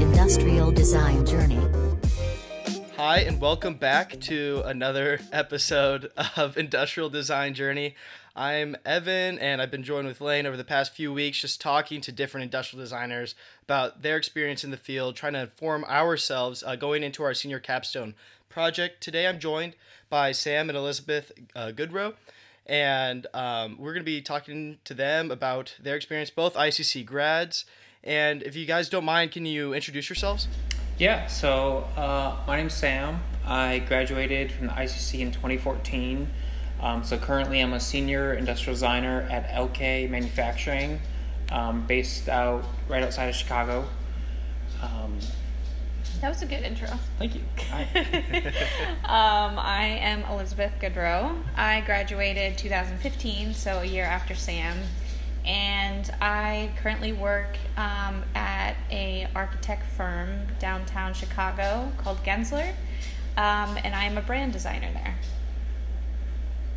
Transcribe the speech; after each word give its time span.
Industrial 0.00 0.72
Design 0.72 1.24
Journey. 1.24 1.60
Hi, 2.96 3.20
and 3.20 3.40
welcome 3.40 3.74
back 3.74 4.18
to 4.22 4.62
another 4.64 5.20
episode 5.30 6.10
of 6.36 6.58
Industrial 6.58 7.08
Design 7.08 7.54
Journey. 7.54 7.94
I'm 8.34 8.76
Evan, 8.84 9.38
and 9.38 9.62
I've 9.62 9.70
been 9.70 9.84
joined 9.84 10.08
with 10.08 10.20
Lane 10.20 10.44
over 10.44 10.56
the 10.56 10.64
past 10.64 10.92
few 10.92 11.12
weeks, 11.12 11.40
just 11.40 11.60
talking 11.60 12.00
to 12.00 12.10
different 12.10 12.42
industrial 12.44 12.82
designers 12.82 13.36
about 13.62 14.02
their 14.02 14.16
experience 14.16 14.64
in 14.64 14.72
the 14.72 14.76
field, 14.76 15.14
trying 15.14 15.34
to 15.34 15.42
inform 15.42 15.84
ourselves 15.84 16.64
uh, 16.66 16.74
going 16.74 17.04
into 17.04 17.22
our 17.22 17.32
senior 17.32 17.60
capstone 17.60 18.14
project. 18.48 19.00
Today, 19.00 19.28
I'm 19.28 19.38
joined 19.38 19.76
by 20.08 20.32
Sam 20.32 20.68
and 20.68 20.76
Elizabeth 20.76 21.30
uh, 21.54 21.70
Goodrow, 21.72 22.14
and 22.70 23.26
um, 23.34 23.76
we're 23.80 23.92
going 23.92 24.04
to 24.04 24.10
be 24.10 24.22
talking 24.22 24.78
to 24.84 24.94
them 24.94 25.32
about 25.32 25.74
their 25.82 25.96
experience, 25.96 26.30
both 26.30 26.54
ICC 26.54 27.04
grads. 27.04 27.64
And 28.04 28.44
if 28.44 28.54
you 28.54 28.64
guys 28.64 28.88
don't 28.88 29.04
mind, 29.04 29.32
can 29.32 29.44
you 29.44 29.74
introduce 29.74 30.08
yourselves? 30.08 30.46
Yeah, 30.96 31.26
so 31.26 31.88
uh, 31.96 32.36
my 32.46 32.56
name's 32.56 32.74
Sam. 32.74 33.22
I 33.44 33.80
graduated 33.80 34.52
from 34.52 34.68
the 34.68 34.72
ICC 34.72 35.18
in 35.18 35.32
2014. 35.32 36.30
Um, 36.80 37.02
so 37.02 37.18
currently, 37.18 37.60
I'm 37.60 37.72
a 37.72 37.80
senior 37.80 38.34
industrial 38.34 38.74
designer 38.74 39.26
at 39.28 39.48
Elkay 39.48 40.08
Manufacturing, 40.08 41.00
um, 41.50 41.84
based 41.88 42.28
out 42.28 42.64
right 42.88 43.02
outside 43.02 43.28
of 43.28 43.34
Chicago. 43.34 43.84
That 46.20 46.28
was 46.28 46.42
a 46.42 46.46
good 46.46 46.62
intro. 46.62 46.88
thank 47.18 47.34
you. 47.34 47.40
Hi. 47.70 47.86
Um, 49.10 49.58
I 49.58 49.84
am 50.00 50.22
Elizabeth 50.30 50.72
Goodrow. 50.80 51.36
I 51.56 51.80
graduated 51.80 52.56
2015, 52.58 53.54
so 53.54 53.78
a 53.80 53.84
year 53.84 54.04
after 54.04 54.34
Sam, 54.36 54.78
and 55.44 56.08
I 56.20 56.70
currently 56.80 57.12
work 57.12 57.56
um, 57.76 58.22
at 58.36 58.76
a 58.90 59.26
architect 59.34 59.84
firm 59.96 60.46
downtown 60.60 61.12
Chicago 61.14 61.90
called 61.98 62.22
Gensler, 62.22 62.68
um, 63.36 63.76
and 63.82 63.94
I'm 63.96 64.16
a 64.16 64.22
brand 64.22 64.52
designer 64.52 64.90
there. 64.92 65.16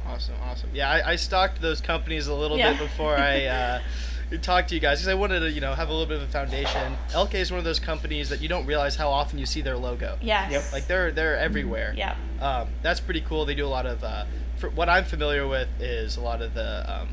Awesome, 0.07 0.35
awesome. 0.44 0.69
Yeah, 0.73 0.89
I, 0.89 1.11
I 1.11 1.16
stalked 1.17 1.61
those 1.61 1.80
companies 1.81 2.25
a 2.28 2.33
little 2.33 2.57
Yeah. 2.57 2.72
bit 2.72 2.80
before 2.80 3.16
I 3.16 3.45
uh, 3.45 3.81
talked 4.42 4.70
to 4.70 4.76
you 4.76 4.81
guys 4.81 5.00
because 5.00 5.08
I 5.08 5.14
wanted 5.14 5.42
to, 5.42 5.52
you 5.52 5.62
know, 5.62 5.73
have 5.73 5.89
a 5.89 5.92
little 5.92 6.08
bit 6.08 6.17
of 6.17 6.23
a 6.23 6.31
foundation. 6.31 6.95
Elkay 7.09 7.36
is 7.36 7.52
one 7.52 7.58
of 7.59 7.64
those 7.64 7.80
companies 7.80 8.30
that 8.30 8.42
you 8.42 8.48
don't 8.50 8.66
realize 8.66 8.95
how 8.95 9.09
often 9.09 9.40
you 9.40 9.45
see 9.45 9.62
their 9.62 9.78
logo. 9.78 10.17
Yes. 10.22 10.52
Yep. 10.52 10.64
Like 10.73 10.88
they're 10.88 11.12
they're 11.12 11.38
everywhere. 11.38 11.94
Yep. 11.95 12.16
Um, 12.42 12.67
that's 12.81 13.00
pretty 13.00 13.22
cool. 13.22 13.45
They 13.45 13.56
do 13.56 13.66
a 13.66 13.67
lot 13.67 13.86
of. 13.86 14.03
Uh, 14.03 14.25
for, 14.58 14.70
what 14.70 14.90
I'm 14.90 15.03
familiar 15.06 15.48
with 15.48 15.67
is 15.80 16.17
a 16.17 16.22
lot 16.22 16.42
of 16.42 16.53
the. 16.53 16.86
Um, 17.02 17.09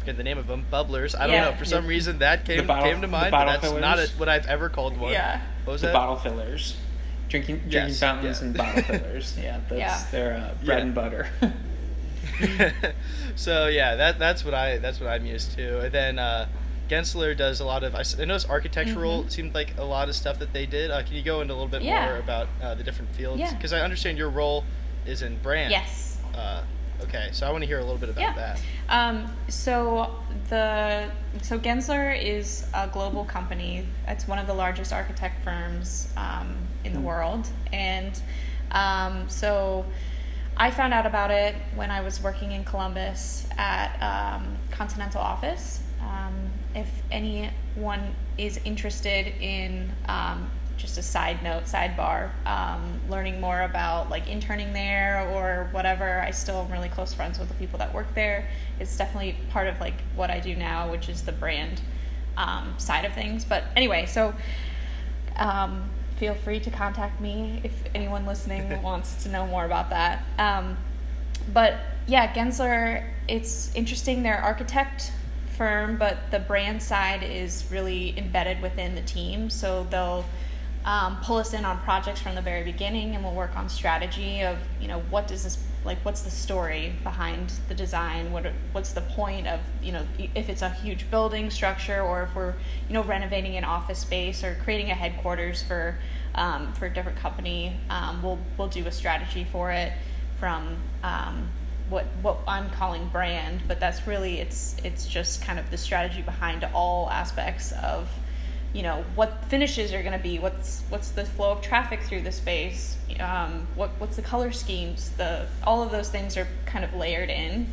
forget 0.00 0.16
the 0.16 0.22
name 0.22 0.38
of 0.38 0.46
them. 0.46 0.64
Bubblers. 0.72 1.14
I 1.18 1.26
don't 1.26 1.34
Yeah. 1.34 1.50
know. 1.50 1.56
For 1.56 1.64
some 1.64 1.86
reason 1.86 2.18
that 2.20 2.44
came 2.44 2.66
bottle- 2.66 2.84
came 2.90 3.00
to 3.02 3.08
mind, 3.08 3.30
but 3.32 3.44
bottle 3.46 3.60
that's 3.70 3.80
not 3.80 3.98
a, 3.98 4.06
what 4.16 4.28
I've 4.28 4.46
ever 4.46 4.68
called 4.68 4.96
one. 4.96 5.12
Yeah. 5.12 5.40
What 5.64 5.72
was 5.72 5.80
the 5.82 5.88
that? 5.88 5.92
bottle 5.94 6.16
fillers, 6.16 6.76
drinking 7.28 7.56
drinking 7.68 7.72
Yes, 7.90 8.00
fountains 8.00 8.40
yeah. 8.40 8.46
and 8.46 8.56
bottle 8.56 8.82
fillers. 8.82 9.36
Yeah, 9.40 9.60
that's 9.68 9.78
Yeah. 9.78 10.04
their 10.10 10.32
uh, 10.34 10.64
bread 10.64 10.78
Yeah. 10.78 10.84
and 10.84 10.94
butter. 10.94 11.28
so 13.38 13.68
yeah, 13.68 13.94
that 13.96 14.18
that's 14.18 14.44
what 14.44 14.52
I 14.54 14.78
that's 14.78 14.98
what 15.00 15.08
I'm 15.08 15.24
used 15.24 15.52
to. 15.56 15.80
And 15.84 15.92
then 15.92 16.18
uh, 16.18 16.48
Gensler 16.90 17.36
does 17.36 17.60
a 17.60 17.64
lot 17.64 17.84
of 17.84 17.94
I, 17.94 18.02
I 18.20 18.24
noticed 18.24 18.48
architectural 18.50 19.24
Mhm. 19.24 19.30
seemed 19.30 19.54
like 19.54 19.76
a 19.78 19.84
lot 19.84 20.08
of 20.08 20.16
stuff 20.16 20.38
that 20.40 20.52
they 20.52 20.66
did. 20.66 20.90
Uh, 20.90 21.02
can 21.02 21.14
you 21.14 21.22
go 21.22 21.40
into 21.40 21.52
a 21.54 21.56
little 21.56 21.68
bit 21.68 21.82
Yeah. 21.82 22.04
more 22.06 22.16
about 22.18 22.48
uh, 22.62 22.74
the 22.74 22.82
different 22.82 23.14
fields? 23.14 23.38
Yeah. 23.40 23.54
Because 23.54 23.72
I 23.72 23.80
understand 23.80 24.18
your 24.18 24.30
role 24.30 24.64
is 25.06 25.22
in 25.22 25.38
brand. 25.38 25.70
Yes. 25.70 26.18
Uh, 26.34 26.62
okay, 27.02 27.28
so 27.32 27.46
I 27.46 27.50
want 27.52 27.62
to 27.62 27.66
hear 27.68 27.78
a 27.78 27.82
little 27.84 27.98
bit 27.98 28.08
about 28.10 28.20
Yeah. 28.22 28.34
that. 28.34 28.60
Um, 28.88 29.30
so 29.48 30.14
the 30.48 31.10
so 31.42 31.58
Gensler 31.58 32.20
is 32.20 32.66
a 32.74 32.88
global 32.88 33.24
company. 33.24 33.86
It's 34.08 34.26
one 34.26 34.38
of 34.38 34.46
the 34.46 34.54
largest 34.54 34.92
architect 34.92 35.44
firms 35.44 36.08
um, 36.16 36.56
in 36.84 36.92
the 36.92 37.00
world, 37.00 37.46
and 37.72 38.20
um, 38.72 39.28
so 39.28 39.84
I 40.60 40.72
found 40.72 40.92
out 40.92 41.06
about 41.06 41.30
it 41.30 41.54
when 41.76 41.92
I 41.92 42.00
was 42.00 42.20
working 42.20 42.50
in 42.50 42.64
Columbus 42.64 43.46
at 43.56 43.94
um, 44.02 44.56
Continental 44.72 45.20
Office. 45.20 45.80
Um, 46.00 46.34
if 46.74 46.90
anyone 47.12 48.14
is 48.38 48.58
interested 48.64 49.28
in 49.40 49.92
um, 50.08 50.50
just 50.76 50.98
a 50.98 51.02
side 51.02 51.44
note, 51.44 51.64
sidebar, 51.64 52.30
um, 52.44 53.00
learning 53.08 53.40
more 53.40 53.62
about 53.62 54.10
like 54.10 54.28
interning 54.28 54.72
there 54.72 55.28
or 55.30 55.68
whatever, 55.70 56.20
I 56.20 56.32
still 56.32 56.56
am 56.62 56.72
really 56.72 56.88
close 56.88 57.14
friends 57.14 57.38
with 57.38 57.48
the 57.48 57.54
people 57.54 57.78
that 57.78 57.94
work 57.94 58.12
there. 58.16 58.48
It's 58.80 58.96
definitely 58.96 59.36
part 59.50 59.68
of 59.68 59.78
like 59.78 60.00
what 60.16 60.28
I 60.28 60.40
do 60.40 60.56
now, 60.56 60.90
which 60.90 61.08
is 61.08 61.22
the 61.22 61.32
brand 61.32 61.80
um, 62.36 62.74
side 62.78 63.04
of 63.04 63.12
things. 63.12 63.44
But 63.44 63.62
anyway, 63.76 64.06
so 64.06 64.34
um, 65.36 65.88
feel 66.18 66.34
free 66.34 66.60
to 66.60 66.70
contact 66.70 67.20
me 67.20 67.60
if 67.64 67.72
anyone 67.94 68.26
listening 68.26 68.82
wants 68.82 69.22
to 69.22 69.28
know 69.28 69.46
more 69.46 69.64
about 69.64 69.90
that. 69.90 70.22
Um, 70.38 70.76
but 71.52 71.76
yeah, 72.06 72.32
Gensler, 72.32 73.08
it's 73.28 73.74
interesting. 73.74 74.22
They're 74.22 74.40
architect 74.40 75.12
firm, 75.56 75.96
but 75.96 76.30
the 76.30 76.40
brand 76.40 76.82
side 76.82 77.22
is 77.22 77.64
really 77.70 78.16
embedded 78.18 78.60
within 78.62 78.94
the 78.94 79.02
team. 79.02 79.50
So 79.50 79.86
they'll 79.90 80.24
um, 80.84 81.18
pull 81.22 81.36
us 81.36 81.52
in 81.52 81.64
on 81.64 81.78
projects 81.80 82.20
from 82.20 82.34
the 82.34 82.42
very 82.42 82.64
beginning, 82.64 83.14
and 83.14 83.24
we'll 83.24 83.34
work 83.34 83.56
on 83.56 83.68
strategy 83.68 84.42
of 84.42 84.58
you 84.80 84.88
know 84.88 85.00
what 85.10 85.28
does 85.28 85.44
this 85.44 85.58
like 85.88 86.04
what's 86.04 86.20
the 86.20 86.30
story 86.30 86.92
behind 87.02 87.50
the 87.68 87.74
design? 87.74 88.30
What 88.30 88.46
what's 88.72 88.92
the 88.92 89.00
point 89.00 89.48
of 89.48 89.58
you 89.82 89.92
know 89.92 90.06
if 90.34 90.50
it's 90.50 90.62
a 90.62 90.68
huge 90.68 91.10
building 91.10 91.50
structure 91.50 92.02
or 92.02 92.24
if 92.24 92.34
we're 92.36 92.54
you 92.88 92.94
know 92.94 93.02
renovating 93.02 93.56
an 93.56 93.64
office 93.64 93.98
space 93.98 94.44
or 94.44 94.56
creating 94.62 94.90
a 94.90 94.94
headquarters 94.94 95.62
for 95.62 95.98
um, 96.34 96.74
for 96.74 96.86
a 96.86 96.92
different 96.92 97.18
company 97.18 97.74
um, 97.88 98.22
we'll 98.22 98.38
we'll 98.58 98.68
do 98.68 98.86
a 98.86 98.92
strategy 98.92 99.46
for 99.50 99.72
it 99.72 99.92
from 100.38 100.76
um, 101.02 101.48
what 101.88 102.04
what 102.20 102.38
I'm 102.46 102.68
calling 102.70 103.08
brand. 103.08 103.62
But 103.66 103.80
that's 103.80 104.06
really 104.06 104.40
it's 104.40 104.76
it's 104.84 105.06
just 105.06 105.42
kind 105.42 105.58
of 105.58 105.70
the 105.70 105.78
strategy 105.78 106.20
behind 106.20 106.68
all 106.74 107.08
aspects 107.10 107.72
of 107.82 108.08
you 108.74 108.82
know 108.82 109.04
what 109.14 109.44
finishes 109.46 109.92
are 109.92 110.02
going 110.02 110.12
to 110.12 110.22
be 110.22 110.38
what's 110.38 110.82
what's 110.90 111.10
the 111.10 111.24
flow 111.24 111.52
of 111.52 111.62
traffic 111.62 112.02
through 112.02 112.20
the 112.20 112.32
space 112.32 112.98
um, 113.20 113.66
what 113.74 113.90
what's 113.98 114.16
the 114.16 114.22
color 114.22 114.52
schemes 114.52 115.10
the 115.16 115.46
all 115.64 115.82
of 115.82 115.90
those 115.90 116.08
things 116.08 116.36
are 116.36 116.46
kind 116.66 116.84
of 116.84 116.94
layered 116.94 117.30
in. 117.30 117.72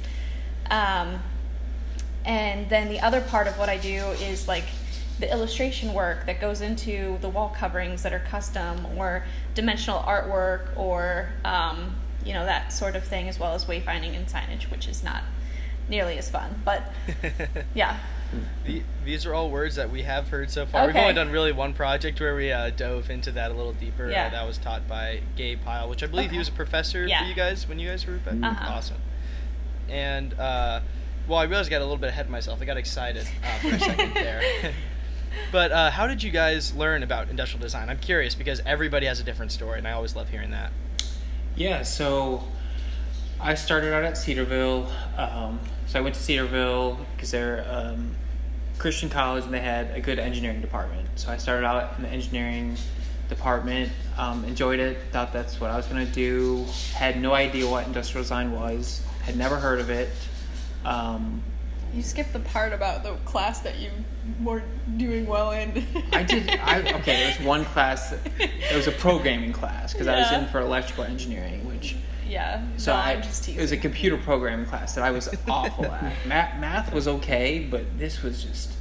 Um, 0.69 1.19
and 2.25 2.67
then 2.69 2.89
the 2.89 2.99
other 3.01 3.21
part 3.21 3.47
of 3.47 3.57
what 3.59 3.69
I 3.69 3.77
do 3.77 4.05
is 4.21 4.47
like 4.47 4.63
the 5.19 5.31
illustration 5.31 5.93
work 5.93 6.25
that 6.25 6.41
goes 6.41 6.61
into 6.61 7.17
the 7.21 7.29
wall 7.29 7.53
coverings 7.55 8.03
that 8.03 8.13
are 8.13 8.19
custom 8.19 8.85
or 8.97 9.23
dimensional 9.53 9.99
artwork 10.01 10.75
or 10.75 11.29
um, 11.43 11.95
you 12.25 12.33
know 12.33 12.45
that 12.45 12.73
sort 12.73 12.95
of 12.95 13.03
thing 13.03 13.29
as 13.29 13.39
well 13.39 13.53
as 13.53 13.65
wayfinding 13.65 14.15
and 14.15 14.27
signage 14.27 14.71
which 14.71 14.87
is 14.87 15.03
not 15.03 15.23
nearly 15.87 16.17
as 16.17 16.29
fun 16.29 16.59
but 16.65 16.91
yeah 17.75 17.99
The, 18.65 18.83
these 19.05 19.25
are 19.25 19.33
all 19.33 19.49
words 19.49 19.75
that 19.75 19.89
we 19.91 20.01
have 20.03 20.29
heard 20.29 20.49
so 20.49 20.65
far. 20.65 20.87
We've 20.87 20.95
only 20.95 21.13
done 21.13 21.31
really 21.31 21.51
one 21.51 21.73
project 21.73 22.19
where 22.19 22.35
we 22.35 22.51
uh, 22.51 22.71
dove 22.71 23.09
into 23.09 23.31
that 23.33 23.51
a 23.51 23.53
little 23.53 23.73
deeper. 23.73 24.09
Yeah. 24.09 24.27
Uh, 24.27 24.29
that 24.31 24.47
was 24.47 24.57
taught 24.57 24.87
by 24.87 25.21
Gabe 25.35 25.61
Pyle, 25.63 25.87
which 25.89 26.03
I 26.03 26.07
believe 26.07 26.31
he 26.31 26.37
was 26.37 26.47
a 26.49 26.51
professor 26.53 27.05
Yeah. 27.05 27.21
for 27.21 27.25
you 27.29 27.35
guys 27.35 27.67
when 27.67 27.79
you 27.79 27.87
guys 27.89 28.05
were 28.05 28.17
back. 28.17 28.35
Uh-huh. 28.43 28.73
Awesome. 28.73 28.97
And 29.89 30.33
uh, 30.39 30.81
well, 31.27 31.39
I 31.39 31.43
realized 31.43 31.69
I 31.69 31.71
got 31.71 31.81
a 31.81 31.85
little 31.85 31.97
bit 31.97 32.09
ahead 32.09 32.25
of 32.25 32.31
myself. 32.31 32.61
I 32.61 32.65
got 32.65 32.77
excited 32.77 33.27
uh, 33.43 33.59
for 33.69 33.75
a 33.75 33.79
second 33.79 34.13
there. 34.15 34.73
but 35.51 35.71
uh, 35.71 35.91
how 35.91 36.07
did 36.07 36.23
you 36.23 36.31
guys 36.31 36.73
learn 36.75 37.03
about 37.03 37.29
industrial 37.29 37.61
design? 37.61 37.89
I'm 37.89 37.99
curious 37.99 38.35
because 38.35 38.61
everybody 38.65 39.05
has 39.05 39.19
a 39.19 39.23
different 39.23 39.51
story, 39.51 39.77
and 39.77 39.87
I 39.87 39.91
always 39.91 40.15
love 40.15 40.29
hearing 40.29 40.51
that. 40.51 40.71
Yeah, 41.55 41.83
so 41.83 42.43
I 43.39 43.55
started 43.55 43.93
out 43.93 44.03
at 44.03 44.17
Cedarville. 44.17 44.89
Um, 45.17 45.59
so 45.87 45.99
I 45.99 46.01
went 46.01 46.15
to 46.15 46.21
Cedarville 46.21 46.99
because 47.15 47.31
they're 47.31 47.65
um, 47.69 48.15
Christian 48.77 49.09
college 49.09 49.45
and 49.45 49.53
they 49.53 49.59
had 49.59 49.91
a 49.91 50.01
good 50.01 50.19
engineering 50.19 50.61
department. 50.61 51.07
So 51.15 51.31
I 51.31 51.37
started 51.37 51.65
out 51.65 51.93
in 51.97 52.03
the 52.03 52.09
engineering 52.09 52.77
department, 53.29 53.91
um, 54.17 54.43
enjoyed 54.45 54.79
it, 54.79 54.97
thought 55.11 55.33
that's 55.33 55.59
what 55.59 55.71
I 55.71 55.77
was 55.77 55.85
going 55.87 56.05
to 56.05 56.11
do. 56.11 56.65
Had 56.93 57.21
no 57.21 57.33
idea 57.33 57.67
what 57.67 57.87
industrial 57.87 58.23
design 58.23 58.51
was, 58.51 59.01
had 59.23 59.37
never 59.37 59.57
heard 59.57 59.79
of 59.79 59.89
it. 59.89 60.09
Um, 60.83 61.41
you 61.93 62.03
skipped 62.03 62.33
the 62.33 62.39
part 62.39 62.73
about 62.73 63.03
the 63.03 63.13
class 63.23 63.59
that 63.61 63.79
you 63.79 63.89
were 64.43 64.63
doing 64.97 65.25
well 65.25 65.51
in 65.51 65.85
I 66.11 66.23
did. 66.23 66.49
I, 66.49 66.79
okay, 66.99 67.15
there 67.15 67.27
was 67.27 67.47
one 67.47 67.63
class. 67.65 68.13
It 68.37 68.75
was 68.75 68.87
a 68.87 68.91
programming 68.91 69.53
class 69.53 69.93
because 69.93 70.07
I 70.07 70.19
was 70.19 70.31
in 70.33 70.47
for 70.49 70.59
electrical 70.59 71.05
engineering, 71.05 71.65
which 71.67 71.95
yeah 72.35 72.61
So 72.77 72.91
no, 72.91 72.97
I, 72.99 73.13
I'm 73.13 73.21
just 73.23 73.47
it 73.47 73.57
was 73.57 73.71
a 73.71 73.77
computer 73.77 74.17
programming 74.17 74.65
class 74.65 74.93
that 74.95 75.03
I 75.03 75.11
was 75.11 75.29
awful 75.47 75.85
at. 75.85 76.13
Math, 76.27 76.59
math 76.59 76.93
was 76.93 77.07
okay, 77.07 77.65
but 77.71 77.83
this 77.97 78.21
was 78.21 78.43
just 78.43 78.73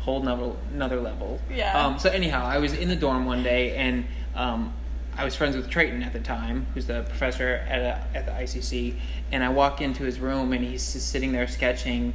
whole 0.00 0.22
another 0.22 0.52
another 0.72 1.00
level. 1.00 1.40
Yeah. 1.50 1.78
Um, 1.78 1.98
so 1.98 2.08
anyhow, 2.08 2.44
I 2.46 2.58
was 2.58 2.72
in 2.72 2.88
the 2.88 2.96
dorm 2.96 3.26
one 3.26 3.42
day 3.42 3.76
and 3.76 4.06
um, 4.34 4.72
I 5.18 5.24
was 5.24 5.34
friends 5.34 5.56
with 5.56 5.68
Trayton 5.68 6.02
at 6.02 6.12
the 6.12 6.20
time, 6.20 6.66
who's 6.72 6.86
the 6.86 7.02
professor 7.02 7.48
at, 7.68 7.80
a, 7.80 8.16
at 8.16 8.26
the 8.26 8.32
ICC, 8.32 8.94
and 9.32 9.42
I 9.44 9.48
walk 9.50 9.80
into 9.80 10.04
his 10.04 10.20
room 10.20 10.52
and 10.52 10.64
he's 10.64 10.92
just 10.92 11.10
sitting 11.10 11.32
there 11.32 11.46
sketching, 11.48 12.14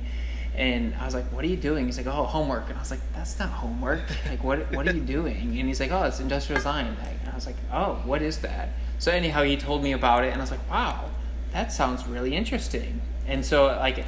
and 0.56 0.96
I 0.96 1.06
was 1.06 1.14
like, 1.14 1.26
"What 1.34 1.44
are 1.44 1.48
you 1.48 1.58
doing?" 1.58 1.86
He's 1.86 1.98
like, 1.98 2.08
"Oh, 2.08 2.24
homework," 2.24 2.70
and 2.70 2.78
I 2.78 2.80
was 2.80 2.90
like, 2.90 3.02
"That's 3.14 3.38
not 3.38 3.50
homework. 3.50 4.02
Like, 4.30 4.44
what 4.44 4.72
what 4.74 4.88
are 4.88 4.94
you 4.94 5.02
doing?" 5.02 5.60
And 5.60 5.68
he's 5.68 5.82
like, 5.82 5.92
"Oh, 5.92 6.04
it's 6.04 6.20
industrial 6.22 6.58
design." 6.60 6.86
And 6.88 7.30
I 7.30 7.36
was 7.36 7.46
like, 7.46 7.58
"Oh, 7.72 8.02
what 8.06 8.22
is 8.22 8.40
that?" 8.40 8.70
So 9.06 9.12
anyhow, 9.12 9.44
he 9.44 9.56
told 9.56 9.84
me 9.84 9.92
about 9.92 10.24
it, 10.24 10.30
and 10.30 10.38
I 10.38 10.40
was 10.42 10.50
like, 10.50 10.68
"Wow, 10.68 11.12
that 11.52 11.72
sounds 11.72 12.08
really 12.08 12.36
interesting." 12.36 13.02
And 13.28 13.46
so 13.46 13.68
like, 13.68 14.04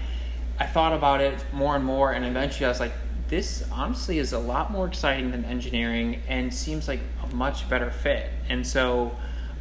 I 0.59 0.65
thought 0.65 0.91
about 0.91 1.21
it 1.21 1.45
more 1.53 1.75
and 1.75 1.85
more, 1.85 2.13
and 2.13 2.25
eventually 2.25 2.65
I 2.65 2.69
was 2.69 2.79
like, 2.79 2.93
this 3.27 3.63
honestly 3.71 4.17
is 4.17 4.33
a 4.33 4.39
lot 4.39 4.71
more 4.71 4.87
exciting 4.87 5.29
than 5.29 5.45
engineering 5.45 6.23
and 6.27 6.51
seems 6.51 6.87
like 6.87 7.01
a 7.23 7.35
much 7.35 7.69
better 7.69 7.91
fit. 7.91 8.31
And 8.49 8.65
so 8.65 9.15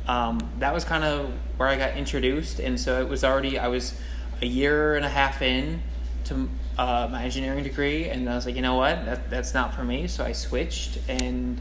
um, 0.09 0.41
that 0.59 0.73
was 0.73 0.87
kind 0.87 1.05
of 1.05 1.31
where 1.59 1.69
I 1.69 1.77
got 1.77 1.99
introduced. 1.99 2.59
And 2.59 2.81
so 2.81 2.99
it 3.03 3.07
was 3.07 3.23
already, 3.23 3.59
I 3.59 3.69
was 3.69 3.93
a 4.41 4.47
year 4.47 4.95
and 4.95 5.05
a 5.05 5.11
half 5.11 5.43
in 5.43 5.83
to 6.25 6.49
uh, 6.79 7.09
my 7.13 7.25
engineering 7.25 7.63
degree. 7.63 8.09
And 8.09 8.27
I 8.27 8.37
was 8.37 8.47
like, 8.47 8.57
you 8.57 8.63
know 8.63 8.77
what, 8.77 9.05
that, 9.05 9.29
that's 9.29 9.53
not 9.53 9.75
for 9.75 9.85
me. 9.85 10.07
So 10.07 10.25
I 10.25 10.33
switched. 10.33 10.99
And 11.11 11.61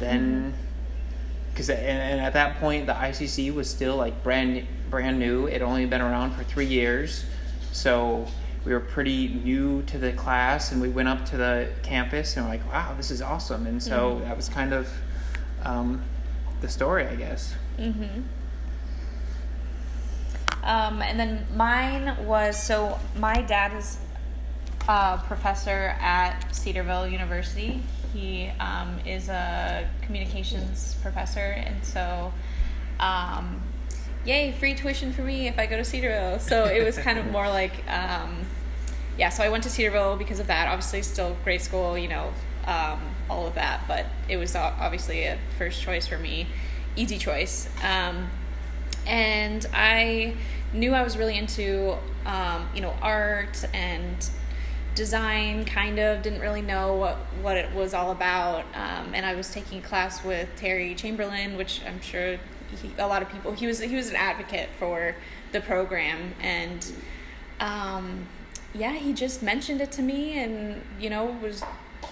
then, 0.00 0.52
because 1.60 1.78
and, 1.78 1.98
and 1.98 2.20
at 2.20 2.32
that 2.32 2.58
point, 2.58 2.86
the 2.86 2.94
ICC 2.94 3.52
was 3.54 3.68
still 3.68 3.96
like 3.96 4.22
brand, 4.22 4.66
brand 4.88 5.18
new. 5.18 5.46
It 5.46 5.60
only 5.62 5.84
been 5.86 6.00
around 6.00 6.32
for 6.32 6.42
three 6.44 6.66
years. 6.66 7.24
So 7.72 8.26
we 8.64 8.72
were 8.72 8.80
pretty 8.80 9.28
new 9.28 9.82
to 9.82 9.98
the 9.98 10.12
class 10.12 10.72
and 10.72 10.80
we 10.80 10.88
went 10.88 11.08
up 11.08 11.24
to 11.26 11.36
the 11.36 11.68
campus 11.82 12.36
and 12.36 12.44
we're 12.44 12.52
like 12.52 12.72
wow 12.72 12.92
this 12.94 13.10
is 13.10 13.22
awesome 13.22 13.66
and 13.66 13.82
so 13.82 14.16
Mm-hmm. 14.16 14.24
that 14.24 14.36
was 14.36 14.50
kind 14.50 14.74
of 14.74 14.86
um, 15.62 16.02
the 16.60 16.68
story 16.68 17.06
i 17.06 17.14
guess 17.14 17.54
Mm-hmm. 17.78 18.20
Um, 20.62 21.00
and 21.00 21.18
then 21.18 21.46
mine 21.56 22.26
was 22.26 22.62
so 22.62 22.98
my 23.16 23.40
dad 23.40 23.74
is 23.74 23.96
a 24.86 25.18
professor 25.26 25.96
at 25.98 26.54
Cedarville 26.54 27.08
University. 27.08 27.80
He 28.12 28.50
um, 28.58 28.98
is 29.06 29.28
a 29.28 29.88
communications 30.02 30.96
professor, 31.02 31.40
and 31.40 31.84
so, 31.84 32.32
um, 32.98 33.62
yay, 34.24 34.52
free 34.52 34.74
tuition 34.74 35.12
for 35.12 35.22
me 35.22 35.48
if 35.48 35.58
I 35.58 35.66
go 35.66 35.76
to 35.76 35.84
Cedarville. 35.84 36.38
So 36.40 36.64
it 36.64 36.84
was 36.84 36.98
kind 36.98 37.18
of 37.18 37.30
more 37.30 37.48
like, 37.48 37.88
um, 37.88 38.44
yeah. 39.16 39.28
So 39.28 39.42
I 39.42 39.48
went 39.48 39.62
to 39.64 39.70
Cedarville 39.70 40.16
because 40.16 40.40
of 40.40 40.46
that. 40.48 40.68
Obviously, 40.68 41.02
still 41.02 41.36
great 41.44 41.62
school, 41.62 41.96
you 41.96 42.08
know, 42.08 42.32
um, 42.66 43.00
all 43.28 43.46
of 43.46 43.54
that. 43.54 43.82
But 43.86 44.06
it 44.28 44.36
was 44.36 44.56
obviously 44.56 45.24
a 45.24 45.38
first 45.56 45.80
choice 45.82 46.06
for 46.06 46.18
me, 46.18 46.46
easy 46.96 47.18
choice. 47.18 47.68
Um, 47.84 48.28
and 49.06 49.66
I 49.72 50.34
knew 50.72 50.94
I 50.94 51.02
was 51.02 51.16
really 51.16 51.36
into, 51.36 51.96
um, 52.26 52.68
you 52.74 52.80
know, 52.80 52.94
art 53.02 53.64
and 53.72 54.28
design. 54.94 55.64
Kind 55.64 55.98
of 55.98 56.22
didn't 56.22 56.40
really 56.40 56.62
know 56.62 56.94
what 56.94 57.16
what 57.42 57.56
it 57.56 57.72
was 57.74 57.94
all 57.94 58.10
about. 58.12 58.64
Um, 58.74 59.14
and 59.14 59.24
I 59.24 59.34
was 59.34 59.50
taking 59.50 59.82
class 59.82 60.24
with 60.24 60.48
Terry 60.56 60.94
Chamberlain, 60.94 61.56
which 61.56 61.80
I'm 61.86 62.00
sure 62.00 62.38
he, 62.82 62.90
a 62.98 63.06
lot 63.06 63.22
of 63.22 63.28
people. 63.30 63.52
He 63.52 63.66
was 63.66 63.80
he 63.80 63.96
was 63.96 64.10
an 64.10 64.16
advocate 64.16 64.68
for 64.78 65.14
the 65.52 65.60
program, 65.60 66.34
and 66.40 66.92
um, 67.58 68.26
yeah, 68.74 68.92
he 68.92 69.12
just 69.12 69.42
mentioned 69.42 69.80
it 69.80 69.92
to 69.92 70.02
me, 70.02 70.38
and 70.38 70.82
you 70.98 71.10
know 71.10 71.36
was. 71.42 71.62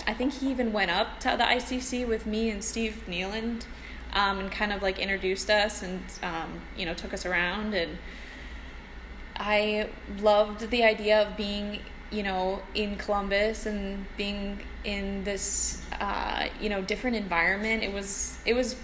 I 0.07 0.15
think 0.15 0.35
he 0.35 0.51
even 0.51 0.73
went 0.73 0.91
up 0.91 1.21
to 1.21 1.35
the 1.37 1.45
ICC 1.45 2.07
with 2.07 2.27
me 2.27 2.51
and 2.51 2.63
Steve 2.63 3.05
Nealand 3.09 3.65
um, 4.13 4.39
and 4.39 4.51
kind 4.51 4.73
of 4.73 4.83
like 4.83 4.99
introduced 4.99 5.51
us 5.51 5.83
and 5.83 6.03
um, 6.23 6.61
you 6.77 6.87
know 6.87 6.95
took 6.95 7.13
us 7.13 7.27
around 7.27 7.75
and 7.75 7.99
I 9.37 9.89
loved 10.21 10.71
the 10.71 10.83
idea 10.85 11.23
of 11.23 11.37
being 11.37 11.81
you 12.11 12.23
know 12.23 12.61
in 12.75 12.97
Columbus 12.97 13.67
and 13.67 14.05
being 14.17 14.59
in 14.85 15.25
this 15.25 15.83
uh, 16.01 16.49
you 16.61 16.69
know 16.69 16.83
different 16.83 17.17
environment 17.17 17.83
it 17.83 17.93
was 17.93 18.39
it 18.47 18.55
was 18.55 18.77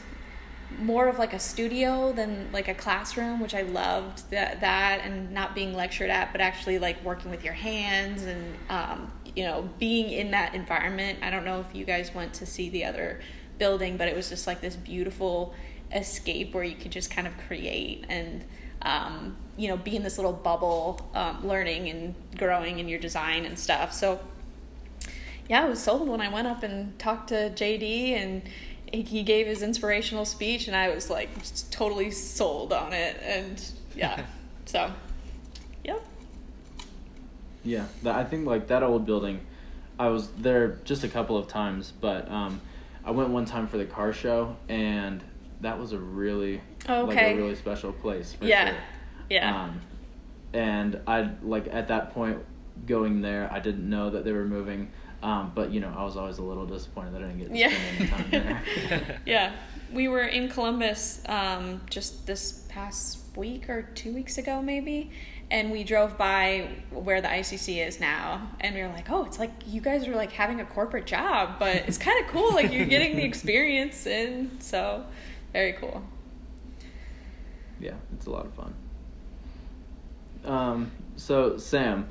more 0.78 1.06
of 1.08 1.18
like 1.18 1.32
a 1.32 1.38
studio 1.38 2.12
than 2.12 2.50
like 2.52 2.68
a 2.68 2.74
classroom 2.74 3.40
which 3.40 3.54
I 3.54 3.62
loved 3.62 4.28
that 4.30 4.60
that 4.60 5.00
and 5.04 5.30
not 5.32 5.54
being 5.54 5.74
lectured 5.74 6.10
at 6.10 6.32
but 6.32 6.40
actually 6.40 6.78
like 6.78 7.02
working 7.04 7.30
with 7.30 7.44
your 7.44 7.54
hands 7.54 8.24
and 8.24 8.54
um, 8.68 9.12
you 9.36 9.44
know 9.44 9.68
being 9.78 10.10
in 10.10 10.30
that 10.32 10.54
environment. 10.54 11.20
I 11.22 11.30
don't 11.30 11.44
know 11.44 11.60
if 11.60 11.74
you 11.74 11.84
guys 11.84 12.14
went 12.14 12.34
to 12.34 12.46
see 12.46 12.70
the 12.70 12.84
other 12.84 13.20
building 13.58 13.96
but 13.96 14.08
it 14.08 14.16
was 14.16 14.28
just 14.28 14.46
like 14.46 14.60
this 14.60 14.76
beautiful 14.76 15.54
escape 15.92 16.54
where 16.54 16.64
you 16.64 16.74
could 16.74 16.90
just 16.90 17.10
kind 17.10 17.26
of 17.26 17.36
create 17.46 18.04
and 18.08 18.44
um, 18.82 19.36
you 19.56 19.68
know 19.68 19.76
be 19.76 19.94
in 19.96 20.02
this 20.02 20.18
little 20.18 20.32
bubble 20.32 21.08
um, 21.14 21.46
learning 21.46 21.88
and 21.88 22.14
growing 22.36 22.78
in 22.78 22.88
your 22.88 22.98
design 22.98 23.44
and 23.44 23.58
stuff 23.58 23.92
so 23.92 24.18
yeah 25.48 25.64
i 25.64 25.68
was 25.68 25.80
sold 25.82 26.08
when 26.08 26.20
i 26.20 26.28
went 26.28 26.46
up 26.46 26.62
and 26.62 26.98
talked 26.98 27.28
to 27.28 27.50
jd 27.50 28.12
and 28.12 28.42
he- 28.92 29.02
he 29.02 29.22
gave 29.22 29.46
his 29.46 29.62
inspirational 29.62 30.24
speech 30.24 30.66
and 30.66 30.76
i 30.76 30.88
was 30.94 31.10
like 31.10 31.28
totally 31.70 32.10
sold 32.10 32.72
on 32.72 32.92
it 32.92 33.16
and 33.22 33.62
yeah 33.94 34.24
so 34.66 34.90
yep 35.84 36.02
Yeah, 37.62 37.86
that, 38.02 38.14
I 38.16 38.24
think 38.24 38.46
like 38.46 38.66
that 38.68 38.82
old 38.82 39.06
building, 39.06 39.40
I 39.98 40.08
was 40.08 40.28
there 40.32 40.78
just 40.84 41.02
a 41.04 41.08
couple 41.08 41.36
of 41.38 41.48
times, 41.48 41.92
but 41.98 42.30
um, 42.30 42.60
I 43.04 43.10
went 43.10 43.30
one 43.30 43.46
time 43.46 43.68
for 43.68 43.78
the 43.78 43.86
car 43.86 44.12
show, 44.12 44.56
and 44.68 45.22
that 45.62 45.78
was 45.78 45.92
a 45.92 45.98
really 45.98 46.60
like 47.06 47.16
a 47.34 47.36
really 47.36 47.54
special 47.54 47.92
place. 47.92 48.34
For 48.34 48.44
yeah 48.44 48.68
sure. 48.70 48.78
Yeah 49.30 49.64
Um, 49.64 49.80
and 50.52 51.00
I 51.06 51.30
like 51.42 51.66
at 51.72 51.88
that 51.88 52.12
point 52.14 52.38
going 52.86 53.20
there, 53.22 53.48
I 53.52 53.60
didn't 53.60 53.88
know 53.88 54.10
that 54.10 54.24
they 54.24 54.32
were 54.32 54.44
moving. 54.44 54.90
Um, 55.22 55.52
but 55.54 55.70
you 55.70 55.80
know, 55.80 55.92
I 55.96 56.04
was 56.04 56.16
always 56.16 56.38
a 56.38 56.42
little 56.42 56.66
disappointed 56.66 57.14
that 57.14 57.22
I 57.22 57.26
didn't 57.26 57.38
get 57.38 57.48
to 57.50 57.56
Yeah. 57.56 57.70
spend 57.70 57.98
any 58.00 58.08
time 58.08 58.30
there. 58.30 59.20
yeah. 59.26 59.52
We 59.92 60.08
were 60.08 60.24
in 60.24 60.48
Columbus 60.48 61.22
um, 61.26 61.80
just 61.88 62.26
this 62.26 62.64
past 62.68 63.18
week 63.36 63.70
or 63.70 63.82
two 63.94 64.12
weeks 64.12 64.36
ago, 64.38 64.60
maybe. 64.60 65.10
And 65.50 65.70
we 65.72 65.82
drove 65.84 66.18
by 66.18 66.68
where 66.90 67.20
the 67.20 67.28
ICC 67.28 67.86
is 67.86 68.00
now. 68.00 68.50
And 68.60 68.74
we 68.74 68.82
were 68.82 68.88
like, 68.88 69.10
oh, 69.10 69.24
it's 69.24 69.38
like 69.38 69.52
you 69.66 69.80
guys 69.80 70.06
are 70.06 70.14
like 70.14 70.32
having 70.32 70.60
a 70.60 70.64
corporate 70.64 71.06
job, 71.06 71.58
but 71.58 71.76
it's 71.76 71.98
kind 71.98 72.22
of 72.24 72.30
cool. 72.30 72.52
Like 72.54 72.72
you're 72.72 72.86
getting 72.86 73.16
the 73.16 73.24
experience. 73.24 74.06
And 74.06 74.62
so, 74.62 75.04
very 75.52 75.72
cool. 75.74 76.02
yeah, 77.80 77.94
it's 78.14 78.26
a 78.26 78.30
lot 78.30 78.46
of 78.46 78.54
fun. 78.54 78.74
Um, 80.44 80.90
so 81.16 81.56
Sam, 81.56 82.08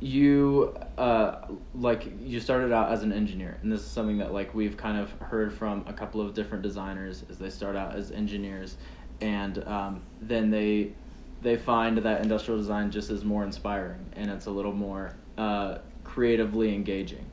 you 0.00 0.76
uh, 0.98 1.46
like 1.74 2.12
you 2.20 2.40
started 2.40 2.72
out 2.72 2.92
as 2.92 3.02
an 3.02 3.12
engineer, 3.12 3.58
and 3.62 3.72
this 3.72 3.80
is 3.80 3.86
something 3.86 4.18
that 4.18 4.32
like 4.32 4.54
we've 4.54 4.76
kind 4.76 4.98
of 4.98 5.10
heard 5.20 5.52
from 5.52 5.84
a 5.86 5.92
couple 5.92 6.20
of 6.20 6.34
different 6.34 6.62
designers 6.62 7.24
as 7.30 7.38
they 7.38 7.50
start 7.50 7.76
out 7.76 7.94
as 7.94 8.10
engineers, 8.10 8.76
and 9.20 9.66
um, 9.66 10.02
then 10.20 10.50
they 10.50 10.92
they 11.42 11.56
find 11.56 11.98
that 11.98 12.22
industrial 12.22 12.58
design 12.58 12.90
just 12.90 13.10
is 13.10 13.24
more 13.24 13.44
inspiring 13.44 14.04
and 14.14 14.30
it's 14.30 14.46
a 14.46 14.50
little 14.50 14.72
more 14.72 15.14
uh, 15.36 15.78
creatively 16.02 16.74
engaging. 16.74 17.24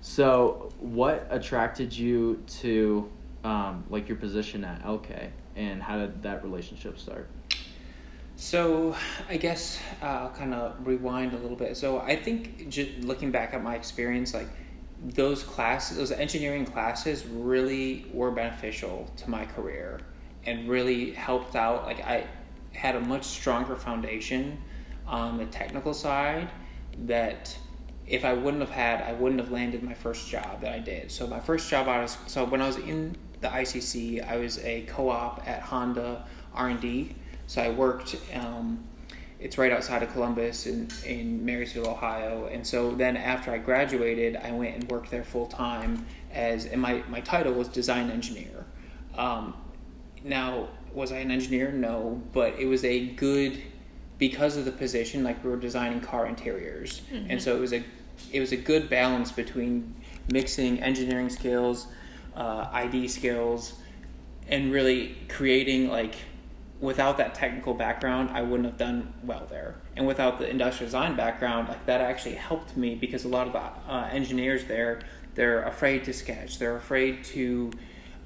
So, 0.00 0.72
what 0.78 1.26
attracted 1.30 1.92
you 1.92 2.42
to 2.60 3.10
um, 3.42 3.84
like 3.90 4.08
your 4.08 4.16
position 4.16 4.64
at 4.64 4.82
Elkay, 4.84 5.30
and 5.56 5.82
how 5.82 5.98
did 5.98 6.22
that 6.22 6.44
relationship 6.44 6.98
start? 6.98 7.28
So 8.38 8.94
I 9.28 9.36
guess 9.36 9.80
uh, 10.00 10.06
I'll 10.06 10.30
kind 10.30 10.54
of 10.54 10.86
rewind 10.86 11.32
a 11.32 11.38
little 11.38 11.56
bit. 11.56 11.76
So 11.76 11.98
I 11.98 12.14
think 12.14 12.68
just 12.68 13.00
looking 13.00 13.32
back 13.32 13.52
at 13.52 13.64
my 13.64 13.74
experience, 13.74 14.32
like 14.32 14.46
those 15.02 15.42
classes, 15.42 15.96
those 15.96 16.12
engineering 16.12 16.64
classes, 16.64 17.26
really 17.26 18.06
were 18.12 18.30
beneficial 18.30 19.10
to 19.16 19.28
my 19.28 19.44
career 19.44 20.00
and 20.46 20.68
really 20.68 21.10
helped 21.10 21.56
out. 21.56 21.84
Like 21.84 21.98
I 22.00 22.28
had 22.74 22.94
a 22.94 23.00
much 23.00 23.24
stronger 23.24 23.74
foundation 23.74 24.62
on 25.04 25.36
the 25.36 25.46
technical 25.46 25.92
side 25.92 26.48
that 27.06 27.58
if 28.06 28.24
I 28.24 28.34
wouldn't 28.34 28.60
have 28.60 28.70
had, 28.70 29.02
I 29.02 29.14
wouldn't 29.14 29.40
have 29.40 29.50
landed 29.50 29.82
my 29.82 29.94
first 29.94 30.28
job 30.28 30.60
that 30.60 30.72
I 30.72 30.78
did. 30.78 31.10
So 31.10 31.26
my 31.26 31.40
first 31.40 31.68
job 31.68 31.88
I 31.88 32.02
was 32.02 32.16
so 32.28 32.44
when 32.44 32.62
I 32.62 32.68
was 32.68 32.76
in 32.76 33.16
the 33.40 33.48
ICC, 33.48 34.24
I 34.24 34.36
was 34.36 34.58
a 34.60 34.82
co-op 34.82 35.42
at 35.44 35.60
Honda 35.60 36.24
R 36.54 36.68
and 36.68 36.80
D. 36.80 37.16
So 37.48 37.60
I 37.62 37.70
worked. 37.70 38.14
Um, 38.32 38.84
it's 39.40 39.56
right 39.56 39.70
outside 39.70 40.02
of 40.02 40.12
Columbus 40.12 40.66
in, 40.66 40.88
in 41.06 41.44
Marysville, 41.44 41.86
Ohio. 41.88 42.48
And 42.50 42.66
so 42.66 42.92
then 42.92 43.16
after 43.16 43.52
I 43.52 43.58
graduated, 43.58 44.36
I 44.36 44.50
went 44.50 44.74
and 44.74 44.90
worked 44.90 45.10
there 45.10 45.22
full 45.22 45.46
time 45.46 46.06
as, 46.32 46.66
and 46.66 46.80
my, 46.80 47.02
my 47.08 47.20
title 47.20 47.52
was 47.52 47.68
design 47.68 48.10
engineer. 48.10 48.66
Um, 49.16 49.54
now, 50.24 50.68
was 50.92 51.12
I 51.12 51.18
an 51.18 51.30
engineer? 51.30 51.70
No, 51.70 52.20
but 52.32 52.58
it 52.58 52.66
was 52.66 52.84
a 52.84 53.06
good, 53.06 53.62
because 54.18 54.56
of 54.56 54.64
the 54.64 54.72
position, 54.72 55.22
like 55.22 55.42
we 55.44 55.50
were 55.50 55.56
designing 55.56 56.00
car 56.00 56.26
interiors. 56.26 57.02
And 57.28 57.40
so 57.40 57.56
it 57.56 57.60
was 57.60 57.72
a, 57.72 57.84
it 58.32 58.40
was 58.40 58.50
a 58.50 58.56
good 58.56 58.90
balance 58.90 59.30
between 59.30 59.94
mixing 60.32 60.82
engineering 60.82 61.30
skills, 61.30 61.86
uh, 62.34 62.68
ID 62.72 63.06
skills, 63.06 63.74
and 64.48 64.72
really 64.72 65.16
creating 65.28 65.88
like 65.88 66.16
without 66.80 67.16
that 67.16 67.34
technical 67.34 67.74
background 67.74 68.30
i 68.30 68.40
wouldn't 68.40 68.68
have 68.68 68.78
done 68.78 69.12
well 69.24 69.46
there. 69.50 69.76
And 69.96 70.06
without 70.06 70.38
the 70.38 70.48
industrial 70.48 70.86
design 70.86 71.16
background 71.16 71.68
like 71.68 71.86
that 71.86 72.00
actually 72.00 72.34
helped 72.34 72.76
me 72.76 72.94
because 72.94 73.24
a 73.24 73.28
lot 73.28 73.46
of 73.46 73.52
the 73.52 73.92
uh, 73.92 74.08
engineers 74.12 74.64
there 74.66 75.00
they're 75.34 75.62
afraid 75.62 76.04
to 76.04 76.12
sketch. 76.12 76.58
They're 76.58 76.76
afraid 76.76 77.22
to 77.26 77.70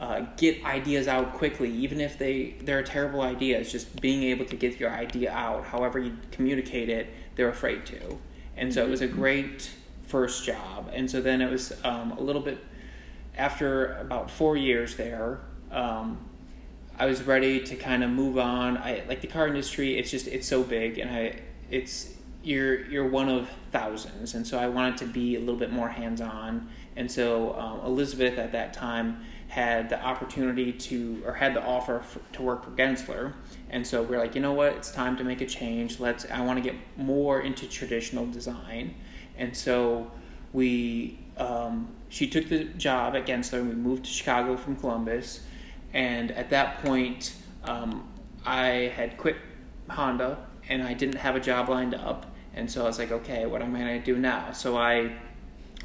uh, 0.01 0.25
get 0.39 0.65
ideas 0.65 1.09
out 1.09 1.35
quickly 1.35 1.71
even 1.71 2.01
if 2.01 2.19
they 2.19 2.55
they're 2.63 2.83
terrible 2.83 3.21
ideas 3.23 3.71
just 3.71 4.01
being 4.01 4.23
able 4.25 4.45
to 4.47 4.57
get 4.57 4.81
your 4.81 4.91
idea 4.91 5.31
out 5.31 5.65
however 5.65 5.99
you 5.99 6.17
communicate 6.31 6.89
it 6.89 7.13
they're 7.37 7.49
afraid 7.49 7.87
to. 7.87 8.19
And 8.57 8.73
so 8.73 8.85
it 8.85 8.91
was 8.91 9.01
a 9.01 9.09
great 9.09 9.71
first 10.03 10.45
job. 10.45 10.91
And 10.93 11.11
so 11.11 11.23
then 11.23 11.41
it 11.41 11.51
was 11.51 11.73
um, 11.85 12.13
a 12.13 12.21
little 12.21 12.43
bit 12.43 12.59
after 13.37 13.95
about 13.95 14.31
four 14.31 14.59
years 14.59 14.97
there 14.97 15.41
um, 15.71 16.19
I 16.99 17.07
was 17.07 17.23
ready 17.23 17.61
to 17.61 17.77
kind 17.77 18.05
of 18.05 18.11
move 18.11 18.39
on. 18.39 18.77
I 18.77 19.03
like 19.09 19.21
the 19.21 19.27
car 19.27 19.47
industry. 19.47 19.99
It's 19.99 20.11
just 20.11 20.27
it's 20.27 20.47
so 20.47 20.63
big, 20.63 20.99
and 20.99 21.11
I 21.11 21.41
it's 21.71 22.15
you're 22.43 22.85
you're 22.87 23.09
one 23.09 23.29
of 23.29 23.49
thousands, 23.71 24.35
and 24.35 24.47
so 24.47 24.59
I 24.59 24.67
wanted 24.67 24.99
to 24.99 25.07
be 25.07 25.37
a 25.37 25.41
little 25.41 25.57
bit 25.57 25.73
more 25.73 25.89
hands 25.89 26.21
on. 26.21 26.69
And 26.95 27.11
so 27.11 27.59
um, 27.59 27.81
Elizabeth 27.87 28.39
at 28.39 28.53
that 28.53 28.75
time 28.75 29.25
had 29.49 29.89
the 29.89 30.03
opportunity 30.03 30.73
to 30.73 31.23
or 31.25 31.35
had 31.35 31.55
the 31.55 31.63
offer 31.63 32.01
for, 32.01 32.21
to 32.35 32.43
work 32.43 32.65
for 32.65 32.71
Gensler, 32.73 33.33
and 33.71 33.87
so 33.87 34.03
we're 34.03 34.19
like, 34.19 34.35
you 34.35 34.43
know 34.43 34.53
what, 34.53 34.73
it's 34.75 34.91
time 34.91 35.17
to 35.17 35.25
make 35.25 35.41
a 35.41 35.47
change. 35.47 35.99
Let's 35.99 36.27
I 36.31 36.43
want 36.43 36.63
to 36.63 36.71
get 36.71 36.79
more 36.99 37.41
into 37.41 37.67
traditional 37.67 38.27
design, 38.27 38.95
and 39.39 39.57
so 39.57 40.11
we 40.53 41.19
um, 41.39 41.89
she 42.11 42.29
took 42.29 42.51
the 42.51 42.65
job 42.65 43.17
at 43.17 43.27
Gensler. 43.27 43.61
and 43.61 43.69
We 43.71 43.75
moved 43.75 44.05
to 44.05 44.11
Chicago 44.11 44.59
from 44.59 44.77
Columbus 44.77 45.41
and 45.93 46.31
at 46.33 46.51
that 46.51 46.83
point, 46.83 47.35
um, 47.65 48.09
I 48.45 48.93
had 48.97 49.17
quit 49.17 49.37
Honda 49.91 50.39
and 50.69 50.83
I 50.83 50.95
didn't 50.95 51.17
have 51.17 51.37
a 51.37 51.41
job 51.41 51.69
lined 51.69 51.95
up. 51.95 52.27
And 52.55 52.71
so 52.71 52.83
I 52.83 52.85
was 52.85 52.99
like, 52.99 53.11
okay, 53.13 53.47
what 53.47 53.63
am 53.63 53.75
I 53.75 53.81
going 53.81 54.01
to 54.01 54.05
do 54.05 54.19
now? 54.19 54.53
So 54.53 54.77
I 54.77 55.13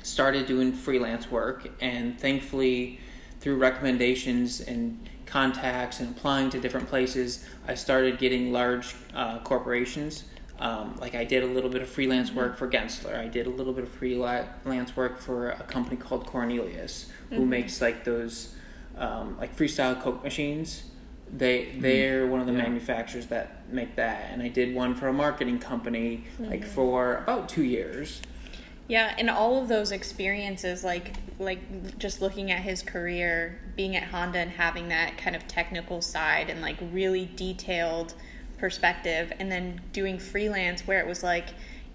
started 0.04 0.46
doing 0.46 0.72
freelance 0.74 1.30
work, 1.30 1.70
and 1.82 2.20
thankfully, 2.20 3.00
through 3.40 3.58
recommendations 3.58 4.62
and 4.62 5.08
contacts 5.26 6.00
and 6.00 6.16
applying 6.16 6.50
to 6.50 6.60
different 6.60 6.88
places, 6.88 7.46
I 7.68 7.76
started 7.76 8.18
getting 8.18 8.52
large 8.52 8.96
uh, 9.14 9.40
corporations. 9.40 10.24
Um, 10.60 10.96
like 11.00 11.14
I 11.14 11.24
did 11.24 11.44
a 11.44 11.48
little 11.48 11.70
bit 11.70 11.82
of 11.82 11.90
freelance 11.90 12.32
work 12.32 12.58
for 12.58 12.68
Gensler. 12.68 13.18
I 13.18 13.28
did 13.28 13.46
a 13.46 13.50
little 13.50 13.74
bit 13.74 13.84
of 13.84 13.90
freelance 13.92 14.96
work 14.96 15.20
for 15.20 15.52
a 15.52 15.64
company 15.64 15.98
called 15.98 16.26
Cornelius, 16.26 17.12
who 17.30 17.42
Mhm. 17.42 17.48
makes 17.48 17.82
like 17.82 18.04
those 18.04 18.56
um, 18.98 19.38
like 19.39 19.56
freestyle 19.56 20.00
Coke 20.01 20.24
machines. 20.24 20.84
They 21.36 21.75
they're 21.77 22.25
one 22.25 22.39
of 22.39 22.46
the 22.48 22.54
Yeah. 22.54 22.63
manufacturers 22.63 23.27
that 23.27 23.72
make 23.72 23.96
that, 23.98 24.30
and 24.32 24.42
I 24.42 24.48
did 24.48 24.74
one 24.74 24.96
for 24.96 25.08
a 25.08 25.13
marketing 25.13 25.60
company 25.60 26.24
like 26.39 26.63
for 26.66 27.18
about 27.18 27.50
two 27.50 27.63
years. 27.63 28.22
Yeah, 28.88 29.13
and 29.18 29.30
all 29.30 29.62
of 29.62 29.68
those 29.68 29.92
experiences, 29.92 30.84
like 30.84 31.13
like 31.39 31.98
just 32.00 32.22
looking 32.22 32.50
at 32.51 32.62
his 32.62 32.82
career, 32.82 33.60
being 33.75 33.96
at 33.98 34.04
Honda 34.04 34.39
and 34.39 34.51
having 34.51 34.88
that 34.89 35.18
kind 35.18 35.36
of 35.36 35.48
technical 35.48 36.01
side 36.01 36.50
and 36.50 36.62
like 36.62 36.77
really 36.94 37.30
detailed 37.36 38.13
perspective, 38.58 39.34
and 39.39 39.51
then 39.51 39.82
doing 39.92 40.18
freelance 40.18 40.88
where 40.88 41.00
it 41.01 41.08
was 41.08 41.24
like 41.24 41.50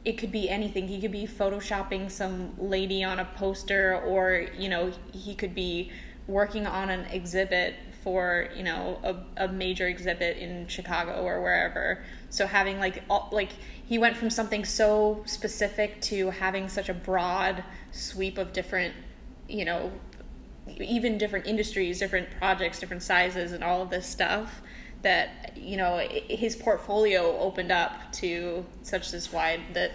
it 0.04 0.18
could 0.18 0.30
be 0.32 0.50
anything. 0.50 0.88
He 0.88 1.00
could 1.00 1.12
be 1.12 1.26
photoshopping 1.26 2.10
some 2.10 2.52
lady 2.58 3.02
on 3.02 3.18
a 3.18 3.24
poster, 3.24 3.98
or 4.04 4.46
you 4.58 4.68
know, 4.68 4.92
he 5.14 5.34
could 5.34 5.54
be 5.54 5.90
working 6.26 6.66
on 6.66 6.90
an 6.90 7.04
exhibit 7.06 7.74
for 8.02 8.48
you 8.56 8.62
know 8.62 8.98
a, 9.02 9.44
a 9.44 9.48
major 9.48 9.86
exhibit 9.86 10.36
in 10.38 10.66
Chicago 10.66 11.22
or 11.22 11.40
wherever. 11.40 12.02
So 12.30 12.46
having 12.46 12.78
like 12.78 13.02
all, 13.08 13.28
like 13.32 13.50
he 13.84 13.98
went 13.98 14.16
from 14.16 14.30
something 14.30 14.64
so 14.64 15.22
specific 15.26 16.00
to 16.02 16.30
having 16.30 16.68
such 16.68 16.88
a 16.88 16.94
broad 16.94 17.62
sweep 17.92 18.38
of 18.38 18.52
different 18.52 18.94
you 19.48 19.64
know 19.64 19.92
even 20.80 21.18
different 21.18 21.46
industries, 21.46 21.98
different 21.98 22.28
projects, 22.38 22.78
different 22.78 23.02
sizes, 23.02 23.52
and 23.52 23.64
all 23.64 23.82
of 23.82 23.90
this 23.90 24.06
stuff 24.06 24.62
that 25.02 25.56
you 25.56 25.76
know 25.76 25.98
his 26.28 26.56
portfolio 26.56 27.36
opened 27.38 27.72
up 27.72 28.12
to 28.12 28.64
such 28.82 29.10
this 29.10 29.32
wide 29.32 29.60
that 29.74 29.90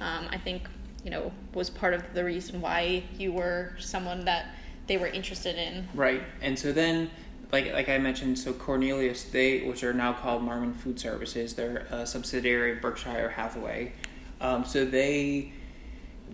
um, 0.00 0.26
I 0.30 0.38
think 0.38 0.68
you 1.04 1.10
know 1.10 1.32
was 1.54 1.70
part 1.70 1.94
of 1.94 2.14
the 2.14 2.24
reason 2.24 2.60
why 2.60 3.04
you 3.18 3.32
were 3.32 3.72
someone 3.78 4.24
that 4.24 4.46
they 4.90 4.96
were 4.96 5.06
interested 5.06 5.54
in. 5.54 5.86
Right, 5.94 6.20
and 6.42 6.58
so 6.58 6.72
then, 6.72 7.12
like 7.52 7.72
like 7.72 7.88
I 7.88 7.98
mentioned, 7.98 8.40
so 8.40 8.52
Cornelius, 8.52 9.22
they 9.22 9.60
which 9.60 9.84
are 9.84 9.92
now 9.94 10.12
called 10.12 10.42
Marmon 10.42 10.74
Food 10.74 10.98
Services, 10.98 11.54
they're 11.54 11.86
a 11.92 12.04
subsidiary 12.04 12.72
of 12.72 12.80
Berkshire 12.80 13.28
Hathaway. 13.30 13.92
Um, 14.40 14.64
so 14.64 14.84
they, 14.84 15.52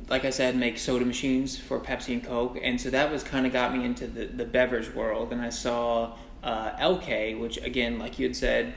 like 0.09 0.25
I 0.25 0.31
said, 0.31 0.57
make 0.57 0.79
soda 0.79 1.05
machines 1.05 1.59
for 1.59 1.79
Pepsi 1.79 2.15
and 2.15 2.25
Coke, 2.25 2.59
and 2.63 2.81
so 2.81 2.89
that 2.89 3.13
was 3.13 3.23
kind 3.23 3.45
of 3.45 3.53
got 3.53 3.77
me 3.77 3.85
into 3.85 4.07
the 4.07 4.25
the 4.25 4.47
beverage 4.47 4.95
world, 4.95 5.33
and 5.33 5.43
I 5.43 5.51
saw 5.51 6.17
uh, 6.43 6.71
Elkay, 6.79 7.39
which 7.39 7.59
again, 7.59 7.99
like 7.99 8.19
you 8.19 8.27
had 8.27 8.35
said, 8.35 8.73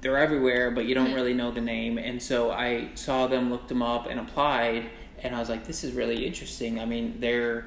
they're 0.00 0.16
everywhere, 0.16 0.70
but 0.70 0.84
you 0.84 0.94
don't 0.94 1.12
really 1.12 1.34
know 1.34 1.50
the 1.50 1.60
name. 1.60 1.98
And 1.98 2.22
so 2.22 2.52
I 2.52 2.90
saw 2.94 3.26
them, 3.26 3.50
looked 3.50 3.68
them 3.68 3.82
up, 3.82 4.06
and 4.06 4.20
applied. 4.20 4.90
And 5.24 5.34
I 5.34 5.40
was 5.40 5.48
like, 5.48 5.66
this 5.66 5.82
is 5.82 5.92
really 5.92 6.24
interesting. 6.24 6.78
I 6.78 6.84
mean, 6.84 7.16
they're 7.18 7.66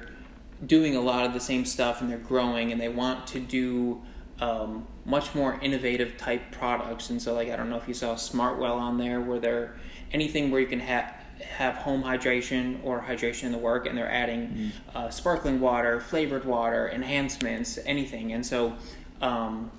doing 0.66 0.96
a 0.96 1.00
lot 1.00 1.24
of 1.24 1.32
the 1.32 1.40
same 1.40 1.64
stuff 1.64 2.00
and 2.00 2.10
they're 2.10 2.18
growing 2.18 2.72
and 2.72 2.80
they 2.80 2.88
want 2.88 3.26
to 3.28 3.40
do 3.40 4.02
um, 4.40 4.86
much 5.04 5.34
more 5.34 5.58
innovative 5.60 6.16
type 6.16 6.42
products. 6.50 7.10
And 7.10 7.20
so, 7.20 7.34
like, 7.34 7.50
I 7.50 7.56
don't 7.56 7.70
know 7.70 7.76
if 7.76 7.88
you 7.88 7.94
saw 7.94 8.14
Smartwell 8.14 8.76
on 8.76 8.98
there 8.98 9.20
where 9.20 9.38
they're 9.38 9.76
anything 10.12 10.50
where 10.50 10.60
you 10.60 10.66
can 10.66 10.80
have 10.80 11.14
have 11.40 11.76
home 11.76 12.02
hydration 12.02 12.78
or 12.84 13.00
hydration 13.00 13.44
in 13.44 13.52
the 13.52 13.58
work 13.58 13.86
and 13.86 13.96
they're 13.96 14.10
adding 14.10 14.72
uh, 14.94 15.08
sparkling 15.08 15.58
water 15.58 15.98
flavored 15.98 16.44
water 16.44 16.90
enhancements 16.90 17.78
anything. 17.86 18.32
And 18.32 18.44
so 18.44 18.76
um, 19.22 19.70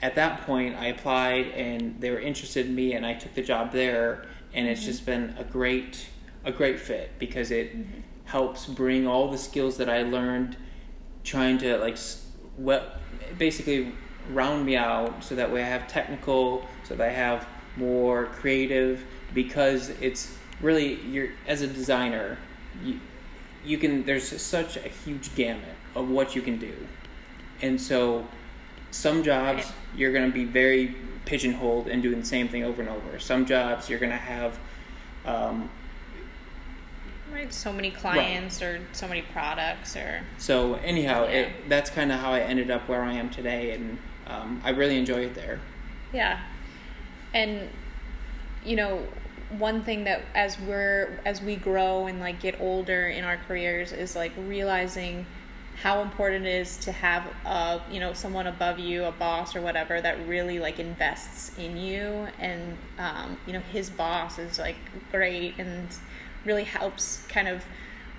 at 0.00 0.14
that 0.14 0.42
point 0.42 0.76
i 0.76 0.86
applied 0.86 1.46
and 1.48 2.00
they 2.00 2.10
were 2.10 2.20
interested 2.20 2.66
in 2.66 2.74
me 2.74 2.94
and 2.94 3.04
i 3.04 3.14
took 3.14 3.34
the 3.34 3.42
job 3.42 3.72
there 3.72 4.24
and 4.54 4.66
it's 4.66 4.84
just 4.84 5.04
been 5.04 5.34
a 5.38 5.44
great 5.44 6.08
a 6.44 6.52
great 6.52 6.78
fit 6.78 7.10
because 7.18 7.50
it 7.50 7.74
helps 8.28 8.66
bring 8.66 9.06
all 9.06 9.30
the 9.30 9.38
skills 9.38 9.76
that 9.76 9.88
i 9.88 10.02
learned 10.02 10.56
trying 11.24 11.58
to 11.58 11.76
like 11.78 11.96
basically 13.36 13.92
round 14.30 14.64
me 14.64 14.76
out 14.76 15.22
so 15.22 15.34
that 15.34 15.50
way 15.50 15.62
i 15.62 15.66
have 15.66 15.86
technical 15.88 16.64
so 16.84 16.94
that 16.94 17.08
i 17.08 17.12
have 17.12 17.46
more 17.76 18.26
creative 18.26 19.04
because 19.34 19.90
it's 20.00 20.36
really 20.60 20.94
you're 21.02 21.28
as 21.46 21.62
a 21.62 21.66
designer 21.66 22.38
you, 22.82 23.00
you 23.64 23.78
can 23.78 24.04
there's 24.04 24.40
such 24.40 24.76
a 24.76 24.88
huge 24.88 25.34
gamut 25.34 25.76
of 25.94 26.08
what 26.08 26.34
you 26.34 26.42
can 26.42 26.58
do. 26.58 26.74
And 27.60 27.80
so 27.80 28.26
some 28.90 29.22
jobs 29.22 29.70
you're 29.96 30.12
going 30.12 30.26
to 30.26 30.32
be 30.32 30.44
very 30.44 30.94
pigeonholed 31.24 31.88
and 31.88 32.02
doing 32.02 32.20
the 32.20 32.26
same 32.26 32.48
thing 32.48 32.64
over 32.64 32.80
and 32.80 32.90
over. 32.90 33.18
Some 33.18 33.44
jobs 33.44 33.90
you're 33.90 33.98
going 33.98 34.12
to 34.12 34.16
have 34.16 34.58
um, 35.26 35.70
Right, 37.32 37.52
so 37.52 37.72
many 37.72 37.90
clients 37.90 38.62
or 38.62 38.80
so 38.92 39.06
many 39.06 39.22
products 39.22 39.96
or 39.96 40.22
so 40.38 40.74
anyhow 40.76 41.24
Yeah. 41.24 41.30
it, 41.40 41.68
that's 41.68 41.90
kind 41.90 42.10
of 42.10 42.18
how 42.20 42.32
i 42.32 42.40
ended 42.40 42.70
up 42.70 42.88
where 42.88 43.02
i 43.02 43.12
am 43.12 43.30
today 43.30 43.72
and 43.72 43.98
um, 44.26 44.60
i 44.64 44.70
really 44.70 44.98
enjoy 44.98 45.24
it 45.26 45.34
there 45.34 45.60
Yeah. 46.12 46.40
And 47.34 47.68
you 48.64 48.76
know, 48.76 49.02
one 49.58 49.82
thing 49.82 50.04
that 50.04 50.22
as 50.34 50.58
we're 50.60 51.20
as 51.24 51.40
we 51.40 51.56
grow 51.56 52.06
and 52.06 52.20
like 52.20 52.40
get 52.40 52.60
older 52.60 53.08
in 53.08 53.24
our 53.24 53.36
careers 53.36 53.92
is 53.92 54.16
like 54.16 54.32
realizing 54.46 55.24
how 55.82 56.02
important 56.02 56.44
it 56.44 56.50
is 56.50 56.76
to 56.78 56.92
have 56.92 57.24
a 57.46 57.80
you 57.90 58.00
know 58.00 58.12
someone 58.12 58.46
above 58.46 58.78
you 58.78 59.04
a 59.04 59.12
boss 59.12 59.54
or 59.54 59.60
whatever 59.60 60.00
that 60.00 60.16
really 60.26 60.58
like 60.58 60.78
invests 60.80 61.56
in 61.56 61.76
you 61.76 62.26
and 62.40 62.76
um, 62.98 63.38
you 63.46 63.52
know 63.52 63.60
his 63.72 63.88
boss 63.90 64.38
is 64.38 64.58
like 64.58 64.76
great 65.12 65.54
and 65.58 65.88
really 66.44 66.64
helps 66.64 67.24
kind 67.28 67.48
of 67.48 67.64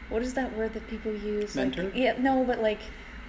what 0.09 0.21
is 0.21 0.33
that 0.33 0.55
word 0.57 0.73
that 0.73 0.87
people 0.87 1.13
use 1.13 1.55
Like, 1.55 1.75
Mentor? 1.77 1.91
yeah 1.97 2.15
no 2.19 2.43
but 2.43 2.61
like 2.61 2.79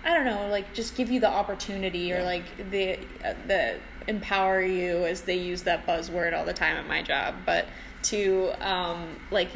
I 0.02 0.14
don't 0.14 0.24
know, 0.24 0.48
like 0.48 0.72
just 0.72 0.96
give 0.96 1.10
you 1.10 1.20
the 1.20 1.28
opportunity 1.28 2.10
or 2.10 2.20
Yeah. 2.20 2.24
like 2.24 2.70
the 2.70 2.94
uh, 3.22 3.34
the 3.46 3.74
empower 4.08 4.62
you 4.62 5.04
as 5.04 5.20
they 5.20 5.36
use 5.36 5.62
that 5.64 5.86
buzzword 5.86 6.34
all 6.34 6.46
the 6.46 6.54
time 6.54 6.76
at 6.78 6.86
my 6.88 7.02
job, 7.02 7.34
but 7.44 7.66
to 8.04 8.50
um, 8.66 9.20
like 9.30 9.50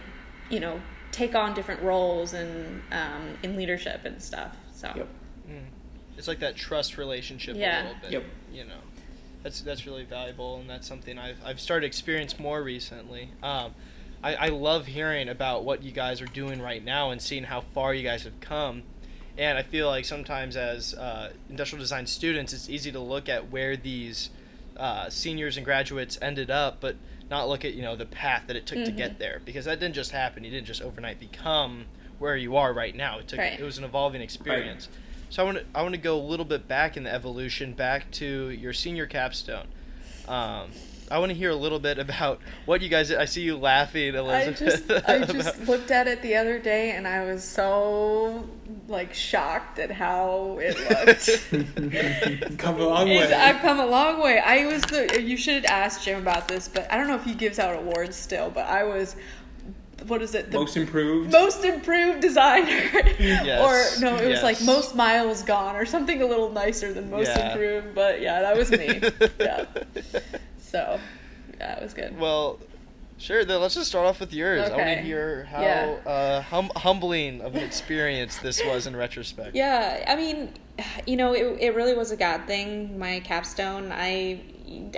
you 0.50 0.60
know 0.60 0.82
take 1.12 1.34
on 1.34 1.54
different 1.54 1.80
roles 1.80 2.34
and 2.34 2.82
um, 2.92 3.38
in 3.42 3.56
leadership 3.56 4.04
and 4.04 4.20
stuff. 4.22 4.54
So 4.74 4.92
yep 4.94 5.08
It's 6.18 6.28
like 6.28 6.40
that 6.40 6.56
trust 6.56 6.98
relationship 6.98 7.56
Yeah. 7.56 7.80
a 7.80 7.84
little 7.84 8.00
bit. 8.02 8.12
Yep. 8.12 8.24
You 8.52 8.64
know, 8.66 8.80
that's 9.42 9.62
that's 9.62 9.86
really 9.86 10.04
valuable, 10.04 10.58
and 10.60 10.68
that's 10.68 10.86
something 10.86 11.18
I've 11.18 11.38
I've 11.42 11.58
started 11.58 11.82
to 11.82 11.86
experience 11.86 12.38
more 12.38 12.62
recently. 12.62 13.30
Um, 13.42 13.74
I, 14.24 14.34
I 14.46 14.48
love 14.48 14.86
hearing 14.86 15.28
about 15.28 15.64
what 15.64 15.82
you 15.82 15.92
guys 15.92 16.20
are 16.22 16.26
doing 16.26 16.60
right 16.62 16.82
now 16.82 17.10
and 17.10 17.20
seeing 17.20 17.44
how 17.44 17.60
far 17.60 17.92
you 17.92 18.02
guys 18.02 18.24
have 18.24 18.40
come. 18.40 18.82
And 19.36 19.58
I 19.58 19.62
feel 19.62 19.86
like 19.88 20.04
sometimes 20.06 20.56
as 20.56 20.94
uh, 20.94 21.32
industrial 21.50 21.80
design 21.82 22.06
students, 22.06 22.52
it's 22.52 22.70
easy 22.70 22.90
to 22.92 23.00
look 23.00 23.28
at 23.28 23.50
where 23.50 23.76
these 23.76 24.30
uh, 24.78 25.10
seniors 25.10 25.56
and 25.58 25.64
graduates 25.64 26.18
ended 26.22 26.50
up, 26.50 26.80
but 26.80 26.96
not 27.30 27.48
look 27.48 27.64
at 27.64 27.74
you 27.74 27.82
know 27.82 27.96
the 27.96 28.06
path 28.06 28.44
that 28.46 28.56
it 28.56 28.64
took 28.66 28.78
to 28.78 28.84
Mm-hmm. 28.86 28.96
get 28.96 29.18
there 29.18 29.40
because 29.44 29.64
that 29.66 29.78
didn't 29.80 29.94
just 29.94 30.10
happen. 30.12 30.42
You 30.44 30.50
didn't 30.50 30.66
just 30.66 30.82
overnight 30.82 31.18
become 31.20 31.84
where 32.18 32.36
you 32.36 32.56
are 32.56 32.72
right 32.72 32.94
now. 32.94 33.18
It 33.18 33.28
took 33.28 33.38
Right. 33.40 33.58
it 33.58 33.62
was 33.62 33.76
an 33.78 33.84
evolving 33.84 34.20
experience. 34.22 34.88
So 35.30 35.42
I 35.42 35.44
want 35.46 35.58
to 35.58 35.64
I 35.74 35.82
want 35.82 35.94
to 35.94 36.00
go 36.00 36.18
a 36.18 36.22
little 36.22 36.44
bit 36.46 36.66
back 36.68 36.96
in 36.96 37.02
the 37.04 37.12
evolution, 37.12 37.72
back 37.72 38.10
to 38.12 38.50
your 38.50 38.72
senior 38.72 39.06
capstone. 39.06 39.66
Um, 40.28 40.70
I 41.10 41.18
want 41.18 41.30
to 41.30 41.34
hear 41.36 41.50
a 41.50 41.54
little 41.56 41.78
bit 41.78 41.98
about 41.98 42.40
what 42.64 42.80
you 42.80 42.88
guys. 42.88 43.12
I 43.12 43.26
see 43.26 43.42
you 43.42 43.56
laughing, 43.56 44.14
I 44.16 44.18
Elizabeth. 44.18 44.88
just 44.88 45.08
I 45.08 45.18
just 45.24 45.56
about- 45.58 45.68
looked 45.68 45.90
at 45.90 46.08
it 46.08 46.22
the 46.22 46.36
other 46.36 46.58
day 46.58 46.92
and 46.92 47.06
I 47.06 47.24
was 47.24 47.44
so 47.44 48.48
like 48.88 49.12
shocked 49.14 49.78
at 49.78 49.90
how 49.90 50.58
it 50.60 50.76
looked. 50.88 52.58
Come 52.58 52.80
a 52.80 52.84
long 52.86 53.08
way. 53.08 53.32
I've 53.32 53.60
come 53.60 53.80
a 53.80 53.86
long 53.86 54.22
way. 54.22 54.38
I 54.38 54.66
was 54.66 54.82
the 54.82 55.20
you 55.22 55.36
should 55.36 55.64
ask 55.66 56.02
Jim 56.02 56.20
about 56.20 56.48
this, 56.48 56.68
but 56.68 56.90
I 56.92 56.96
don't 56.96 57.06
know 57.08 57.16
if 57.16 57.24
he 57.24 57.34
gives 57.34 57.58
out 57.58 57.76
awards 57.76 58.16
still, 58.16 58.50
but 58.50 58.66
I 58.66 58.84
was 58.84 59.14
what 60.06 60.20
is 60.22 60.34
it? 60.34 60.50
The 60.50 60.58
Most 60.58 60.76
improved. 60.76 61.32
most 61.32 61.64
improved 61.64 62.20
designer. 62.20 62.82
Yes, 63.18 63.98
or 63.98 64.00
no, 64.04 64.16
it 64.16 64.28
was 64.28 64.42
like 64.42 64.60
most 64.62 64.94
miles 64.94 65.42
gone 65.42 65.76
or 65.76 65.86
something 65.86 66.20
a 66.20 66.26
little 66.26 66.50
nicer 66.50 66.92
than 66.92 67.10
most 67.10 67.28
Yeah. 67.28 67.52
improved, 67.52 67.94
but 67.94 68.20
yeah, 68.20 68.40
that 68.42 68.56
was 68.56 68.70
me. 68.70 69.00
yeah. 69.40 69.64
So, 70.74 70.98
yeah, 71.60 71.76
it 71.76 71.82
was 71.84 71.94
good. 71.94 72.18
Well, 72.18 72.58
sure. 73.16 73.44
Then 73.44 73.60
let's 73.60 73.74
just 73.76 73.86
start 73.88 74.06
off 74.06 74.18
with 74.18 74.32
yours. 74.32 74.60
Okay. 74.62 74.72
I 74.72 74.76
want 74.76 74.98
to 74.98 75.04
hear 75.04 75.44
how 75.44 75.62
Yeah. 75.62 75.96
uh, 76.04 76.40
hum- 76.40 76.72
humbling 76.74 77.42
of 77.42 77.54
an 77.54 77.62
experience 77.62 78.38
this 78.38 78.60
was 78.64 78.88
in 78.88 78.96
retrospect. 78.96 79.54
Yeah, 79.54 80.04
I 80.08 80.16
mean, 80.16 80.52
you 81.06 81.14
know, 81.16 81.32
it, 81.32 81.58
it 81.60 81.74
really 81.76 81.94
was 81.94 82.10
a 82.10 82.16
God 82.16 82.48
thing, 82.48 82.98
my 82.98 83.20
capstone. 83.20 83.92
I 83.92 84.40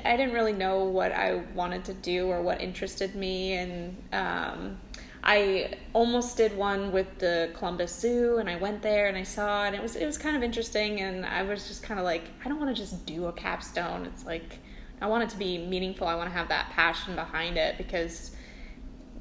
I 0.02 0.16
didn't 0.16 0.32
really 0.32 0.54
know 0.54 0.84
what 0.84 1.12
I 1.12 1.42
wanted 1.54 1.84
to 1.86 1.92
do 1.92 2.28
or 2.28 2.40
what 2.40 2.62
interested 2.62 3.14
me, 3.14 3.52
and 3.52 3.96
um, 4.14 4.78
I 5.22 5.74
almost 5.92 6.38
did 6.38 6.56
one 6.56 6.90
with 6.90 7.18
the 7.18 7.50
Columbus 7.52 7.92
Zoo, 8.00 8.38
and 8.38 8.48
I 8.48 8.56
went 8.56 8.80
there 8.80 9.08
and 9.08 9.18
I 9.18 9.24
saw 9.24 9.64
it, 9.64 9.66
and 9.66 9.76
it 9.76 9.82
was 9.82 9.94
it 9.96 10.06
was 10.06 10.16
kind 10.16 10.36
of 10.36 10.42
interesting, 10.42 11.00
and 11.02 11.26
I 11.26 11.42
was 11.42 11.68
just 11.68 11.82
kind 11.82 12.00
of 12.00 12.06
like, 12.06 12.22
I 12.42 12.48
don't 12.48 12.58
want 12.58 12.74
to 12.74 12.80
just 12.82 13.04
do 13.04 13.26
a 13.26 13.32
capstone. 13.32 14.06
It's 14.06 14.24
like 14.24 14.60
I 15.00 15.06
want 15.06 15.24
it 15.24 15.30
to 15.30 15.36
be 15.36 15.58
meaningful. 15.58 16.06
I 16.06 16.14
want 16.14 16.30
to 16.30 16.36
have 16.36 16.48
that 16.48 16.70
passion 16.70 17.14
behind 17.14 17.56
it 17.56 17.76
because 17.78 18.36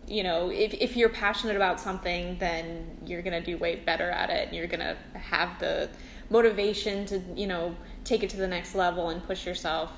you 0.08 0.24
know, 0.24 0.50
if, 0.50 0.74
if 0.76 0.96
you're 0.96 1.10
passionate 1.10 1.56
about 1.56 1.80
something, 1.80 2.38
then 2.38 2.98
you're 3.06 3.22
going 3.22 3.42
to 3.42 3.44
do 3.44 3.58
way 3.58 3.76
better 3.76 4.10
at 4.10 4.30
it. 4.30 4.48
And 4.48 4.56
you're 4.56 4.68
going 4.68 4.82
to 4.82 4.96
have 5.18 5.60
the 5.60 5.90
motivation 6.30 7.06
to, 7.08 7.22
you 7.36 7.48
know, 7.48 7.76
take 8.04 8.24
it 8.24 8.30
to 8.32 8.38
the 8.38 8.48
next 8.48 8.76
level 8.76 9.10
and 9.10 9.24
push 9.26 9.46
yourself. 9.46 9.92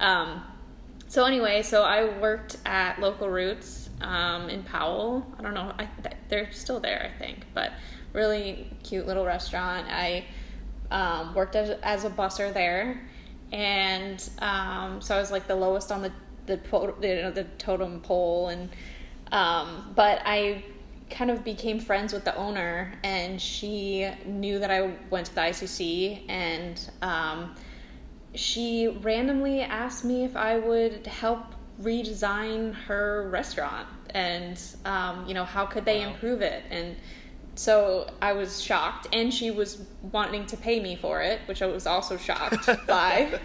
Um, 0.00 0.42
so, 1.08 1.24
anyway, 1.26 1.62
so 1.62 1.82
I 1.82 2.18
worked 2.18 2.56
at 2.64 2.98
Local 2.98 3.28
Roots 3.28 3.90
um, 4.00 4.48
in 4.48 4.62
Powell. 4.62 5.26
I 5.38 5.42
don't 5.42 5.54
know, 5.54 5.72
I, 5.78 5.88
they're 6.28 6.50
still 6.52 6.80
there, 6.80 7.12
I 7.14 7.18
think, 7.18 7.44
but 7.52 7.72
really 8.14 8.70
cute 8.82 9.06
little 9.06 9.26
restaurant. 9.26 9.86
I 9.90 10.24
um, 10.90 11.34
worked 11.34 11.56
as, 11.56 11.70
as 11.82 12.04
a 12.04 12.10
busser 12.10 12.52
there. 12.52 13.02
And 13.52 14.28
um, 14.38 15.00
so 15.00 15.14
I 15.14 15.20
was 15.20 15.30
like 15.30 15.46
the 15.46 15.54
lowest 15.54 15.92
on 15.92 16.02
the, 16.02 16.12
the, 16.46 16.58
you 17.02 17.22
know, 17.22 17.30
the 17.30 17.44
totem 17.58 18.00
pole. 18.00 18.48
And 18.48 18.70
um, 19.30 19.92
but 19.94 20.20
I 20.24 20.64
kind 21.12 21.30
of 21.30 21.44
became 21.44 21.78
friends 21.78 22.12
with 22.12 22.24
the 22.24 22.34
owner, 22.36 22.92
and 23.04 23.40
she 23.40 24.08
knew 24.24 24.58
that 24.58 24.70
I 24.70 24.94
went 25.10 25.26
to 25.26 25.34
the 25.34 25.40
ICC, 25.42 26.28
and 26.28 26.90
um, 27.02 27.54
she 28.34 28.88
randomly 28.88 29.60
asked 29.60 30.04
me 30.04 30.24
if 30.24 30.36
I 30.36 30.58
would 30.58 31.06
help 31.06 31.54
redesign 31.80 32.74
her 32.74 33.28
restaurant, 33.30 33.86
and 34.10 34.60
um, 34.84 35.26
you 35.26 35.34
know 35.34 35.44
how 35.44 35.66
could 35.66 35.84
they 35.84 36.02
improve 36.02 36.42
it, 36.42 36.64
and 36.70 36.96
so 37.54 38.08
I 38.20 38.32
was 38.32 38.62
shocked, 38.62 39.08
and 39.12 39.32
she 39.32 39.50
was 39.50 39.84
wanting 40.10 40.46
to 40.46 40.56
pay 40.56 40.80
me 40.80 40.96
for 40.96 41.20
it, 41.22 41.40
which 41.46 41.62
I 41.62 41.66
was 41.66 41.86
also 41.86 42.16
shocked 42.16 42.68
by. 42.86 43.38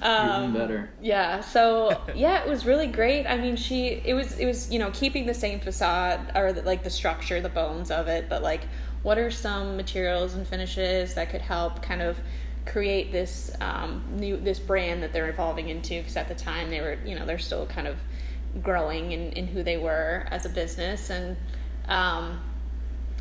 Um, 0.00 0.50
Even 0.50 0.60
better. 0.60 0.90
yeah 1.00 1.40
so 1.42 2.02
yeah 2.16 2.42
it 2.42 2.48
was 2.48 2.66
really 2.66 2.88
great 2.88 3.24
i 3.24 3.36
mean 3.36 3.54
she 3.54 4.02
it 4.04 4.14
was 4.14 4.36
it 4.36 4.46
was 4.46 4.68
you 4.72 4.80
know 4.80 4.90
keeping 4.90 5.26
the 5.26 5.34
same 5.34 5.60
facade 5.60 6.32
or 6.34 6.52
the, 6.52 6.62
like 6.62 6.82
the 6.82 6.90
structure 6.90 7.40
the 7.40 7.48
bones 7.48 7.92
of 7.92 8.08
it 8.08 8.28
but 8.28 8.42
like 8.42 8.62
what 9.04 9.16
are 9.16 9.30
some 9.30 9.76
materials 9.76 10.34
and 10.34 10.44
finishes 10.44 11.14
that 11.14 11.30
could 11.30 11.40
help 11.40 11.82
kind 11.82 12.02
of 12.02 12.18
create 12.66 13.12
this 13.12 13.52
um, 13.60 14.02
new 14.16 14.36
this 14.38 14.58
brand 14.58 15.04
that 15.04 15.12
they're 15.12 15.28
evolving 15.28 15.68
into 15.68 15.98
because 15.98 16.16
at 16.16 16.26
the 16.26 16.34
time 16.34 16.68
they 16.68 16.80
were 16.80 16.98
you 17.04 17.16
know 17.16 17.24
they're 17.24 17.38
still 17.38 17.66
kind 17.66 17.86
of 17.86 17.96
growing 18.60 19.12
in, 19.12 19.32
in 19.32 19.46
who 19.46 19.62
they 19.62 19.76
were 19.76 20.26
as 20.30 20.46
a 20.46 20.48
business 20.48 21.10
and 21.10 21.36
um, 21.88 22.40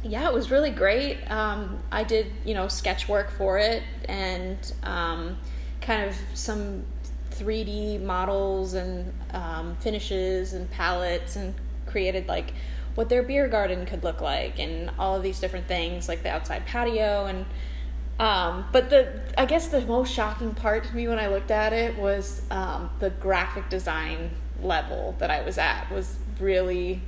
yeah, 0.04 0.28
it 0.28 0.34
was 0.34 0.50
really 0.50 0.72
great. 0.72 1.20
Um, 1.30 1.80
I 1.92 2.04
did, 2.04 2.28
you 2.44 2.54
know, 2.54 2.68
sketch 2.68 3.08
work 3.08 3.32
for 3.32 3.58
it 3.58 3.84
and 4.06 4.74
um, 4.84 5.38
kind 5.82 6.04
of 6.10 6.16
some 6.34 6.84
3D 7.32 8.02
models 8.02 8.74
and 8.74 9.14
um, 9.34 9.76
finishes 9.78 10.54
and 10.54 10.70
palettes 10.72 11.36
and 11.36 11.54
created 11.86 12.28
like 12.28 12.54
what 12.96 13.10
their 13.10 13.24
beer 13.24 13.48
garden 13.48 13.86
could 13.86 14.04
look 14.04 14.22
like 14.22 14.60
and 14.60 14.92
all 14.98 15.16
of 15.16 15.24
these 15.24 15.40
different 15.40 15.68
things, 15.68 16.08
like 16.08 16.24
the 16.24 16.30
outside 16.30 16.66
patio 16.66 17.26
and. 17.26 17.46
Um, 18.20 18.66
but 18.72 18.92
the 18.92 19.20
I 19.36 19.46
guess 19.48 19.70
the 19.70 19.82
most 19.82 20.14
shocking 20.14 20.54
part 20.54 20.84
to 20.84 20.96
me 20.96 21.08
when 21.08 21.18
I 21.18 21.26
looked 21.28 21.50
at 21.50 21.74
it 21.74 21.98
was 21.98 22.44
um, 22.52 22.92
the 23.00 23.10
graphic 23.10 23.68
design 23.70 24.30
level 24.62 25.16
that 25.18 25.32
I 25.32 25.42
was 25.42 25.58
at 25.58 25.90
was 25.90 26.20
really 26.40 27.02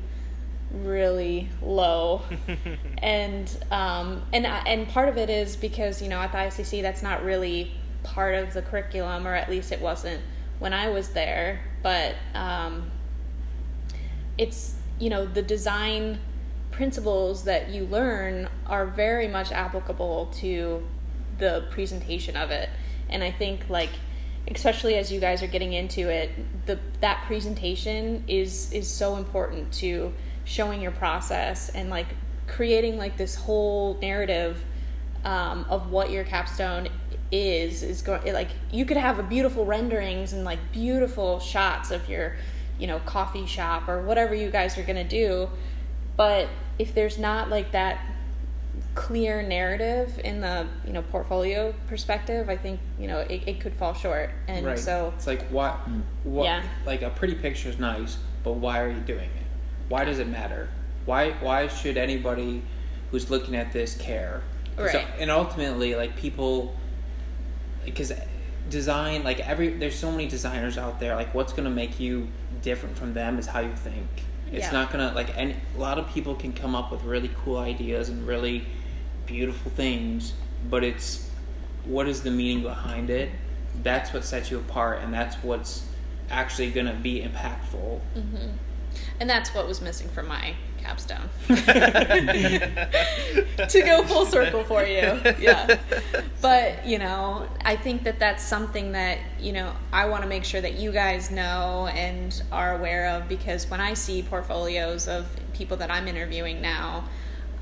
really 0.74 1.50
low. 1.62 2.22
And 3.04 3.54
um, 3.70 4.22
and 4.32 4.46
and 4.46 4.88
part 4.88 5.10
of 5.10 5.18
it 5.18 5.30
is 5.30 5.58
because 5.58 6.02
you 6.02 6.08
know 6.08 6.20
at 6.20 6.32
the 6.32 6.38
ICC 6.38 6.82
that's 6.82 7.04
not 7.04 7.22
really 7.26 7.74
part 8.04 8.36
of 8.36 8.54
the 8.54 8.62
curriculum 8.62 9.28
or 9.28 9.36
at 9.36 9.50
least 9.50 9.74
it 9.74 9.82
wasn't 9.82 10.22
when 10.60 10.74
I 10.74 10.88
was 10.88 11.10
there. 11.10 11.60
But 11.82 12.16
um, 12.34 12.90
it's 14.38 14.76
you 15.00 15.10
know 15.10 15.26
the 15.26 15.42
design 15.42 16.20
principles 16.72 17.44
that 17.44 17.68
you 17.68 17.84
learn 17.88 18.48
are 18.68 18.86
very 18.86 19.28
much 19.28 19.52
applicable 19.52 20.28
to 20.36 20.82
the 21.40 21.66
presentation 21.72 22.38
of 22.38 22.52
it. 22.52 22.70
And 23.10 23.22
i 23.22 23.32
think 23.32 23.70
like 23.70 23.92
especially 24.48 24.96
as 24.96 25.12
you 25.12 25.20
guys 25.20 25.42
are 25.42 25.48
getting 25.48 25.74
into 25.74 26.10
it 26.10 26.32
the 26.66 26.78
that 27.00 27.24
presentation 27.26 28.24
is 28.28 28.72
is 28.74 28.90
so 28.90 29.16
important 29.16 29.72
to 29.72 30.14
showing 30.46 30.82
your 30.82 30.92
process 30.92 31.70
and 31.70 31.90
like 31.90 32.08
creating 32.48 32.98
like 32.98 33.18
this 33.18 33.36
whole 33.36 33.98
narrative 34.02 34.64
um, 35.24 35.66
of 35.70 35.90
what 35.92 36.12
your 36.12 36.24
capstone 36.24 36.88
is 37.32 37.82
is 37.82 38.02
going 38.02 38.32
like 38.34 38.50
you 38.72 38.86
could 38.86 38.98
have 38.98 39.18
a 39.18 39.24
beautiful 39.24 39.66
renderings 39.66 40.34
and 40.34 40.44
like 40.44 40.60
beautiful 40.72 41.40
shots 41.40 41.90
of 41.90 42.08
your 42.08 42.36
you 42.78 42.86
know 42.86 43.00
coffee 43.00 43.46
shop 43.46 43.88
or 43.88 44.04
whatever 44.04 44.36
you 44.36 44.52
guys 44.52 44.78
are 44.78 44.84
going 44.84 44.96
to 44.96 45.04
do 45.04 45.50
but 46.16 46.48
if 46.78 46.94
there's 46.94 47.18
not 47.18 47.50
like 47.50 47.72
that 47.72 48.06
clear 48.94 49.42
narrative 49.42 50.20
in 50.24 50.42
the 50.42 50.68
you 50.86 50.94
know 50.94 51.02
portfolio 51.04 51.74
perspective 51.88 52.50
i 52.50 52.58
think 52.58 52.80
you 53.00 53.08
know 53.08 53.20
it, 53.20 53.42
it 53.48 53.60
could 53.60 53.74
fall 53.74 53.94
short 53.94 54.30
and 54.48 54.66
right. 54.66 54.80
so 54.80 55.12
it's 55.16 55.26
like 55.26 55.48
what, 55.50 55.80
what? 56.24 56.46
Yeah. 56.46 56.64
Like 56.86 57.02
a 57.02 57.10
pretty 57.10 57.36
picture 57.36 57.70
is 57.70 57.80
nice, 57.80 58.18
but 58.44 58.54
why 58.54 58.80
are 58.82 58.90
you 58.90 59.00
doing 59.00 59.30
it? 59.30 59.43
Why 59.94 60.06
does 60.06 60.18
it 60.18 60.28
matter? 60.28 60.70
Why 61.06 61.34
why 61.34 61.68
should 61.68 61.98
anybody 61.98 62.64
who's 63.12 63.30
looking 63.30 63.56
at 63.56 63.72
this 63.74 63.96
care? 63.96 64.42
Right. 64.76 65.06
and 65.20 65.30
ultimately, 65.30 65.94
like 65.94 66.16
people, 66.16 66.76
because 67.86 68.12
design, 68.72 69.24
like 69.24 69.40
every 69.42 69.68
there's 69.78 69.94
so 69.94 70.10
many 70.10 70.28
designers 70.28 70.80
out 70.80 71.00
there. 71.00 71.16
Like, 71.16 71.36
what's 71.36 71.54
gonna 71.54 71.70
make 71.70 72.00
you 72.00 72.28
different 72.64 72.98
from 72.98 73.14
them 73.14 73.38
is 73.38 73.46
how 73.46 73.60
you 73.60 73.76
think. 73.76 74.08
It's 74.52 74.66
Yeah. 74.66 74.72
not 74.72 74.92
gonna 74.92 75.12
like 75.14 75.38
any. 75.38 75.56
A 75.78 75.80
lot 75.80 76.00
of 76.00 76.10
people 76.10 76.34
can 76.34 76.54
come 76.54 76.74
up 76.74 76.92
with 76.92 77.04
really 77.04 77.30
cool 77.46 77.58
ideas 77.60 78.10
and 78.10 78.26
really 78.26 78.66
beautiful 79.28 79.70
things, 79.76 80.34
but 80.72 80.84
it's 80.84 81.30
what 81.86 82.08
is 82.08 82.24
the 82.24 82.32
meaning 82.32 82.64
behind 82.64 83.12
it? 83.12 83.30
That's 83.84 84.12
what 84.12 84.26
sets 84.26 84.50
you 84.50 84.58
apart, 84.58 85.04
and 85.04 85.14
that's 85.14 85.36
what's 85.44 85.86
actually 86.32 86.72
gonna 86.72 86.96
be 86.96 87.22
impactful. 87.22 88.02
Mm-hmm. 88.18 88.48
And 89.20 89.30
that's 89.30 89.54
what 89.54 89.68
was 89.68 89.82
missing 89.82 90.10
from 90.10 90.28
my 90.28 90.56
capstone. 90.82 91.30
To 93.70 93.82
go 93.82 94.04
full 94.04 94.26
circle 94.26 94.64
for 94.64 94.84
you. 94.84 95.20
Yeah. 95.40 95.80
But 96.42 96.86
you 96.86 97.00
know 97.00 97.48
i 97.64 97.76
think 97.76 98.04
that 98.04 98.20
that's 98.20 98.44
something 98.44 98.92
that 98.92 99.18
you 99.40 99.54
know 99.54 99.72
i 99.92 100.06
want 100.06 100.24
to 100.24 100.30
make 100.30 100.44
sure 100.44 100.62
that 100.62 100.76
you 100.76 100.92
guys 100.92 101.32
know 101.32 101.88
and 101.94 102.44
are 102.52 102.76
aware 102.76 103.10
of 103.12 103.28
because 103.28 103.70
when 103.70 103.80
i 103.80 103.94
see 103.94 104.22
portfolios 104.22 105.08
of 105.08 105.26
people 105.54 105.78
that 105.78 105.90
i'm 105.90 106.08
interviewing 106.08 106.62
now 106.62 107.06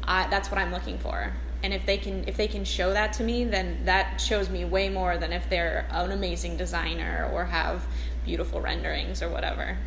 I, 0.03 0.27
that's 0.29 0.49
what 0.49 0.59
i'm 0.59 0.71
looking 0.71 0.97
for. 0.97 1.31
And 1.63 1.73
if 1.73 1.85
they 1.85 1.97
can 1.97 2.27
if 2.27 2.37
they 2.37 2.47
can 2.47 2.65
show 2.65 2.91
that 2.93 3.13
to 3.13 3.23
me 3.23 3.43
then 3.43 3.85
that 3.85 4.19
shows 4.19 4.49
me 4.49 4.65
way 4.65 4.89
more 4.89 5.17
than 5.17 5.31
if 5.31 5.47
they're 5.49 5.85
an 5.91 6.11
amazing 6.11 6.57
designer 6.57 7.29
or 7.31 7.45
have 7.45 7.85
beautiful 8.25 8.61
renderings 8.61 9.21
or 9.21 9.29
whatever. 9.29 9.77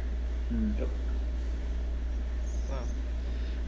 Mm. 0.53 0.79
Yep. 0.79 0.89